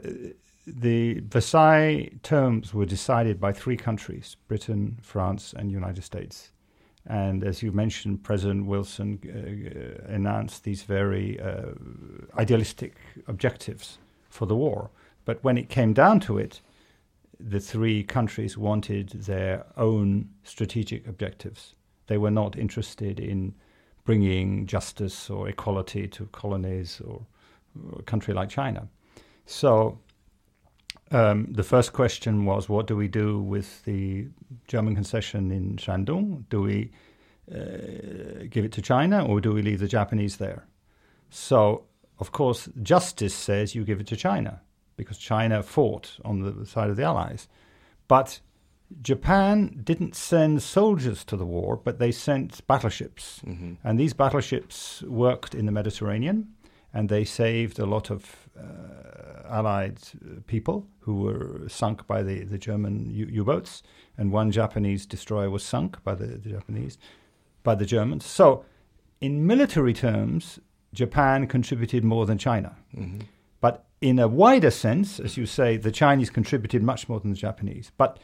the 0.67 1.21
Versailles 1.21 2.11
terms 2.21 2.73
were 2.73 2.85
decided 2.85 3.39
by 3.39 3.53
three 3.53 3.77
countries 3.77 4.35
Britain, 4.47 4.99
France, 5.01 5.53
and 5.57 5.71
United 5.71 6.03
States. 6.03 6.51
And 7.05 7.43
as 7.43 7.63
you 7.63 7.71
mentioned, 7.71 8.23
President 8.23 8.65
Wilson 8.65 9.19
uh, 9.25 10.13
announced 10.13 10.63
these 10.63 10.83
very 10.83 11.39
uh, 11.39 11.71
idealistic 12.37 12.95
objectives 13.27 13.97
for 14.29 14.45
the 14.45 14.55
war. 14.55 14.89
But 15.25 15.43
when 15.43 15.57
it 15.57 15.69
came 15.69 15.93
down 15.93 16.19
to 16.21 16.37
it, 16.37 16.61
the 17.39 17.59
three 17.59 18.03
countries 18.03 18.57
wanted 18.57 19.09
their 19.09 19.65
own 19.77 20.29
strategic 20.43 21.07
objectives. 21.07 21.75
They 22.07 22.17
were 22.17 22.31
not 22.31 22.57
interested 22.57 23.19
in 23.19 23.53
bringing 24.03 24.65
justice 24.65 25.29
or 25.29 25.47
equality 25.47 26.07
to 26.07 26.25
colonies 26.27 27.01
or, 27.01 27.25
or 27.91 27.99
a 27.99 28.03
country 28.03 28.33
like 28.33 28.49
China. 28.49 28.87
So 29.45 29.99
um, 31.11 31.47
the 31.51 31.63
first 31.63 31.93
question 31.93 32.45
was, 32.45 32.69
what 32.69 32.87
do 32.87 32.95
we 32.95 33.07
do 33.07 33.39
with 33.39 33.83
the 33.85 34.27
German 34.67 34.95
concession 34.95 35.51
in 35.51 35.77
Shandong? 35.77 36.45
Do 36.49 36.61
we 36.61 36.91
uh, 37.51 38.45
give 38.49 38.65
it 38.65 38.71
to 38.73 38.81
China 38.81 39.25
or 39.25 39.41
do 39.41 39.51
we 39.51 39.61
leave 39.61 39.79
the 39.79 39.87
Japanese 39.87 40.37
there? 40.37 40.67
So, 41.29 41.85
of 42.19 42.31
course, 42.31 42.69
justice 42.81 43.33
says 43.33 43.75
you 43.75 43.83
give 43.83 43.99
it 43.99 44.07
to 44.07 44.15
China 44.15 44.61
because 44.97 45.17
China 45.17 45.63
fought 45.63 46.17
on 46.25 46.41
the 46.41 46.65
side 46.65 46.89
of 46.89 46.97
the 46.97 47.03
Allies. 47.03 47.47
But 48.07 48.41
Japan 49.01 49.81
didn't 49.83 50.15
send 50.15 50.61
soldiers 50.61 51.23
to 51.25 51.37
the 51.37 51.45
war, 51.45 51.77
but 51.77 51.99
they 51.99 52.11
sent 52.11 52.65
battleships. 52.67 53.41
Mm-hmm. 53.45 53.73
And 53.83 53.99
these 53.99 54.13
battleships 54.13 55.03
worked 55.03 55.55
in 55.55 55.65
the 55.65 55.71
Mediterranean 55.71 56.49
and 56.93 57.09
they 57.09 57.23
saved 57.23 57.79
a 57.79 57.85
lot 57.85 58.09
of 58.09 58.49
uh, 58.57 59.47
Allied 59.49 59.99
people 60.47 60.87
who 60.99 61.21
were 61.21 61.67
sunk 61.67 62.05
by 62.07 62.21
the, 62.21 62.43
the 62.43 62.57
German 62.57 63.09
U 63.09 63.43
boats. 63.43 63.83
And 64.17 64.31
one 64.31 64.51
Japanese 64.51 65.05
destroyer 65.05 65.49
was 65.49 65.63
sunk 65.63 66.03
by 66.03 66.13
the, 66.13 66.27
the 66.27 66.49
Japanese, 66.49 66.97
by 67.63 67.75
the 67.75 67.85
Germans. 67.85 68.25
So, 68.25 68.65
in 69.21 69.45
military 69.45 69.93
terms, 69.93 70.59
Japan 70.93 71.47
contributed 71.47 72.03
more 72.03 72.25
than 72.25 72.37
China. 72.37 72.75
Mm-hmm. 72.95 73.21
But 73.61 73.85
in 74.01 74.19
a 74.19 74.27
wider 74.27 74.71
sense, 74.71 75.19
as 75.19 75.37
you 75.37 75.45
say, 75.45 75.77
the 75.77 75.91
Chinese 75.91 76.29
contributed 76.29 76.83
much 76.83 77.09
more 77.09 77.19
than 77.19 77.31
the 77.31 77.37
Japanese. 77.37 77.91
But 77.97 78.19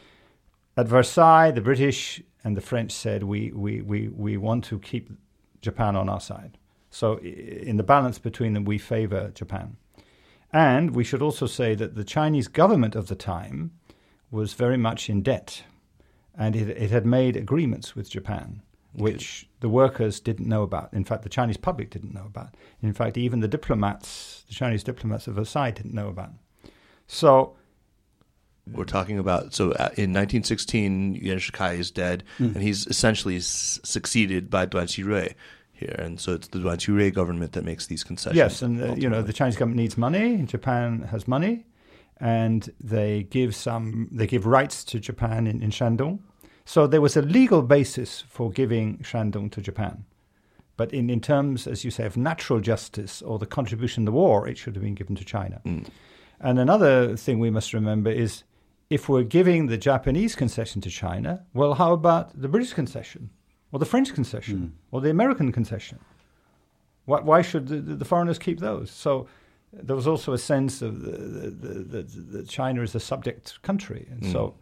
at 0.76 0.86
Versailles, 0.88 1.50
the 1.50 1.60
British 1.60 2.22
and 2.44 2.56
the 2.56 2.60
French 2.60 2.92
said, 2.92 3.22
we, 3.22 3.50
we, 3.52 3.82
we, 3.82 4.08
we 4.08 4.36
want 4.36 4.64
to 4.64 4.78
keep 4.78 5.10
Japan 5.60 5.96
on 5.96 6.08
our 6.08 6.20
side. 6.20 6.58
So, 6.96 7.18
in 7.18 7.76
the 7.76 7.82
balance 7.82 8.18
between 8.18 8.54
them, 8.54 8.64
we 8.64 8.78
favor 8.78 9.30
Japan. 9.34 9.76
And 10.50 10.96
we 10.96 11.04
should 11.04 11.20
also 11.20 11.46
say 11.46 11.74
that 11.74 11.94
the 11.94 12.04
Chinese 12.04 12.48
government 12.48 12.94
of 12.94 13.08
the 13.08 13.14
time 13.14 13.72
was 14.30 14.54
very 14.54 14.78
much 14.78 15.10
in 15.10 15.20
debt. 15.20 15.64
And 16.34 16.56
it, 16.56 16.70
it 16.70 16.90
had 16.90 17.04
made 17.04 17.36
agreements 17.36 17.94
with 17.94 18.08
Japan 18.08 18.62
which 18.94 19.46
the 19.60 19.68
workers 19.68 20.20
didn't 20.20 20.48
know 20.48 20.62
about. 20.62 20.88
In 20.94 21.04
fact, 21.04 21.22
the 21.22 21.28
Chinese 21.28 21.58
public 21.58 21.90
didn't 21.90 22.14
know 22.14 22.24
about. 22.24 22.54
In 22.80 22.94
fact, 22.94 23.18
even 23.18 23.40
the 23.40 23.48
diplomats, 23.48 24.44
the 24.48 24.54
Chinese 24.54 24.82
diplomats 24.82 25.26
of 25.26 25.34
Versailles, 25.34 25.72
didn't 25.72 25.92
know 25.92 26.08
about. 26.08 26.30
So. 27.06 27.56
We're 28.72 28.84
talking 28.84 29.18
about 29.18 29.54
so 29.54 29.72
uh, 29.72 29.92
in 29.94 30.14
1916, 30.14 31.16
Yuan 31.16 31.38
Shikai 31.38 31.78
is 31.78 31.90
dead, 31.92 32.24
mm. 32.38 32.54
and 32.54 32.62
he's 32.62 32.86
essentially 32.88 33.36
s- 33.36 33.78
succeeded 33.84 34.50
by 34.50 34.66
Duan 34.66 34.86
Qirui 34.86 35.34
here, 35.76 35.96
and 35.98 36.20
so 36.20 36.32
it's 36.32 36.48
the 36.48 36.58
Qirui 36.58 37.12
government 37.12 37.52
that 37.52 37.64
makes 37.64 37.86
these 37.86 38.02
concessions. 38.02 38.36
Yes, 38.36 38.62
and 38.62 38.82
uh, 38.82 38.94
you 38.94 39.08
know 39.08 39.22
the 39.22 39.32
Chinese 39.32 39.56
government 39.56 39.80
needs 39.80 39.96
money. 39.96 40.42
Japan 40.42 41.02
has 41.10 41.28
money, 41.28 41.66
and 42.18 42.70
they 42.80 43.24
give 43.24 43.54
some 43.54 44.08
they 44.10 44.26
give 44.26 44.46
rights 44.46 44.84
to 44.84 45.00
Japan 45.00 45.46
in, 45.46 45.62
in 45.62 45.70
Shandong 45.70 46.20
so 46.68 46.88
there 46.88 47.00
was 47.00 47.16
a 47.16 47.22
legal 47.22 47.62
basis 47.62 48.24
for 48.28 48.50
giving 48.50 48.98
Shandong 48.98 49.52
to 49.52 49.62
Japan. 49.62 50.04
But 50.76 50.92
in, 50.92 51.08
in 51.08 51.20
terms, 51.20 51.66
as 51.66 51.84
you 51.84 51.92
say, 51.92 52.04
of 52.04 52.16
natural 52.16 52.60
justice 52.60 53.22
or 53.22 53.38
the 53.38 53.46
contribution 53.46 54.02
in 54.02 54.04
the 54.04 54.12
war, 54.12 54.48
it 54.48 54.58
should 54.58 54.74
have 54.74 54.82
been 54.82 54.96
given 54.96 55.14
to 55.14 55.24
China. 55.24 55.62
Mm. 55.64 55.86
And 56.40 56.58
another 56.58 57.16
thing 57.16 57.38
we 57.38 57.50
must 57.50 57.72
remember 57.72 58.10
is 58.10 58.42
if 58.90 59.08
we're 59.08 59.22
giving 59.22 59.68
the 59.68 59.78
Japanese 59.78 60.34
concession 60.34 60.80
to 60.82 60.90
China, 60.90 61.46
well, 61.54 61.74
how 61.74 61.92
about 61.92 62.38
the 62.38 62.48
British 62.48 62.74
concession 62.74 63.30
or 63.72 63.78
the 63.78 63.86
French 63.86 64.14
concession 64.14 64.58
mm. 64.58 64.70
or 64.90 65.00
the 65.00 65.10
American 65.10 65.52
concession? 65.52 65.98
Why, 67.04 67.20
why 67.20 67.42
should 67.42 67.68
the, 67.68 67.76
the, 67.76 68.04
foreigners 68.04 68.38
keep 68.38 68.58
those? 68.58 68.90
So 68.90 69.28
there 69.72 69.96
was 69.96 70.06
also 70.06 70.32
a 70.32 70.38
sense 70.38 70.82
of 70.82 71.02
that 71.02 72.46
China 72.48 72.82
is 72.82 72.94
a 72.94 73.00
subject 73.00 73.62
country. 73.62 74.06
And 74.10 74.22
mm. 74.22 74.32
so 74.32 74.54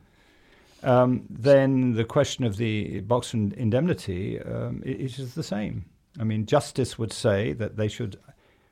um, 0.83 1.25
then 1.31 1.95
the 1.95 2.05
question 2.05 2.45
of 2.45 2.57
the 2.57 3.01
Boxer 3.01 3.37
indemnity 3.37 4.41
um, 4.41 4.83
it 4.85 5.19
is 5.19 5.35
the 5.35 5.43
same. 5.43 5.87
I 6.21 6.25
mean, 6.25 6.47
justice 6.47 6.99
would 6.99 7.13
say 7.13 7.53
that 7.55 7.77
they 7.77 7.89
should 7.89 8.19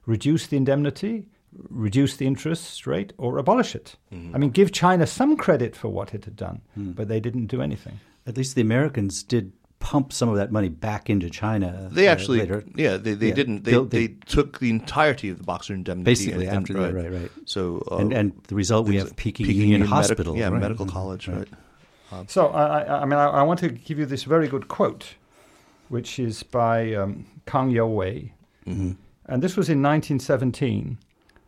reduce 0.07 0.47
the 0.47 0.57
indemnity, 0.57 1.27
reduce 1.71 2.17
the 2.17 2.27
interest 2.27 2.87
rate, 2.87 3.13
or 3.19 3.39
abolish 3.39 3.75
it. 3.75 3.97
Mm-hmm. 4.13 4.35
I 4.35 4.39
mean, 4.39 4.51
give 4.51 4.73
China 4.73 5.07
some 5.07 5.37
credit 5.37 5.75
for 5.75 5.89
what 5.89 6.15
it 6.15 6.25
had 6.25 6.37
done, 6.37 6.61
mm. 6.79 6.95
but 6.95 7.09
they 7.09 7.21
didn't 7.21 7.47
do 7.47 7.63
anything. 7.63 7.99
At 8.27 8.37
least 8.37 8.55
the 8.55 8.61
Americans 8.61 9.23
did 9.23 9.53
pump 9.83 10.13
some 10.13 10.29
of 10.29 10.37
that 10.37 10.53
money 10.53 10.69
back 10.69 11.11
into 11.11 11.29
China. 11.29 11.89
They 11.91 12.07
uh, 12.07 12.13
actually, 12.13 12.39
later. 12.39 12.65
yeah, 12.77 12.97
they, 12.97 13.15
they 13.15 13.29
yeah. 13.29 13.35
didn't. 13.35 13.65
They, 13.65 13.73
they, 13.73 14.07
they, 14.07 14.15
took 14.27 14.61
the 14.61 14.71
entirety 14.71 15.29
of 15.29 15.39
the 15.39 15.45
Boxer 15.45 15.75
indemnity. 15.75 16.05
Basically, 16.05 16.47
and, 16.47 16.59
after 16.59 16.77
and, 16.77 16.85
that, 16.85 16.95
right, 16.95 17.13
right. 17.13 17.31
So, 17.45 17.87
uh, 17.91 17.97
and, 17.97 18.13
and 18.13 18.33
the 18.47 18.55
result 18.55 18.87
we 18.87 18.97
have 18.97 19.15
Peking, 19.17 19.47
Peking 19.47 19.61
Union, 19.61 19.81
Union 19.81 19.89
Hospital, 19.89 20.37
yeah, 20.37 20.49
right. 20.49 20.61
medical 20.61 20.87
college, 20.87 21.27
right. 21.29 21.49
Um, 22.13 22.29
so 22.29 22.49
I, 22.49 23.03
I 23.03 23.05
mean, 23.05 23.19
I, 23.19 23.27
I, 23.27 23.43
want 23.43 23.59
to 23.61 23.71
give 23.71 23.99
you 23.99 24.07
this 24.07 24.23
very 24.23 24.47
good 24.47 24.69
quote, 24.69 25.15
which 25.89 26.19
is 26.19 26.43
by 26.43 26.95
um, 26.95 27.27
Kang 27.47 27.73
Youwei, 27.73 28.31
mm-hmm. 28.67 28.93
and 29.27 29.43
this 29.43 29.57
was 29.57 29.69
in 29.69 29.83
1917 29.83 30.99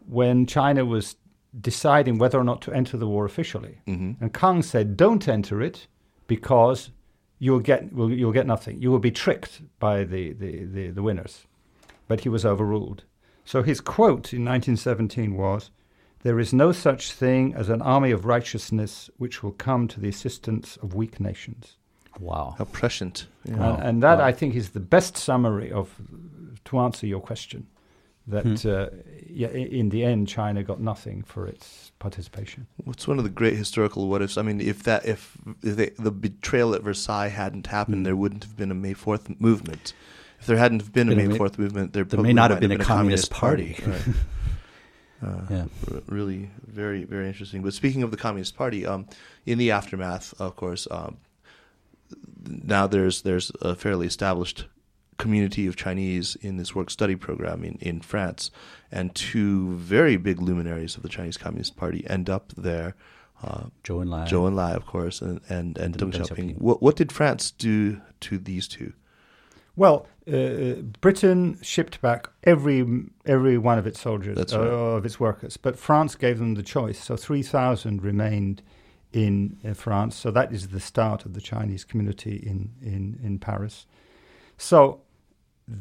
when 0.08 0.44
China 0.46 0.84
was 0.84 1.16
deciding 1.60 2.18
whether 2.18 2.38
or 2.38 2.44
not 2.44 2.60
to 2.62 2.72
enter 2.72 2.96
the 2.96 3.06
war 3.06 3.24
officially. 3.24 3.78
Mm-hmm. 3.86 4.24
And 4.24 4.34
Kang 4.34 4.62
said, 4.62 4.96
"Don't 4.96 5.28
enter 5.28 5.62
it 5.62 5.86
because 6.26 6.90
you'll 7.38 7.60
get 7.60 7.92
well, 7.92 8.10
you'll 8.10 8.32
get 8.32 8.46
nothing. 8.46 8.80
You 8.80 8.90
will 8.90 8.98
be 8.98 9.10
tricked 9.10 9.62
by 9.78 10.04
the, 10.04 10.32
the, 10.32 10.64
the, 10.64 10.90
the 10.90 11.02
winners." 11.02 11.46
But 12.06 12.20
he 12.20 12.28
was 12.28 12.44
overruled. 12.44 13.04
So 13.44 13.62
his 13.62 13.80
quote 13.80 14.32
in 14.32 14.44
1917 14.44 15.34
was. 15.34 15.70
There 16.22 16.40
is 16.40 16.54
no 16.54 16.72
such 16.72 17.12
thing 17.12 17.54
as 17.54 17.68
an 17.68 17.82
army 17.82 18.10
of 18.10 18.24
righteousness 18.24 19.10
which 19.18 19.42
will 19.42 19.52
come 19.52 19.86
to 19.88 20.00
the 20.00 20.08
assistance 20.08 20.78
of 20.78 20.94
weak 20.94 21.20
nations. 21.20 21.76
Wow. 22.18 22.54
How 22.56 22.64
prescient. 22.64 23.26
Yeah. 23.44 23.56
Wow. 23.56 23.74
And, 23.74 23.82
and, 23.82 24.02
that, 24.02 24.18
wow. 24.18 24.24
I 24.24 24.32
think, 24.32 24.54
is 24.54 24.70
the 24.70 24.80
best 24.80 25.18
summary 25.18 25.70
of 25.70 26.00
to 26.64 26.78
answer 26.78 27.06
your 27.06 27.20
question. 27.20 27.66
That 28.26 28.44
hmm. 28.44 28.68
uh, 28.68 28.86
yeah, 29.28 29.48
in 29.48 29.90
the 29.90 30.02
end, 30.02 30.28
China 30.28 30.62
got 30.62 30.80
nothing 30.80 31.22
for 31.22 31.46
its 31.46 31.92
participation. 31.98 32.66
What's 32.76 33.06
one 33.06 33.18
of 33.18 33.24
the 33.24 33.30
great 33.30 33.54
historical 33.54 34.08
what 34.08 34.22
ifs? 34.22 34.38
I 34.38 34.42
mean, 34.42 34.60
if 34.60 34.82
that 34.84 35.04
if, 35.04 35.36
if 35.62 35.76
they, 35.76 35.90
the 35.90 36.10
betrayal 36.10 36.74
at 36.74 36.82
Versailles 36.82 37.28
hadn't 37.28 37.66
happened, 37.66 37.98
hmm. 37.98 38.02
there 38.04 38.16
wouldn't 38.16 38.44
have 38.44 38.56
been 38.56 38.70
a 38.70 38.74
May 38.74 38.94
Fourth 38.94 39.28
movement. 39.40 39.92
If 40.40 40.46
there 40.46 40.56
hadn't 40.56 40.92
been, 40.92 41.08
been 41.08 41.18
a 41.18 41.28
May 41.28 41.36
Fourth 41.36 41.58
movement, 41.58 41.92
there, 41.92 42.04
there 42.04 42.20
may 42.20 42.32
not 42.32 42.50
have 42.50 42.60
been, 42.60 42.70
been, 42.70 42.80
a 42.80 42.84
communist, 42.84 43.30
communist 43.30 43.74
party. 43.74 43.74
party. 43.74 44.12
Right. 44.12 44.16
Uh, 45.22 45.40
yeah. 45.48 45.64
R- 45.90 46.02
really, 46.06 46.50
very, 46.66 47.04
very 47.04 47.26
interesting. 47.26 47.62
But 47.62 47.72
speaking 47.72 48.02
of 48.02 48.10
the 48.10 48.16
Communist 48.16 48.56
Party, 48.56 48.84
um, 48.84 49.06
in 49.46 49.56
the 49.56 49.70
aftermath, 49.70 50.38
of 50.38 50.54
course, 50.54 50.86
um, 50.90 51.16
now 52.46 52.86
there's 52.86 53.22
there's 53.22 53.50
a 53.62 53.74
fairly 53.74 54.06
established 54.06 54.66
community 55.18 55.66
of 55.66 55.76
Chinese 55.76 56.36
in 56.40 56.56
this 56.56 56.74
work 56.74 56.90
study 56.90 57.16
program 57.16 57.64
in, 57.64 57.78
in 57.80 58.00
France, 58.00 58.50
and 58.90 59.14
two 59.14 59.74
very 59.76 60.16
big 60.16 60.40
luminaries 60.40 60.96
of 60.96 61.02
the 61.02 61.08
Chinese 61.08 61.36
Communist 61.36 61.76
Party 61.76 62.04
end 62.08 62.30
up 62.30 62.52
there. 62.56 62.94
Uh, 63.42 63.64
Zhou 63.82 64.02
Enlai, 64.04 64.26
Zhou 64.26 64.48
Enlai, 64.48 64.74
of 64.74 64.86
course, 64.86 65.20
and 65.20 65.40
and, 65.48 65.76
and 65.76 65.98
Deng 65.98 66.12
Xiaoping. 66.12 66.58
What, 66.58 66.80
what 66.80 66.96
did 66.96 67.12
France 67.12 67.50
do 67.50 68.00
to 68.20 68.38
these 68.38 68.68
two? 68.68 68.92
Well, 69.76 70.06
uh, 70.26 70.82
Britain 71.00 71.58
shipped 71.60 72.00
back 72.00 72.28
every 72.44 72.86
every 73.26 73.58
one 73.58 73.78
of 73.78 73.86
its 73.86 74.00
soldiers, 74.00 74.38
right. 74.38 74.52
uh, 74.52 74.96
of 74.96 75.04
its 75.04 75.18
workers, 75.18 75.56
but 75.56 75.76
France 75.78 76.14
gave 76.14 76.38
them 76.38 76.54
the 76.54 76.62
choice. 76.62 76.98
So 77.02 77.16
three 77.16 77.42
thousand 77.42 78.02
remained 78.02 78.62
in 79.12 79.58
uh, 79.64 79.74
France. 79.74 80.16
So 80.16 80.30
that 80.30 80.52
is 80.52 80.68
the 80.68 80.80
start 80.80 81.26
of 81.26 81.34
the 81.34 81.40
Chinese 81.40 81.84
community 81.84 82.36
in 82.36 82.70
in 82.80 83.18
in 83.22 83.38
Paris. 83.38 83.86
So. 84.56 85.00
Uh, 85.70 85.74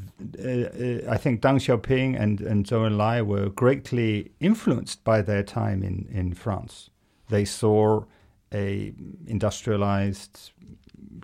uh, 0.44 1.12
I 1.12 1.18
think 1.18 1.42
Deng 1.42 1.60
Xiaoping 1.60 2.20
and, 2.20 2.40
and 2.42 2.66
Zhou 2.66 2.90
Enlai 2.90 3.26
were 3.26 3.50
greatly 3.50 4.32
influenced 4.40 5.04
by 5.04 5.22
their 5.22 5.44
time 5.44 5.84
in, 5.84 6.08
in 6.12 6.34
France. 6.34 6.90
They 7.30 7.46
saw 7.46 8.06
a 8.54 8.94
industrialized 9.28 10.52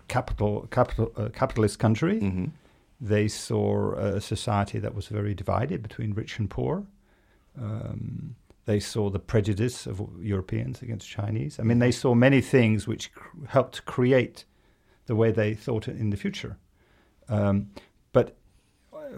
capital, 0.08 0.66
capital 0.70 1.12
uh, 1.16 1.28
capitalist 1.32 1.78
country. 1.78 2.20
Mm-hmm. 2.20 2.46
They 3.00 3.28
saw 3.28 3.94
a 3.94 4.20
society 4.20 4.78
that 4.78 4.94
was 4.94 5.06
very 5.06 5.34
divided 5.34 5.82
between 5.82 6.12
rich 6.12 6.38
and 6.38 6.50
poor. 6.50 6.84
Um, 7.58 8.36
they 8.66 8.78
saw 8.78 9.08
the 9.08 9.18
prejudice 9.18 9.86
of 9.86 10.02
Europeans 10.20 10.82
against 10.82 11.08
Chinese. 11.08 11.58
I 11.58 11.62
mean, 11.62 11.78
they 11.78 11.90
saw 11.90 12.14
many 12.14 12.42
things 12.42 12.86
which 12.86 13.12
cr- 13.14 13.46
helped 13.48 13.84
create 13.86 14.44
the 15.06 15.16
way 15.16 15.32
they 15.32 15.54
thought 15.54 15.88
in 15.88 16.10
the 16.10 16.16
future. 16.16 16.58
Um, 17.28 17.70
but 18.12 18.36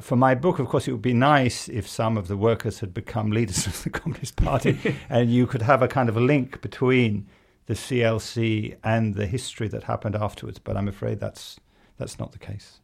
for 0.01 0.17
my 0.17 0.35
book, 0.35 0.59
of 0.59 0.69
course, 0.69 0.89
it 0.89 0.93
would 0.93 1.03
be 1.03 1.15
nice 1.15 1.69
if 1.69 1.89
some 1.89 2.17
of 2.17 2.29
the 2.29 2.37
workers 2.37 2.81
had 2.81 2.95
become 2.95 3.31
leaders 3.31 3.67
of 3.67 3.83
the 3.83 3.91
Communist 3.91 4.37
Party, 4.37 4.79
and 5.11 5.31
you 5.31 5.47
could 5.47 5.63
have 5.63 5.83
a 5.83 5.89
kind 5.89 6.09
of 6.09 6.17
a 6.17 6.21
link 6.21 6.61
between 6.61 7.27
the 7.67 7.75
CLC 7.75 8.77
and 8.83 9.15
the 9.15 9.27
history 9.27 9.69
that 9.69 9.85
happened 9.85 10.17
afterwards. 10.17 10.59
But 10.59 10.77
I'm 10.77 10.89
afraid 10.89 11.21
that's 11.21 11.59
that's 11.99 12.19
not 12.19 12.33
the 12.33 12.39
case. 12.39 12.81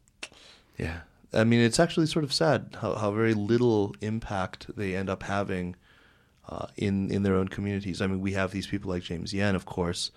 Yeah. 0.77 1.01
I 1.31 1.43
mean, 1.43 1.59
it's 1.59 1.79
actually 1.79 2.07
sort 2.07 2.25
of 2.25 2.33
sad 2.33 2.77
how, 2.81 2.95
how 2.95 3.11
very 3.11 3.33
little 3.33 3.95
impact 4.01 4.75
they 4.75 4.95
end 4.95 5.09
up 5.09 5.23
having 5.23 5.75
uh, 6.47 6.67
in 6.75 7.11
in 7.11 7.23
their 7.23 7.35
own 7.35 7.47
communities. 7.47 8.01
I 8.01 8.07
mean, 8.07 8.21
we 8.21 8.33
have 8.33 8.51
these 8.51 8.67
people 8.67 8.89
like 8.89 9.03
James 9.03 9.33
Yen, 9.33 9.55
of 9.55 9.65
course, 9.65 10.11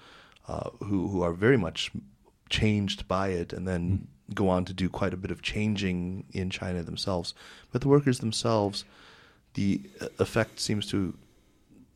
uh, 0.49 0.71
who 0.81 1.09
who 1.09 1.23
are 1.23 1.33
very 1.33 1.59
much 1.59 1.91
changed 2.49 3.07
by 3.09 3.29
it, 3.29 3.53
and 3.53 3.69
then 3.69 3.91
mm. 3.91 4.07
Go 4.35 4.49
on 4.49 4.65
to 4.65 4.73
do 4.73 4.89
quite 4.89 5.13
a 5.13 5.17
bit 5.17 5.31
of 5.31 5.43
changing 5.43 6.25
in 6.33 6.51
China 6.51 6.83
themselves. 6.83 7.35
But 7.71 7.81
the 7.81 7.89
workers 7.89 8.21
themselves, 8.21 8.85
the 9.55 9.81
uh, 10.01 10.09
effect 10.19 10.61
seems 10.61 10.87
to 10.91 11.15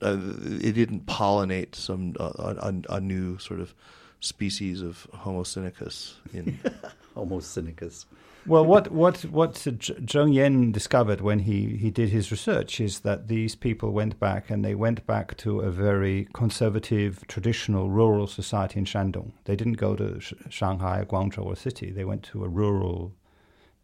uh, 0.02 0.18
it 0.60 0.72
didn't 0.72 1.06
pollinate 1.06 1.74
some 1.74 2.14
uh, 2.20 2.54
a, 2.60 2.74
a, 2.90 3.00
new 3.00 3.38
sort 3.38 3.60
of 3.60 3.74
species 4.20 4.82
of 4.82 5.06
Homo 5.14 5.42
sinicus 5.42 6.14
in 6.34 6.58
Homo 7.14 7.40
sinicus. 7.40 8.04
Well, 8.48 8.64
what 8.64 8.92
what 8.92 9.24
what 9.24 9.54
Zheng 9.54 10.32
Yen 10.32 10.70
discovered 10.70 11.20
when 11.20 11.40
he, 11.40 11.76
he 11.78 11.90
did 11.90 12.10
his 12.10 12.30
research 12.30 12.80
is 12.80 13.00
that 13.00 13.26
these 13.26 13.56
people 13.56 13.90
went 13.90 14.20
back 14.20 14.50
and 14.50 14.64
they 14.64 14.76
went 14.76 15.04
back 15.04 15.36
to 15.38 15.60
a 15.60 15.70
very 15.72 16.28
conservative, 16.32 17.26
traditional, 17.26 17.90
rural 17.90 18.28
society 18.28 18.78
in 18.78 18.84
Shandong. 18.84 19.32
They 19.46 19.56
didn't 19.56 19.78
go 19.78 19.96
to 19.96 20.20
Sh- 20.20 20.34
Shanghai, 20.48 21.00
or 21.00 21.06
Guangzhou, 21.06 21.44
or 21.44 21.56
city. 21.56 21.90
They 21.90 22.04
went 22.04 22.22
to 22.24 22.44
a 22.44 22.48
rural 22.48 23.16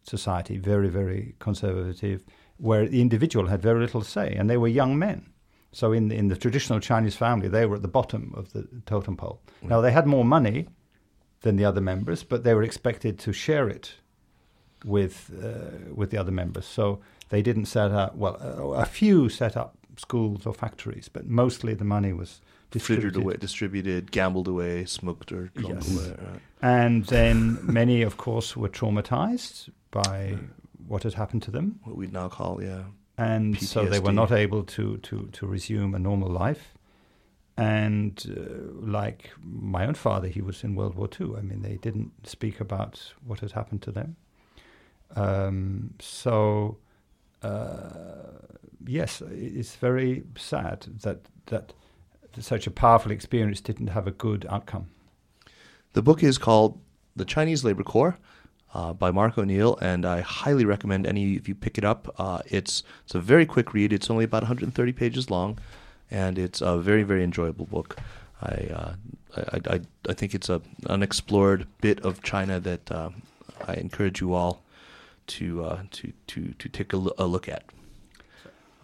society, 0.01 0.57
very 0.57 0.87
very 0.87 1.35
conservative, 1.39 2.23
where 2.55 2.87
the 2.87 3.01
individual 3.01 3.47
had 3.47 3.61
very 3.61 3.81
little 3.81 4.01
say, 4.01 4.33
and 4.33 4.49
they 4.49 4.57
were 4.57 4.69
young 4.69 4.97
men. 4.97 5.33
So 5.73 5.91
in 5.91 6.09
in 6.09 6.29
the 6.29 6.37
traditional 6.37 6.79
Chinese 6.79 7.17
family, 7.17 7.49
they 7.49 7.65
were 7.65 7.75
at 7.75 7.81
the 7.81 7.89
bottom 7.99 8.33
of 8.33 8.53
the 8.53 8.65
totem 8.85 9.17
pole. 9.17 9.41
Now 9.61 9.81
they 9.81 9.91
had 9.91 10.07
more 10.07 10.23
money 10.23 10.69
than 11.41 11.57
the 11.57 11.65
other 11.65 11.81
members, 11.81 12.23
but 12.23 12.45
they 12.45 12.53
were 12.53 12.63
expected 12.63 13.19
to 13.19 13.33
share 13.33 13.67
it 13.67 13.95
with 14.83 15.31
uh, 15.41 15.93
with 15.93 16.09
the 16.11 16.17
other 16.17 16.31
members. 16.31 16.65
So 16.65 16.99
they 17.29 17.41
didn't 17.41 17.65
set 17.65 17.91
up. 17.91 18.15
Well, 18.15 18.37
uh, 18.41 18.81
a 18.81 18.85
few 18.85 19.29
set 19.29 19.57
up 19.57 19.75
schools 19.97 20.45
or 20.45 20.53
factories, 20.53 21.09
but 21.09 21.27
mostly 21.27 21.73
the 21.73 21.85
money 21.85 22.13
was 22.13 22.41
distributed, 22.71 23.15
away, 23.15 23.35
distributed, 23.37 24.11
gambled 24.11 24.47
away, 24.47 24.85
smoked 24.85 25.31
or 25.31 25.51
yes. 25.55 25.93
away. 25.93 26.09
Right. 26.09 26.41
And 26.61 27.05
then 27.05 27.59
many, 27.61 28.01
of 28.01 28.17
course, 28.17 28.57
were 28.57 28.69
traumatized 28.69 29.69
by 29.91 30.37
what 30.87 31.03
had 31.03 31.13
happened 31.13 31.43
to 31.43 31.51
them. 31.51 31.79
What 31.83 31.95
we'd 31.95 32.13
now 32.13 32.29
call, 32.29 32.61
yeah. 32.61 32.83
And 33.17 33.55
PTSD. 33.55 33.63
so 33.63 33.85
they 33.85 33.99
were 33.99 34.11
not 34.11 34.31
able 34.31 34.63
to, 34.63 34.97
to, 34.97 35.29
to 35.31 35.45
resume 35.45 35.93
a 35.93 35.99
normal 35.99 36.29
life. 36.29 36.73
And 37.55 38.23
uh, 38.35 38.85
like 38.85 39.29
my 39.39 39.85
own 39.85 39.93
father, 39.93 40.27
he 40.27 40.41
was 40.41 40.63
in 40.63 40.73
World 40.75 40.95
War 40.95 41.07
II. 41.19 41.35
I 41.37 41.41
mean, 41.41 41.61
they 41.61 41.77
didn't 41.77 42.27
speak 42.27 42.59
about 42.59 43.13
what 43.23 43.41
had 43.41 43.51
happened 43.51 43.83
to 43.83 43.91
them. 43.91 44.15
Um, 45.15 45.93
so, 45.99 46.77
uh, 47.41 48.39
yes, 48.85 49.21
it's 49.21 49.75
very 49.75 50.23
sad 50.37 50.87
that 51.01 51.21
that 51.47 51.73
such 52.39 52.65
a 52.65 52.71
powerful 52.71 53.11
experience 53.11 53.61
didn't 53.61 53.87
have 53.87 54.07
a 54.07 54.11
good 54.11 54.45
outcome. 54.49 54.87
The 55.93 56.01
book 56.01 56.23
is 56.23 56.37
called 56.37 56.79
The 57.15 57.25
Chinese 57.25 57.63
Labor 57.63 57.83
Corps. 57.83 58.17
Uh, 58.75 58.91
by 58.91 59.11
Mark 59.11 59.37
O'Neill, 59.37 59.77
and 59.83 60.03
I 60.03 60.21
highly 60.21 60.65
recommend 60.65 61.05
any 61.05 61.37
of 61.37 61.47
you 61.47 61.53
pick 61.53 61.77
it 61.77 61.83
up. 61.83 62.11
Uh, 62.17 62.39
it's 62.47 62.81
it's 63.05 63.13
a 63.13 63.19
very 63.19 63.45
quick 63.45 63.71
read. 63.71 63.93
It's 63.93 64.09
only 64.09 64.25
about 64.25 64.41
130 64.41 64.91
pages 64.93 65.29
long, 65.29 65.59
and 66.09 66.39
it's 66.39 66.59
a 66.59 66.79
very 66.79 67.03
very 67.03 67.23
enjoyable 67.23 67.67
book. 67.67 67.97
I 68.41 68.69
uh, 68.73 68.93
I, 69.37 69.75
I, 69.75 69.81
I, 70.09 70.13
think 70.13 70.33
it's 70.33 70.49
a 70.49 70.59
unexplored 70.87 71.67
bit 71.81 71.99
of 71.99 72.23
China 72.23 72.59
that 72.61 72.91
uh, 72.91 73.11
I 73.67 73.75
encourage 73.75 74.21
you 74.21 74.33
all 74.33 74.62
to 75.27 75.65
uh, 75.65 75.83
to 75.91 76.13
to 76.27 76.53
to 76.53 76.69
take 76.69 76.93
a, 76.93 76.97
look 76.97 77.47
at. 77.49 77.63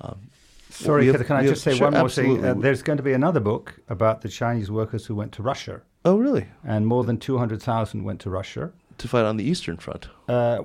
Um, 0.01 0.29
Sorry, 0.69 1.07
have, 1.07 1.25
can 1.25 1.35
I 1.35 1.45
just 1.45 1.63
say 1.63 1.75
sure, 1.75 1.87
one 1.87 1.93
more 1.93 2.05
absolutely. 2.05 2.41
thing? 2.41 2.45
Uh, 2.45 2.53
there's 2.53 2.83
going 2.83 2.97
to 2.97 3.03
be 3.03 3.13
another 3.13 3.39
book 3.39 3.79
about 3.89 4.21
the 4.21 4.29
Chinese 4.29 4.69
workers 4.69 5.05
who 5.05 5.15
went 5.15 5.31
to 5.33 5.43
Russia. 5.43 5.81
Oh, 6.05 6.17
really? 6.17 6.47
And 6.63 6.87
more 6.87 7.03
than 7.03 7.17
200,000 7.17 8.03
went 8.03 8.21
to 8.21 8.29
Russia. 8.29 8.71
To 8.99 9.07
fight 9.07 9.25
on 9.25 9.37
the 9.37 9.43
Eastern 9.43 9.77
Front? 9.77 10.07
Uh, 10.27 10.61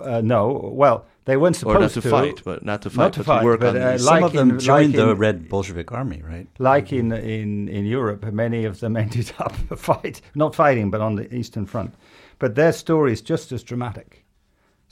uh, 0.00 0.20
no. 0.24 0.70
Well, 0.72 1.04
they 1.24 1.36
weren't 1.36 1.56
supposed 1.56 1.76
or 1.76 1.80
not 1.80 1.90
to, 1.90 2.00
to, 2.00 2.10
fight, 2.10 2.42
but 2.44 2.64
not 2.64 2.82
to 2.82 2.90
fight, 2.90 2.96
not 2.96 3.12
to, 3.14 3.24
fight, 3.24 3.40
to 3.40 3.44
work 3.44 3.60
but, 3.60 3.76
on 3.76 3.82
uh, 3.82 3.98
Some 3.98 4.14
like 4.14 4.24
of 4.24 4.32
them 4.32 4.50
in, 4.50 4.58
joined 4.58 4.94
like 4.94 5.06
the 5.06 5.14
Red 5.14 5.48
Bolshevik 5.48 5.92
Army, 5.92 6.22
right? 6.22 6.46
Like 6.58 6.92
in, 6.92 7.12
in, 7.12 7.68
in 7.68 7.84
Europe, 7.84 8.24
many 8.32 8.64
of 8.64 8.80
them 8.80 8.96
ended 8.96 9.32
up 9.38 9.52
fight, 9.78 10.20
not 10.34 10.54
fighting, 10.54 10.90
but 10.90 11.00
on 11.00 11.16
the 11.16 11.32
Eastern 11.34 11.66
Front. 11.66 11.94
But 12.38 12.54
their 12.54 12.72
story 12.72 13.12
is 13.12 13.20
just 13.20 13.52
as 13.52 13.62
dramatic. 13.62 14.21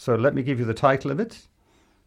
So 0.01 0.15
let 0.15 0.35
me 0.35 0.43
give 0.43 0.59
you 0.59 0.65
the 0.65 0.73
title 0.73 1.11
of 1.11 1.21
it 1.21 1.47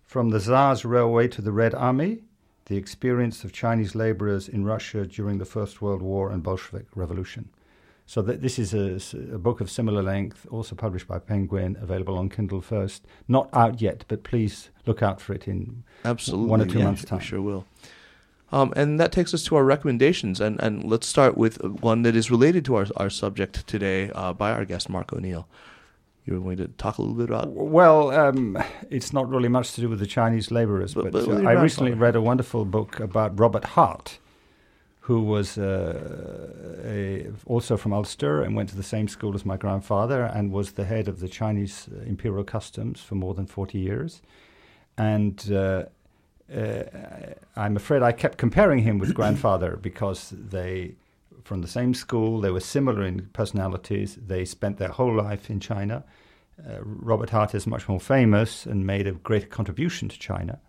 From 0.02 0.32
the 0.32 0.40
Tsar's 0.40 0.84
Railway 0.84 1.28
to 1.28 1.44
the 1.44 1.52
Red 1.52 1.76
Army 1.76 2.24
The 2.66 2.76
Experience 2.76 3.44
of 3.44 3.54
Chinese 3.54 3.94
Laborers 3.94 4.50
in 4.50 4.66
Russia 4.66 5.06
During 5.06 5.38
the 5.38 5.46
First 5.46 5.80
World 5.80 6.02
War 6.02 6.32
and 6.32 6.42
Bolshevik 6.42 6.88
Revolution. 6.96 7.50
So 8.08 8.24
th- 8.24 8.40
this 8.40 8.58
is 8.58 8.74
a, 8.74 9.36
a, 9.36 9.38
book 9.38 9.62
of 9.62 9.70
similar 9.70 10.02
length, 10.02 10.48
also 10.50 10.74
published 10.74 11.08
by 11.08 11.20
Penguin, 11.20 11.78
available 11.80 12.18
on 12.18 12.30
Kindle 12.30 12.62
first. 12.62 13.06
Not 13.28 13.48
out 13.54 13.80
yet, 13.80 14.06
but 14.08 14.24
please 14.24 14.72
look 14.88 15.04
out 15.04 15.22
for 15.22 15.34
it 15.34 15.48
in 15.48 15.84
Absolutely, 16.04 16.48
one 16.48 16.62
or 16.62 16.66
two 16.66 16.80
yeah, 16.80 16.86
months' 16.86 17.06
time. 17.06 17.20
Sure 17.20 17.44
will. 17.44 17.68
Um, 18.52 18.74
and 18.76 19.00
that 19.00 19.12
takes 19.12 19.36
us 19.36 19.44
to 19.44 19.56
our 19.56 19.64
recommendations, 19.64 20.42
and, 20.42 20.60
and 20.62 20.84
let's 20.84 21.06
start 21.06 21.38
with 21.38 21.64
one 21.64 22.02
that 22.02 22.16
is 22.16 22.32
related 22.32 22.66
to 22.66 22.74
our, 22.74 22.88
our 22.98 23.12
subject 23.12 23.68
today 23.68 24.10
uh, 24.16 24.34
by 24.34 24.52
our 24.52 24.66
guest, 24.66 24.90
Mark 24.90 25.14
O'Neill 25.14 25.48
you 26.26 26.34
were 26.34 26.40
going 26.40 26.58
to 26.58 26.68
talk 26.70 26.98
a 26.98 27.02
little 27.02 27.18
bit 27.18 27.30
about? 27.30 27.50
Well, 27.50 28.12
um, 28.12 28.58
it's 28.90 29.12
not 29.12 29.30
really 29.30 29.50
much 29.50 29.74
to 29.74 29.82
do 29.82 29.90
with 29.90 30.00
the 30.00 30.08
Chinese 30.08 30.52
laborers, 30.52 30.94
but, 30.94 31.12
but, 31.12 31.26
but 31.26 31.46
uh, 31.46 31.50
I 31.50 31.54
recently 31.54 31.94
read 31.94 32.16
a 32.16 32.22
wonderful 32.22 32.66
book 32.66 33.00
about 33.00 33.38
Robert 33.38 33.66
Hart, 33.66 34.20
who 35.02 35.22
was 35.22 35.58
uh, 35.58 36.80
a, 36.86 37.28
also 37.46 37.76
from 37.76 37.92
Ulster 37.92 38.42
and 38.42 38.56
went 38.56 38.70
to 38.70 38.76
the 38.78 38.84
same 38.84 39.10
school 39.10 39.36
as 39.36 39.46
my 39.46 39.58
grandfather 39.58 40.24
and 40.24 40.52
was 40.52 40.74
the 40.74 40.86
head 40.86 41.10
of 41.10 41.20
the 41.20 41.28
Chinese 41.28 41.90
uh, 41.94 42.04
Imperial 42.04 42.46
Customs 42.46 43.02
for 43.02 43.16
more 43.16 43.34
than 43.34 43.46
40 43.46 43.78
years. 43.78 44.22
And 44.98 45.52
uh, 45.52 45.86
uh, 46.56 46.84
I'm 47.58 47.76
afraid 47.76 48.02
I 48.02 48.14
kept 48.14 48.38
comparing 48.38 48.80
him 48.80 48.98
with 48.98 49.14
grandfather 49.20 49.76
because 49.76 50.34
they 50.38 50.96
from 51.44 51.62
the 51.62 51.68
same 51.68 51.94
school. 51.94 52.42
They 52.42 52.52
were 52.52 52.60
similar 52.60 53.04
in 53.04 53.30
personalities. 53.34 54.18
They 54.22 54.46
spent 54.46 54.78
their 54.78 54.90
whole 54.90 55.16
life 55.16 55.50
in 55.50 55.60
China. 55.60 56.04
Uh, 56.60 56.78
Robert 56.82 57.32
Hart 57.32 57.56
is 57.56 57.66
much 57.66 57.88
more 57.90 58.00
famous 58.00 58.66
and 58.66 58.86
made 58.86 59.08
a 59.08 59.12
great 59.12 59.50
contribution 59.50 60.10
to 60.10 60.20
China. 60.20 60.60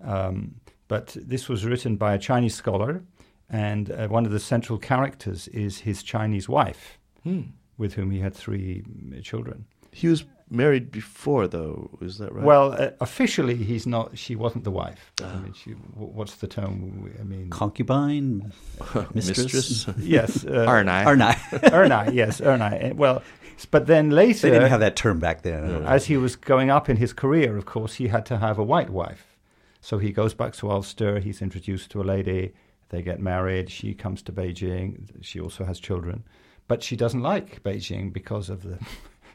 Um, 0.00 0.60
but 0.88 1.16
this 1.20 1.48
was 1.48 1.64
written 1.64 1.96
by 1.96 2.14
a 2.14 2.18
Chinese 2.18 2.54
scholar, 2.54 3.02
and 3.50 3.90
uh, 3.90 4.08
one 4.08 4.24
of 4.24 4.32
the 4.32 4.40
central 4.40 4.78
characters 4.78 5.48
is 5.48 5.80
his 5.80 6.02
Chinese 6.02 6.48
wife, 6.48 6.98
hmm. 7.22 7.42
with 7.76 7.94
whom 7.94 8.10
he 8.10 8.20
had 8.20 8.34
three 8.34 8.84
children. 9.22 9.66
He 9.92 10.08
was 10.08 10.24
married 10.50 10.90
before, 10.90 11.46
though. 11.48 11.90
Is 12.00 12.18
that 12.18 12.32
right? 12.32 12.44
Well, 12.44 12.72
uh, 12.72 12.90
officially, 13.00 13.56
he's 13.56 13.86
not. 13.86 14.16
She 14.18 14.36
wasn't 14.36 14.64
the 14.64 14.70
wife. 14.70 15.12
I 15.22 15.36
mean, 15.36 15.52
she, 15.52 15.70
what's 15.72 16.36
the 16.36 16.46
term? 16.46 17.12
I 17.20 17.24
mean, 17.24 17.50
concubine, 17.50 18.52
mistress. 19.14 19.54
mistress? 19.54 19.86
yes, 19.98 20.44
uh, 20.44 20.66
Ernai. 20.66 21.04
Ernai. 21.04 21.34
Ernai. 21.70 22.14
Yes, 22.14 22.40
Ernai. 22.40 22.94
Well, 22.94 23.22
but 23.70 23.86
then 23.86 24.10
later, 24.10 24.48
they 24.48 24.54
didn't 24.54 24.70
have 24.70 24.80
that 24.80 24.96
term 24.96 25.18
back 25.18 25.42
then. 25.42 25.84
As 25.86 26.06
he 26.06 26.16
was 26.16 26.36
going 26.36 26.70
up 26.70 26.88
in 26.88 26.96
his 26.96 27.12
career, 27.12 27.56
of 27.56 27.66
course, 27.66 27.94
he 27.94 28.08
had 28.08 28.24
to 28.26 28.38
have 28.38 28.58
a 28.58 28.64
white 28.64 28.90
wife. 28.90 29.36
So 29.80 29.98
he 29.98 30.12
goes 30.12 30.34
back 30.34 30.54
to 30.54 30.70
Ulster. 30.70 31.18
He's 31.20 31.40
introduced 31.40 31.90
to 31.92 32.00
a 32.00 32.04
lady. 32.04 32.52
They 32.90 33.02
get 33.02 33.20
married. 33.20 33.70
She 33.70 33.94
comes 33.94 34.22
to 34.22 34.32
Beijing. 34.32 35.08
She 35.20 35.40
also 35.40 35.64
has 35.64 35.78
children, 35.78 36.24
but 36.68 36.82
she 36.82 36.96
doesn't 36.96 37.20
like 37.20 37.62
Beijing 37.62 38.12
because 38.12 38.48
of 38.48 38.62
the 38.62 38.78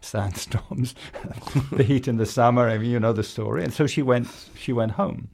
sandstorms, 0.03 0.95
the 1.71 1.83
heat 1.83 2.07
in 2.07 2.17
the 2.17 2.25
summer. 2.25 2.69
I 2.69 2.77
mean, 2.77 2.91
you 2.91 2.99
know 2.99 3.13
the 3.13 3.23
story. 3.23 3.63
And 3.63 3.73
so 3.73 3.87
she 3.87 4.01
went. 4.01 4.27
She 4.57 4.73
went 4.73 4.93
home. 4.93 5.29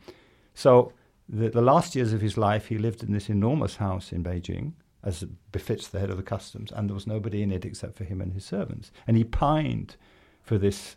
So 0.54 0.94
the, 1.28 1.50
the 1.50 1.62
last 1.62 1.96
years 1.96 2.14
of 2.14 2.22
his 2.22 2.38
life, 2.38 2.68
he 2.68 2.78
lived 2.78 3.04
in 3.04 3.14
this 3.14 3.30
enormous 3.30 3.78
house 3.78 4.12
in 4.12 4.24
Beijing, 4.24 4.74
as 5.04 5.24
befits 5.52 5.88
the 5.88 6.00
head 6.00 6.10
of 6.10 6.18
the 6.18 6.24
customs, 6.24 6.72
and 6.72 6.90
there 6.90 6.96
was 6.96 7.08
nobody 7.08 7.42
in 7.42 7.52
it 7.52 7.66
except 7.66 7.96
for 7.96 8.04
him 8.04 8.20
and 8.20 8.34
his 8.34 8.46
servants. 8.46 8.92
And 9.08 9.16
he 9.16 9.24
pined 9.24 9.96
for 10.42 10.58
this 10.58 10.96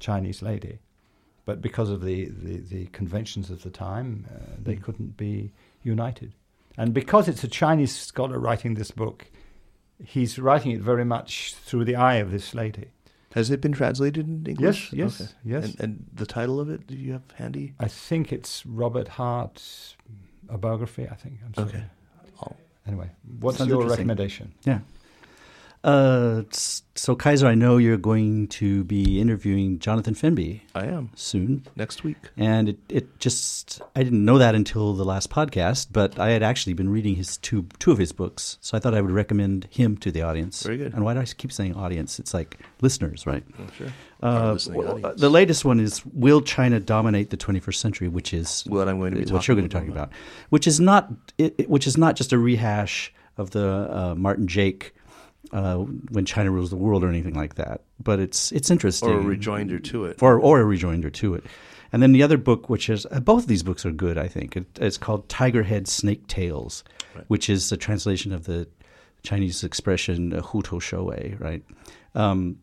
Chinese 0.00 0.42
lady. 0.42 0.80
But 1.44 1.60
because 1.60 1.90
of 1.90 2.02
the, 2.02 2.26
the, 2.26 2.58
the 2.58 2.86
conventions 2.86 3.50
of 3.50 3.62
the 3.62 3.70
time, 3.70 4.26
uh, 4.30 4.54
they 4.62 4.76
mm. 4.76 4.82
couldn't 4.82 5.16
be 5.16 5.52
united. 5.82 6.32
And 6.76 6.94
because 6.94 7.28
it's 7.28 7.44
a 7.44 7.48
Chinese 7.48 7.94
scholar 7.94 8.38
writing 8.38 8.74
this 8.74 8.90
book, 8.90 9.30
he's 10.04 10.38
writing 10.38 10.72
it 10.72 10.80
very 10.80 11.04
much 11.04 11.54
through 11.54 11.84
the 11.84 11.96
eye 11.96 12.16
of 12.16 12.30
this 12.30 12.54
lady. 12.54 12.88
Has 13.34 13.50
it 13.50 13.60
been 13.62 13.72
translated 13.72 14.26
in 14.28 14.46
English? 14.46 14.92
Yes, 14.92 15.18
yes, 15.20 15.34
yes. 15.44 15.64
And, 15.64 15.80
and 15.80 16.06
the 16.12 16.26
title 16.26 16.60
of 16.60 16.68
it, 16.68 16.86
do 16.86 16.94
you 16.96 17.12
have 17.12 17.22
handy? 17.34 17.72
I 17.80 17.88
think 17.88 18.30
it's 18.32 18.64
Robert 18.66 19.08
Hart's 19.08 19.96
a 20.50 20.58
biography. 20.58 21.08
I 21.10 21.14
think. 21.14 21.38
I'm 21.44 21.54
sorry. 21.54 21.68
Okay. 21.68 21.84
I'll- 22.40 22.56
Anyway, 22.86 23.08
what's 23.38 23.58
Sounds 23.58 23.70
your 23.70 23.86
recommendation? 23.88 24.52
Yeah. 24.64 24.80
Uh, 25.84 26.42
so 26.94 27.16
Kaiser, 27.16 27.46
I 27.48 27.56
know 27.56 27.76
you're 27.76 27.96
going 27.96 28.46
to 28.48 28.84
be 28.84 29.20
interviewing 29.20 29.80
Jonathan 29.80 30.14
Fenby 30.14 30.60
I 30.76 30.86
am 30.86 31.10
soon, 31.16 31.64
next 31.74 32.04
week. 32.04 32.18
and 32.36 32.68
it, 32.68 32.78
it 32.88 33.18
just 33.18 33.82
I 33.96 34.04
didn't 34.04 34.24
know 34.24 34.38
that 34.38 34.54
until 34.54 34.92
the 34.94 35.04
last 35.04 35.28
podcast, 35.28 35.88
but 35.92 36.20
I 36.20 36.30
had 36.30 36.42
actually 36.44 36.74
been 36.74 36.88
reading 36.88 37.16
his 37.16 37.36
two 37.38 37.66
two 37.80 37.90
of 37.90 37.98
his 37.98 38.12
books, 38.12 38.58
so 38.60 38.76
I 38.76 38.80
thought 38.80 38.94
I 38.94 39.00
would 39.00 39.10
recommend 39.10 39.66
him 39.70 39.96
to 39.98 40.12
the 40.12 40.22
audience. 40.22 40.62
Very 40.62 40.76
good. 40.78 40.94
And 40.94 41.04
why 41.04 41.14
do 41.14 41.20
I 41.20 41.24
keep 41.24 41.50
saying 41.50 41.74
audience? 41.74 42.20
It's 42.20 42.32
like 42.32 42.60
listeners, 42.80 43.26
right? 43.26 43.42
Oh, 43.58 43.66
sure. 43.76 43.88
Uh, 44.22 44.56
well, 44.70 45.14
the 45.16 45.30
latest 45.30 45.64
one 45.64 45.80
is 45.80 46.06
"Will 46.06 46.42
China 46.42 46.78
Dominate 46.78 47.30
the 47.30 47.36
21st 47.36 47.74
Century?" 47.74 48.06
which 48.08 48.32
is 48.32 48.62
What 48.68 48.88
I'm 48.88 49.00
going 49.00 49.14
to 49.14 49.24
be 49.24 49.32
what 49.32 49.48
you're 49.48 49.56
going 49.56 49.68
to 49.68 49.74
be 49.74 49.80
talking 49.80 49.90
about, 49.92 50.12
which 50.50 50.68
is 50.68 50.78
not 50.78 51.10
it- 51.38 51.68
which 51.68 51.88
is 51.88 51.98
not 51.98 52.14
just 52.14 52.32
a 52.32 52.38
rehash 52.38 53.12
of 53.36 53.50
the 53.50 53.66
uh, 53.90 54.14
Martin 54.14 54.46
Jacques 54.46 54.92
uh, 55.52 55.76
"When 56.10 56.24
China 56.24 56.50
Rules 56.50 56.70
the 56.70 56.76
World" 56.76 57.04
or 57.04 57.08
anything 57.08 57.34
like 57.34 57.54
that, 57.56 57.82
but 58.02 58.18
it's 58.20 58.52
it's 58.52 58.70
interesting 58.70 59.10
or 59.10 59.18
a 59.18 59.22
rejoinder 59.22 59.78
to 59.78 60.04
it. 60.06 60.22
or 60.22 60.38
or 60.38 60.60
a 60.60 60.64
rejoinder 60.64 61.10
to 61.10 61.34
it. 61.34 61.44
And 61.92 62.02
then 62.02 62.12
the 62.12 62.22
other 62.22 62.38
book, 62.38 62.70
which 62.70 62.88
is 62.88 63.06
uh, 63.10 63.20
both 63.20 63.42
of 63.42 63.48
these 63.48 63.62
books 63.62 63.84
are 63.84 63.92
good, 63.92 64.16
I 64.16 64.26
think. 64.28 64.56
It, 64.56 64.66
it's 64.80 64.96
called 64.96 65.28
Tiger 65.28 65.62
Head 65.62 65.86
Snake 65.88 66.26
Tails, 66.26 66.84
Right. 67.14 67.24
which 67.28 67.50
is 67.50 67.70
a 67.70 67.76
translation 67.76 68.32
of 68.32 68.44
the 68.44 68.66
Chinese 69.22 69.62
expression 69.62 70.32
uh, 70.32 70.40
"hu 70.40 70.62
to 70.62 70.80
shou 70.80 71.04
wei," 71.04 71.36
right? 71.38 71.62
Um, 72.14 72.56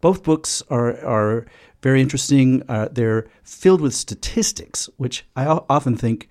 both 0.00 0.22
books 0.22 0.62
are 0.68 1.02
are 1.04 1.46
very 1.82 2.00
interesting. 2.02 2.62
Uh, 2.68 2.88
they're 2.92 3.26
filled 3.42 3.80
with 3.80 3.94
statistics, 3.94 4.88
which 4.98 5.24
I 5.34 5.46
o- 5.46 5.64
often 5.70 5.96
think 5.96 6.28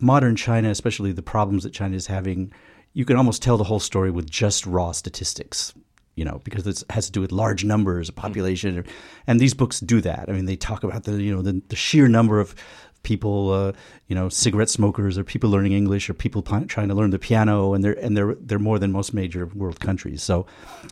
modern 0.00 0.36
China, 0.36 0.68
especially 0.68 1.12
the 1.12 1.22
problems 1.22 1.62
that 1.62 1.72
China 1.72 1.96
is 1.96 2.08
having, 2.08 2.52
you 2.94 3.04
can 3.04 3.16
almost 3.16 3.42
tell 3.42 3.58
the 3.58 3.64
whole 3.64 3.80
story 3.80 4.10
with 4.10 4.30
just 4.30 4.64
raw 4.66 4.92
statistics. 4.92 5.74
You 6.16 6.24
know, 6.24 6.40
because 6.44 6.64
it 6.68 6.84
has 6.90 7.06
to 7.06 7.12
do 7.12 7.20
with 7.20 7.32
large 7.32 7.64
numbers 7.64 8.08
of 8.08 8.14
population, 8.14 8.84
and 9.26 9.40
these 9.40 9.52
books 9.52 9.80
do 9.80 10.00
that. 10.02 10.26
I 10.28 10.32
mean, 10.32 10.44
they 10.44 10.54
talk 10.54 10.84
about 10.84 11.02
the 11.02 11.20
you 11.20 11.34
know 11.34 11.42
the, 11.42 11.60
the 11.68 11.74
sheer 11.74 12.06
number 12.06 12.38
of 12.38 12.54
people, 13.02 13.50
uh, 13.50 13.72
you 14.06 14.14
know, 14.14 14.28
cigarette 14.28 14.70
smokers, 14.70 15.18
or 15.18 15.24
people 15.24 15.50
learning 15.50 15.72
English, 15.72 16.08
or 16.08 16.14
people 16.14 16.40
pi- 16.40 16.64
trying 16.64 16.86
to 16.88 16.94
learn 16.94 17.10
the 17.10 17.18
piano, 17.18 17.74
and 17.74 17.82
they're 17.82 17.98
and 18.04 18.16
they're 18.16 18.36
they're 18.36 18.60
more 18.60 18.78
than 18.78 18.92
most 18.92 19.12
major 19.12 19.46
world 19.56 19.80
countries. 19.80 20.22
So, 20.22 20.46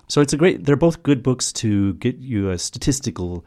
so 0.08 0.20
it's 0.20 0.32
a 0.32 0.36
great. 0.36 0.64
They're 0.64 0.74
both 0.74 1.04
good 1.04 1.22
books 1.22 1.52
to 1.62 1.94
get 1.94 2.16
you 2.16 2.50
a 2.50 2.58
statistical 2.58 3.44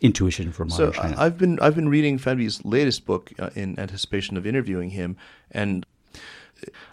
intuition 0.00 0.50
for 0.50 0.68
So 0.68 0.86
modern 0.86 0.92
China. 1.02 1.16
I- 1.16 1.26
I've 1.26 1.38
been 1.38 1.60
I've 1.60 1.76
been 1.76 1.88
reading 1.88 2.18
Fenby's 2.18 2.64
latest 2.64 3.06
book 3.06 3.30
uh, 3.38 3.50
in 3.54 3.78
anticipation 3.78 4.36
of 4.36 4.44
interviewing 4.44 4.90
him, 4.90 5.16
and 5.52 5.86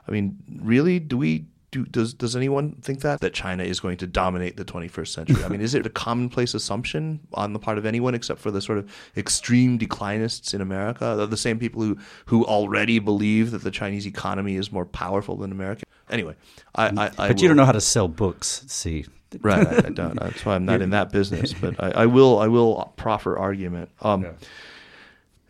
I 0.07 0.11
mean, 0.11 0.37
really, 0.61 0.99
do 0.99 1.17
we 1.17 1.45
do? 1.71 1.85
Does 1.85 2.13
does 2.13 2.35
anyone 2.35 2.73
think 2.81 3.01
that 3.01 3.21
that 3.21 3.33
China 3.33 3.63
is 3.63 3.79
going 3.79 3.97
to 3.97 4.07
dominate 4.07 4.57
the 4.57 4.65
21st 4.65 5.07
century? 5.07 5.43
I 5.43 5.49
mean, 5.49 5.61
is 5.61 5.75
it 5.75 5.85
a 5.85 5.89
commonplace 5.89 6.53
assumption 6.53 7.19
on 7.33 7.53
the 7.53 7.59
part 7.59 7.77
of 7.77 7.85
anyone 7.85 8.15
except 8.15 8.39
for 8.39 8.51
the 8.51 8.61
sort 8.61 8.77
of 8.79 8.91
extreme 9.15 9.77
declinists 9.77 10.53
in 10.53 10.61
America, 10.61 11.15
the, 11.15 11.25
the 11.27 11.37
same 11.37 11.59
people 11.59 11.81
who 11.83 11.97
who 12.25 12.45
already 12.45 12.99
believe 12.99 13.51
that 13.51 13.63
the 13.63 13.71
Chinese 13.71 14.07
economy 14.07 14.55
is 14.55 14.71
more 14.71 14.85
powerful 14.85 15.35
than 15.37 15.51
America? 15.51 15.83
Anyway, 16.09 16.33
I, 16.73 16.87
I, 16.87 16.89
I 16.89 17.27
but 17.27 17.27
you 17.41 17.45
will- 17.45 17.49
don't 17.49 17.57
know 17.57 17.65
how 17.65 17.71
to 17.71 17.81
sell 17.81 18.07
books. 18.07 18.63
See, 18.67 19.05
Right, 19.41 19.67
I, 19.67 19.75
I 19.77 19.89
don't. 19.91 20.19
That's 20.19 20.43
why 20.43 20.55
I'm 20.55 20.65
not 20.65 20.81
in 20.85 20.89
that 20.89 21.11
business. 21.11 21.53
But 21.53 21.75
I, 21.79 21.91
I 22.01 22.05
will. 22.07 22.39
I 22.39 22.47
will 22.47 22.91
proffer 22.97 23.37
argument. 23.37 23.91
Um, 24.01 24.23
Yeah. 24.23 24.31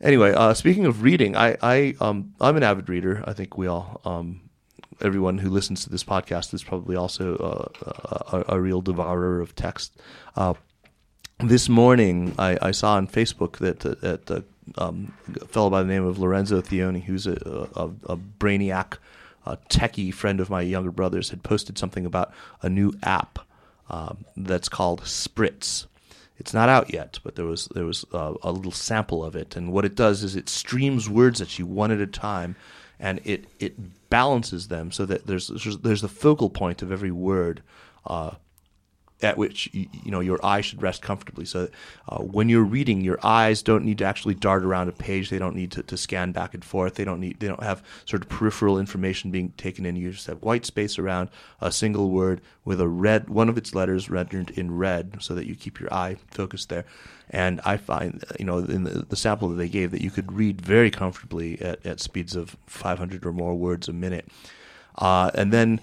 Anyway, 0.01 0.31
uh, 0.33 0.53
speaking 0.53 0.85
of 0.85 1.03
reading, 1.03 1.35
I, 1.35 1.57
I, 1.61 1.95
um, 1.99 2.33
I'm 2.39 2.55
an 2.55 2.63
avid 2.63 2.87
reader. 2.87 3.23
I 3.27 3.33
think 3.33 3.57
we 3.57 3.67
all, 3.67 3.99
um, 4.05 4.49
everyone 5.01 5.37
who 5.39 5.49
listens 5.49 5.83
to 5.83 5.89
this 5.89 6.03
podcast 6.03 6.53
is 6.53 6.63
probably 6.63 6.95
also 6.95 7.35
uh, 7.37 8.43
a, 8.47 8.55
a 8.55 8.61
real 8.61 8.81
devourer 8.81 9.41
of 9.41 9.55
text. 9.55 9.99
Uh, 10.37 10.53
this 11.39 11.69
morning, 11.69 12.33
I, 12.37 12.57
I 12.61 12.71
saw 12.71 12.95
on 12.95 13.07
Facebook 13.07 13.57
that 13.57 13.85
uh, 13.85 13.95
that 14.01 14.29
uh, 14.29 14.41
um, 14.77 15.13
a 15.41 15.47
fellow 15.47 15.69
by 15.69 15.81
the 15.81 15.87
name 15.87 16.05
of 16.05 16.19
Lorenzo 16.19 16.61
Theoni, 16.61 17.03
who's 17.03 17.27
a, 17.27 17.67
a, 17.75 17.89
a 18.11 18.17
brainiac, 18.17 18.97
a 19.45 19.57
techie 19.69 20.13
friend 20.13 20.39
of 20.39 20.49
my 20.49 20.61
younger 20.61 20.91
brother's, 20.91 21.29
had 21.29 21.43
posted 21.43 21.77
something 21.77 22.05
about 22.05 22.33
a 22.61 22.69
new 22.69 22.93
app 23.03 23.39
um, 23.89 24.25
that's 24.35 24.69
called 24.69 25.01
Spritz. 25.03 25.87
It's 26.39 26.53
not 26.53 26.69
out 26.69 26.93
yet, 26.93 27.19
but 27.23 27.35
there 27.35 27.45
was 27.45 27.67
there 27.75 27.85
was 27.85 28.05
uh, 28.13 28.33
a 28.41 28.51
little 28.51 28.71
sample 28.71 29.23
of 29.23 29.35
it, 29.35 29.55
and 29.57 29.73
what 29.73 29.85
it 29.85 29.95
does 29.95 30.23
is 30.23 30.35
it 30.35 30.47
streams 30.47 31.09
words 31.09 31.41
at 31.41 31.59
you 31.59 31.65
one 31.65 31.91
at 31.91 31.99
a 31.99 32.07
time, 32.07 32.55
and 32.97 33.19
it 33.25 33.45
it 33.59 34.09
balances 34.09 34.69
them 34.69 34.91
so 34.91 35.05
that 35.05 35.27
there's 35.27 35.49
there's, 35.49 35.77
there's 35.79 36.01
the 36.01 36.07
focal 36.07 36.49
point 36.49 36.81
of 36.81 36.91
every 36.91 37.11
word. 37.11 37.61
Uh, 38.05 38.31
at 39.21 39.37
which 39.37 39.69
you, 39.73 39.87
you 39.91 40.11
know 40.11 40.19
your 40.19 40.43
eye 40.45 40.61
should 40.61 40.81
rest 40.81 41.01
comfortably. 41.01 41.45
So 41.45 41.67
uh, 42.07 42.19
when 42.19 42.49
you're 42.49 42.63
reading, 42.63 43.01
your 43.01 43.19
eyes 43.23 43.61
don't 43.61 43.83
need 43.83 43.97
to 43.99 44.05
actually 44.05 44.35
dart 44.35 44.63
around 44.63 44.87
a 44.87 44.91
page. 44.91 45.29
They 45.29 45.39
don't 45.39 45.55
need 45.55 45.71
to, 45.71 45.83
to 45.83 45.97
scan 45.97 46.31
back 46.31 46.53
and 46.53 46.63
forth. 46.63 46.95
They 46.95 47.03
don't 47.03 47.19
need 47.19 47.39
they 47.39 47.47
don't 47.47 47.63
have 47.63 47.83
sort 48.05 48.21
of 48.21 48.29
peripheral 48.29 48.79
information 48.79 49.31
being 49.31 49.51
taken 49.51 49.85
in. 49.85 49.95
You 49.95 50.11
just 50.11 50.27
have 50.27 50.41
white 50.41 50.65
space 50.65 50.97
around 50.97 51.29
a 51.59 51.71
single 51.71 52.09
word 52.11 52.41
with 52.63 52.79
a 52.79 52.87
red 52.87 53.29
one 53.29 53.49
of 53.49 53.57
its 53.57 53.75
letters 53.75 54.09
rendered 54.09 54.51
in 54.51 54.77
red, 54.77 55.17
so 55.19 55.35
that 55.35 55.45
you 55.45 55.55
keep 55.55 55.79
your 55.79 55.93
eye 55.93 56.17
focused 56.31 56.69
there. 56.69 56.85
And 57.29 57.61
I 57.65 57.77
find 57.77 58.23
you 58.39 58.45
know 58.45 58.59
in 58.59 58.83
the, 58.83 59.05
the 59.07 59.15
sample 59.15 59.49
that 59.49 59.55
they 59.55 59.69
gave 59.69 59.91
that 59.91 60.01
you 60.01 60.11
could 60.11 60.31
read 60.31 60.61
very 60.61 60.91
comfortably 60.91 61.61
at, 61.61 61.85
at 61.85 61.99
speeds 61.99 62.35
of 62.35 62.55
500 62.67 63.25
or 63.25 63.33
more 63.33 63.55
words 63.55 63.87
a 63.87 63.93
minute. 63.93 64.27
Uh, 64.97 65.31
and 65.33 65.53
then 65.53 65.79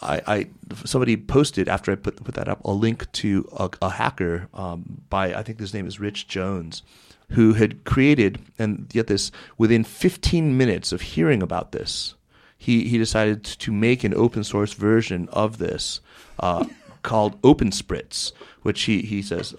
I, 0.00 0.22
I 0.26 0.46
somebody 0.84 1.16
posted 1.16 1.68
after 1.68 1.90
I 1.90 1.96
put 1.96 2.22
put 2.22 2.34
that 2.36 2.48
up 2.48 2.64
a 2.64 2.70
link 2.70 3.10
to 3.12 3.48
a, 3.56 3.70
a 3.82 3.90
hacker 3.90 4.48
um, 4.54 5.02
by 5.10 5.34
I 5.34 5.42
think 5.42 5.58
his 5.58 5.74
name 5.74 5.86
is 5.86 5.98
Rich 5.98 6.28
Jones, 6.28 6.82
who 7.30 7.54
had 7.54 7.84
created 7.84 8.38
and 8.58 8.88
get 8.88 9.08
this 9.08 9.30
within 9.56 9.84
15 9.84 10.56
minutes 10.56 10.92
of 10.92 11.00
hearing 11.00 11.42
about 11.42 11.72
this, 11.72 12.14
he 12.56 12.84
he 12.84 12.98
decided 12.98 13.42
to 13.44 13.72
make 13.72 14.04
an 14.04 14.14
open 14.14 14.44
source 14.44 14.72
version 14.72 15.28
of 15.32 15.58
this 15.58 16.00
uh, 16.38 16.64
called 17.02 17.40
OpenSpritz, 17.42 18.32
which 18.62 18.82
he 18.82 19.02
he 19.02 19.22
says. 19.22 19.54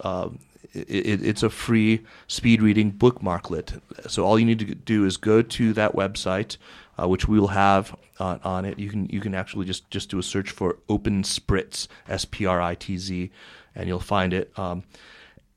It, 0.72 1.26
it's 1.26 1.42
a 1.42 1.50
free 1.50 2.04
speed 2.28 2.62
reading 2.62 2.92
bookmarklet. 2.92 3.80
So 4.08 4.24
all 4.24 4.38
you 4.38 4.46
need 4.46 4.60
to 4.60 4.72
do 4.72 5.04
is 5.04 5.16
go 5.16 5.42
to 5.42 5.72
that 5.72 5.96
website, 5.96 6.58
uh, 6.96 7.08
which 7.08 7.26
we 7.26 7.40
will 7.40 7.48
have 7.48 7.96
uh, 8.20 8.38
on 8.44 8.64
it. 8.64 8.78
You 8.78 8.90
can 8.90 9.06
you 9.06 9.20
can 9.20 9.34
actually 9.34 9.66
just 9.66 9.90
just 9.90 10.10
do 10.10 10.18
a 10.18 10.22
search 10.22 10.50
for 10.50 10.78
Open 10.88 11.22
Spritz, 11.22 11.88
S 12.08 12.24
P 12.24 12.46
R 12.46 12.60
I 12.60 12.74
T 12.74 12.96
Z, 12.96 13.30
and 13.74 13.88
you'll 13.88 13.98
find 13.98 14.32
it. 14.32 14.56
Um, 14.58 14.84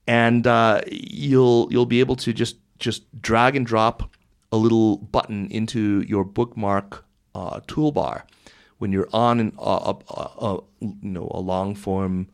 and 0.07 0.47
uh, 0.47 0.81
you'll 0.89 1.67
you'll 1.71 1.85
be 1.85 1.99
able 1.99 2.15
to 2.17 2.33
just 2.33 2.57
just 2.79 3.03
drag 3.21 3.55
and 3.55 3.65
drop 3.65 4.09
a 4.51 4.57
little 4.57 4.97
button 4.97 5.47
into 5.51 6.01
your 6.07 6.23
bookmark 6.23 7.05
uh, 7.35 7.59
toolbar 7.61 8.23
when 8.77 8.91
you're 8.91 9.09
on 9.13 9.39
an, 9.39 9.53
uh, 9.59 9.93
a, 9.93 10.13
a, 10.13 10.45
a, 10.45 10.59
you 10.81 11.09
know 11.09 11.29
a 11.31 11.39
long 11.39 11.75
form 11.75 12.27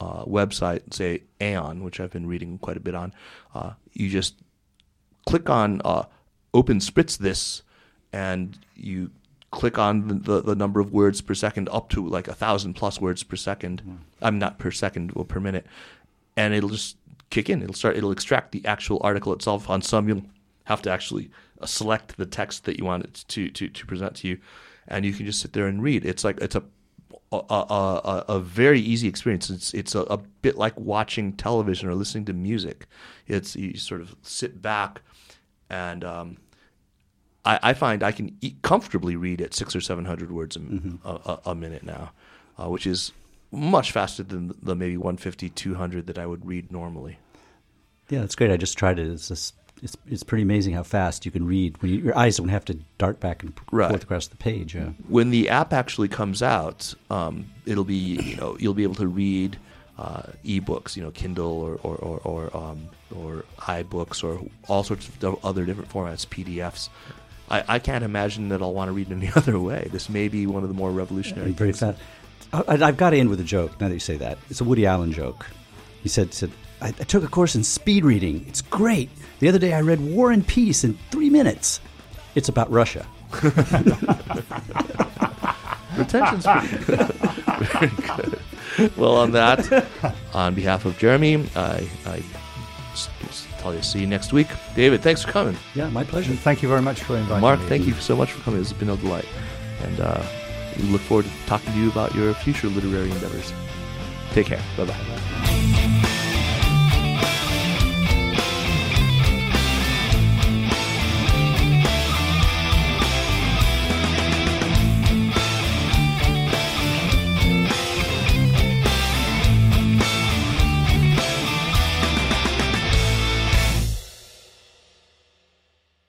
uh, 0.00 0.24
website, 0.24 0.92
say 0.92 1.22
Aeon, 1.40 1.82
which 1.82 2.00
I've 2.00 2.10
been 2.10 2.26
reading 2.26 2.58
quite 2.58 2.76
a 2.76 2.80
bit 2.80 2.94
on. 2.94 3.12
Uh, 3.54 3.72
you 3.92 4.08
just 4.08 4.34
click 5.26 5.50
on 5.50 5.80
uh, 5.84 6.04
Open 6.54 6.78
Spritz 6.78 7.18
this, 7.18 7.62
and 8.12 8.58
you 8.74 9.10
click 9.50 9.78
on 9.78 10.08
the, 10.08 10.14
the, 10.14 10.42
the 10.42 10.54
number 10.54 10.80
of 10.80 10.92
words 10.92 11.20
per 11.20 11.34
second 11.34 11.68
up 11.70 11.88
to 11.90 12.06
like 12.06 12.28
a 12.28 12.34
thousand 12.34 12.74
plus 12.74 13.00
words 13.00 13.22
per 13.22 13.36
2nd 13.36 13.98
I'm 14.20 14.38
not 14.38 14.58
per 14.58 14.70
second, 14.70 15.12
well 15.12 15.24
per 15.24 15.40
minute, 15.40 15.66
and 16.36 16.54
it'll 16.54 16.70
just 16.70 16.96
kick 17.30 17.50
in. 17.50 17.62
It'll 17.62 17.74
start. 17.74 17.96
It'll 17.96 18.12
extract 18.12 18.52
the 18.52 18.64
actual 18.64 19.00
article 19.02 19.32
itself. 19.32 19.68
On 19.68 19.82
some, 19.82 20.08
you'll 20.08 20.24
have 20.64 20.82
to 20.82 20.90
actually 20.90 21.30
uh, 21.60 21.66
select 21.66 22.16
the 22.16 22.26
text 22.26 22.64
that 22.64 22.78
you 22.78 22.84
want 22.84 23.04
it 23.04 23.24
to 23.28 23.48
to 23.50 23.68
to 23.68 23.86
present 23.86 24.16
to 24.16 24.28
you, 24.28 24.38
and 24.88 25.04
you 25.04 25.12
can 25.12 25.26
just 25.26 25.40
sit 25.40 25.52
there 25.52 25.66
and 25.66 25.82
read. 25.82 26.04
It's 26.04 26.24
like 26.24 26.38
it's 26.40 26.54
a 26.56 26.62
a, 27.32 27.36
a, 27.50 27.54
a, 27.58 28.24
a 28.28 28.40
very 28.40 28.80
easy 28.80 29.08
experience. 29.08 29.50
It's 29.50 29.74
it's 29.74 29.94
a, 29.94 30.02
a 30.02 30.18
bit 30.18 30.56
like 30.56 30.78
watching 30.78 31.32
television 31.32 31.88
or 31.88 31.94
listening 31.94 32.24
to 32.26 32.32
music. 32.32 32.86
It's 33.26 33.56
you 33.56 33.76
sort 33.76 34.00
of 34.00 34.16
sit 34.22 34.62
back, 34.62 35.02
and 35.68 36.04
um, 36.04 36.36
I, 37.46 37.58
I 37.62 37.74
find 37.74 38.02
I 38.02 38.12
can 38.12 38.36
eat, 38.40 38.56
comfortably 38.62 39.16
read 39.16 39.40
at 39.40 39.54
six 39.54 39.74
or 39.76 39.80
seven 39.80 40.04
hundred 40.04 40.30
words 40.32 40.56
a, 40.56 40.60
a, 41.08 41.10
a, 41.14 41.40
a 41.46 41.54
minute 41.54 41.82
now, 41.84 42.10
uh, 42.58 42.68
which 42.68 42.86
is 42.86 43.12
much 43.52 43.92
faster 43.92 44.22
than 44.22 44.54
the 44.62 44.74
maybe 44.74 44.96
150, 44.96 45.48
200 45.50 46.06
that 46.08 46.18
I 46.18 46.26
would 46.26 46.44
read 46.44 46.72
normally. 46.72 47.18
Yeah, 48.10 48.20
that's 48.20 48.34
great. 48.34 48.50
I 48.50 48.56
just 48.56 48.76
tried 48.76 48.98
it. 48.98 49.06
It's 49.08 49.28
just, 49.28 49.54
it's 49.82 49.96
it's 50.10 50.22
pretty 50.22 50.42
amazing 50.42 50.74
how 50.74 50.82
fast 50.82 51.24
you 51.24 51.30
can 51.32 51.46
read 51.46 51.80
when 51.82 51.90
you, 51.92 51.98
your 51.98 52.18
eyes 52.18 52.36
don't 52.38 52.48
have 52.48 52.64
to 52.66 52.74
dart 52.98 53.20
back 53.20 53.42
and 53.42 53.52
Right. 53.70 53.88
forth 53.90 54.02
across 54.02 54.26
the 54.28 54.36
page. 54.36 54.74
Yeah. 54.74 54.90
when 55.08 55.30
the 55.30 55.48
app 55.48 55.72
actually 55.72 56.08
comes 56.08 56.42
out, 56.42 56.94
um, 57.10 57.46
it'll 57.66 57.84
be 57.84 57.94
you 57.94 58.36
know 58.36 58.56
you'll 58.58 58.74
be 58.74 58.82
able 58.82 58.94
to 58.96 59.06
read 59.06 59.56
uh, 59.98 60.22
e-books, 60.44 60.96
you 60.96 61.02
know, 61.02 61.10
Kindle 61.12 61.60
or 61.62 61.74
or 61.82 61.96
or 61.96 62.18
or, 62.24 62.56
um, 62.56 62.88
or 63.14 63.44
iBooks 63.60 64.22
or 64.24 64.40
all 64.68 64.82
sorts 64.82 65.08
of 65.08 65.44
other 65.44 65.64
different 65.64 65.90
formats, 65.90 66.26
PDFs. 66.26 66.88
I, 67.50 67.64
I 67.68 67.78
can't 67.78 68.04
imagine 68.04 68.48
that 68.48 68.60
I'll 68.62 68.74
want 68.74 68.88
to 68.88 68.92
read 68.92 69.10
it 69.10 69.14
any 69.14 69.30
other 69.36 69.58
way. 69.58 69.88
This 69.92 70.08
may 70.08 70.28
be 70.28 70.46
one 70.46 70.62
of 70.62 70.68
the 70.68 70.74
more 70.74 70.90
revolutionary. 70.90 71.52
Very 71.52 71.72
fast. 71.72 71.98
I, 72.52 72.62
I've 72.68 72.96
got 72.96 73.10
to 73.10 73.16
end 73.16 73.28
with 73.28 73.40
a 73.40 73.44
joke. 73.44 73.80
Now 73.80 73.88
that 73.88 73.94
you 73.94 74.00
say 74.00 74.16
that, 74.16 74.38
it's 74.50 74.60
a 74.60 74.64
Woody 74.64 74.86
Allen 74.86 75.12
joke. 75.12 75.46
He 76.02 76.08
said, 76.08 76.32
"said 76.34 76.50
I, 76.80 76.88
I 76.88 77.04
took 77.04 77.24
a 77.24 77.28
course 77.28 77.54
in 77.54 77.64
speed 77.64 78.04
reading. 78.04 78.44
It's 78.48 78.62
great. 78.62 79.10
The 79.40 79.48
other 79.48 79.58
day 79.58 79.72
I 79.74 79.80
read 79.80 80.00
War 80.00 80.30
and 80.30 80.46
Peace 80.46 80.84
in 80.84 80.98
three 81.10 81.30
minutes. 81.30 81.80
It's 82.34 82.48
about 82.48 82.70
Russia." 82.70 83.06
Retention's 85.96 86.46
pretty 86.46 86.84
good. 86.84 87.12
Very 87.12 87.88
good. 87.88 88.40
Well, 88.96 89.16
on 89.16 89.32
that, 89.32 89.86
on 90.34 90.54
behalf 90.54 90.84
of 90.84 90.98
Jeremy, 90.98 91.48
I, 91.56 91.88
I 92.04 92.22
s- 93.74 93.92
see 93.92 94.00
you 94.00 94.06
next 94.06 94.32
week. 94.32 94.48
David, 94.74 95.02
thanks 95.02 95.22
for 95.22 95.30
coming. 95.32 95.56
Yeah, 95.74 95.88
my 95.90 96.04
pleasure. 96.04 96.32
Thank 96.34 96.62
you 96.62 96.68
very 96.68 96.82
much 96.82 97.02
for 97.02 97.16
inviting 97.16 97.40
Mark, 97.40 97.58
me. 97.58 97.64
Mark, 97.64 97.68
thank 97.68 97.86
you 97.86 97.94
so 97.94 98.16
much 98.16 98.32
for 98.32 98.42
coming. 98.42 98.60
It's 98.60 98.72
been 98.72 98.90
a 98.90 98.96
delight. 98.96 99.26
And 99.82 100.00
uh, 100.00 100.22
we 100.76 100.84
look 100.84 101.00
forward 101.02 101.26
to 101.26 101.30
talking 101.46 101.72
to 101.72 101.78
you 101.78 101.90
about 101.90 102.14
your 102.14 102.32
future 102.34 102.68
literary 102.68 103.10
endeavors. 103.10 103.52
Take 104.32 104.46
care. 104.46 104.62
Bye 104.76 104.84
bye. 104.86 106.12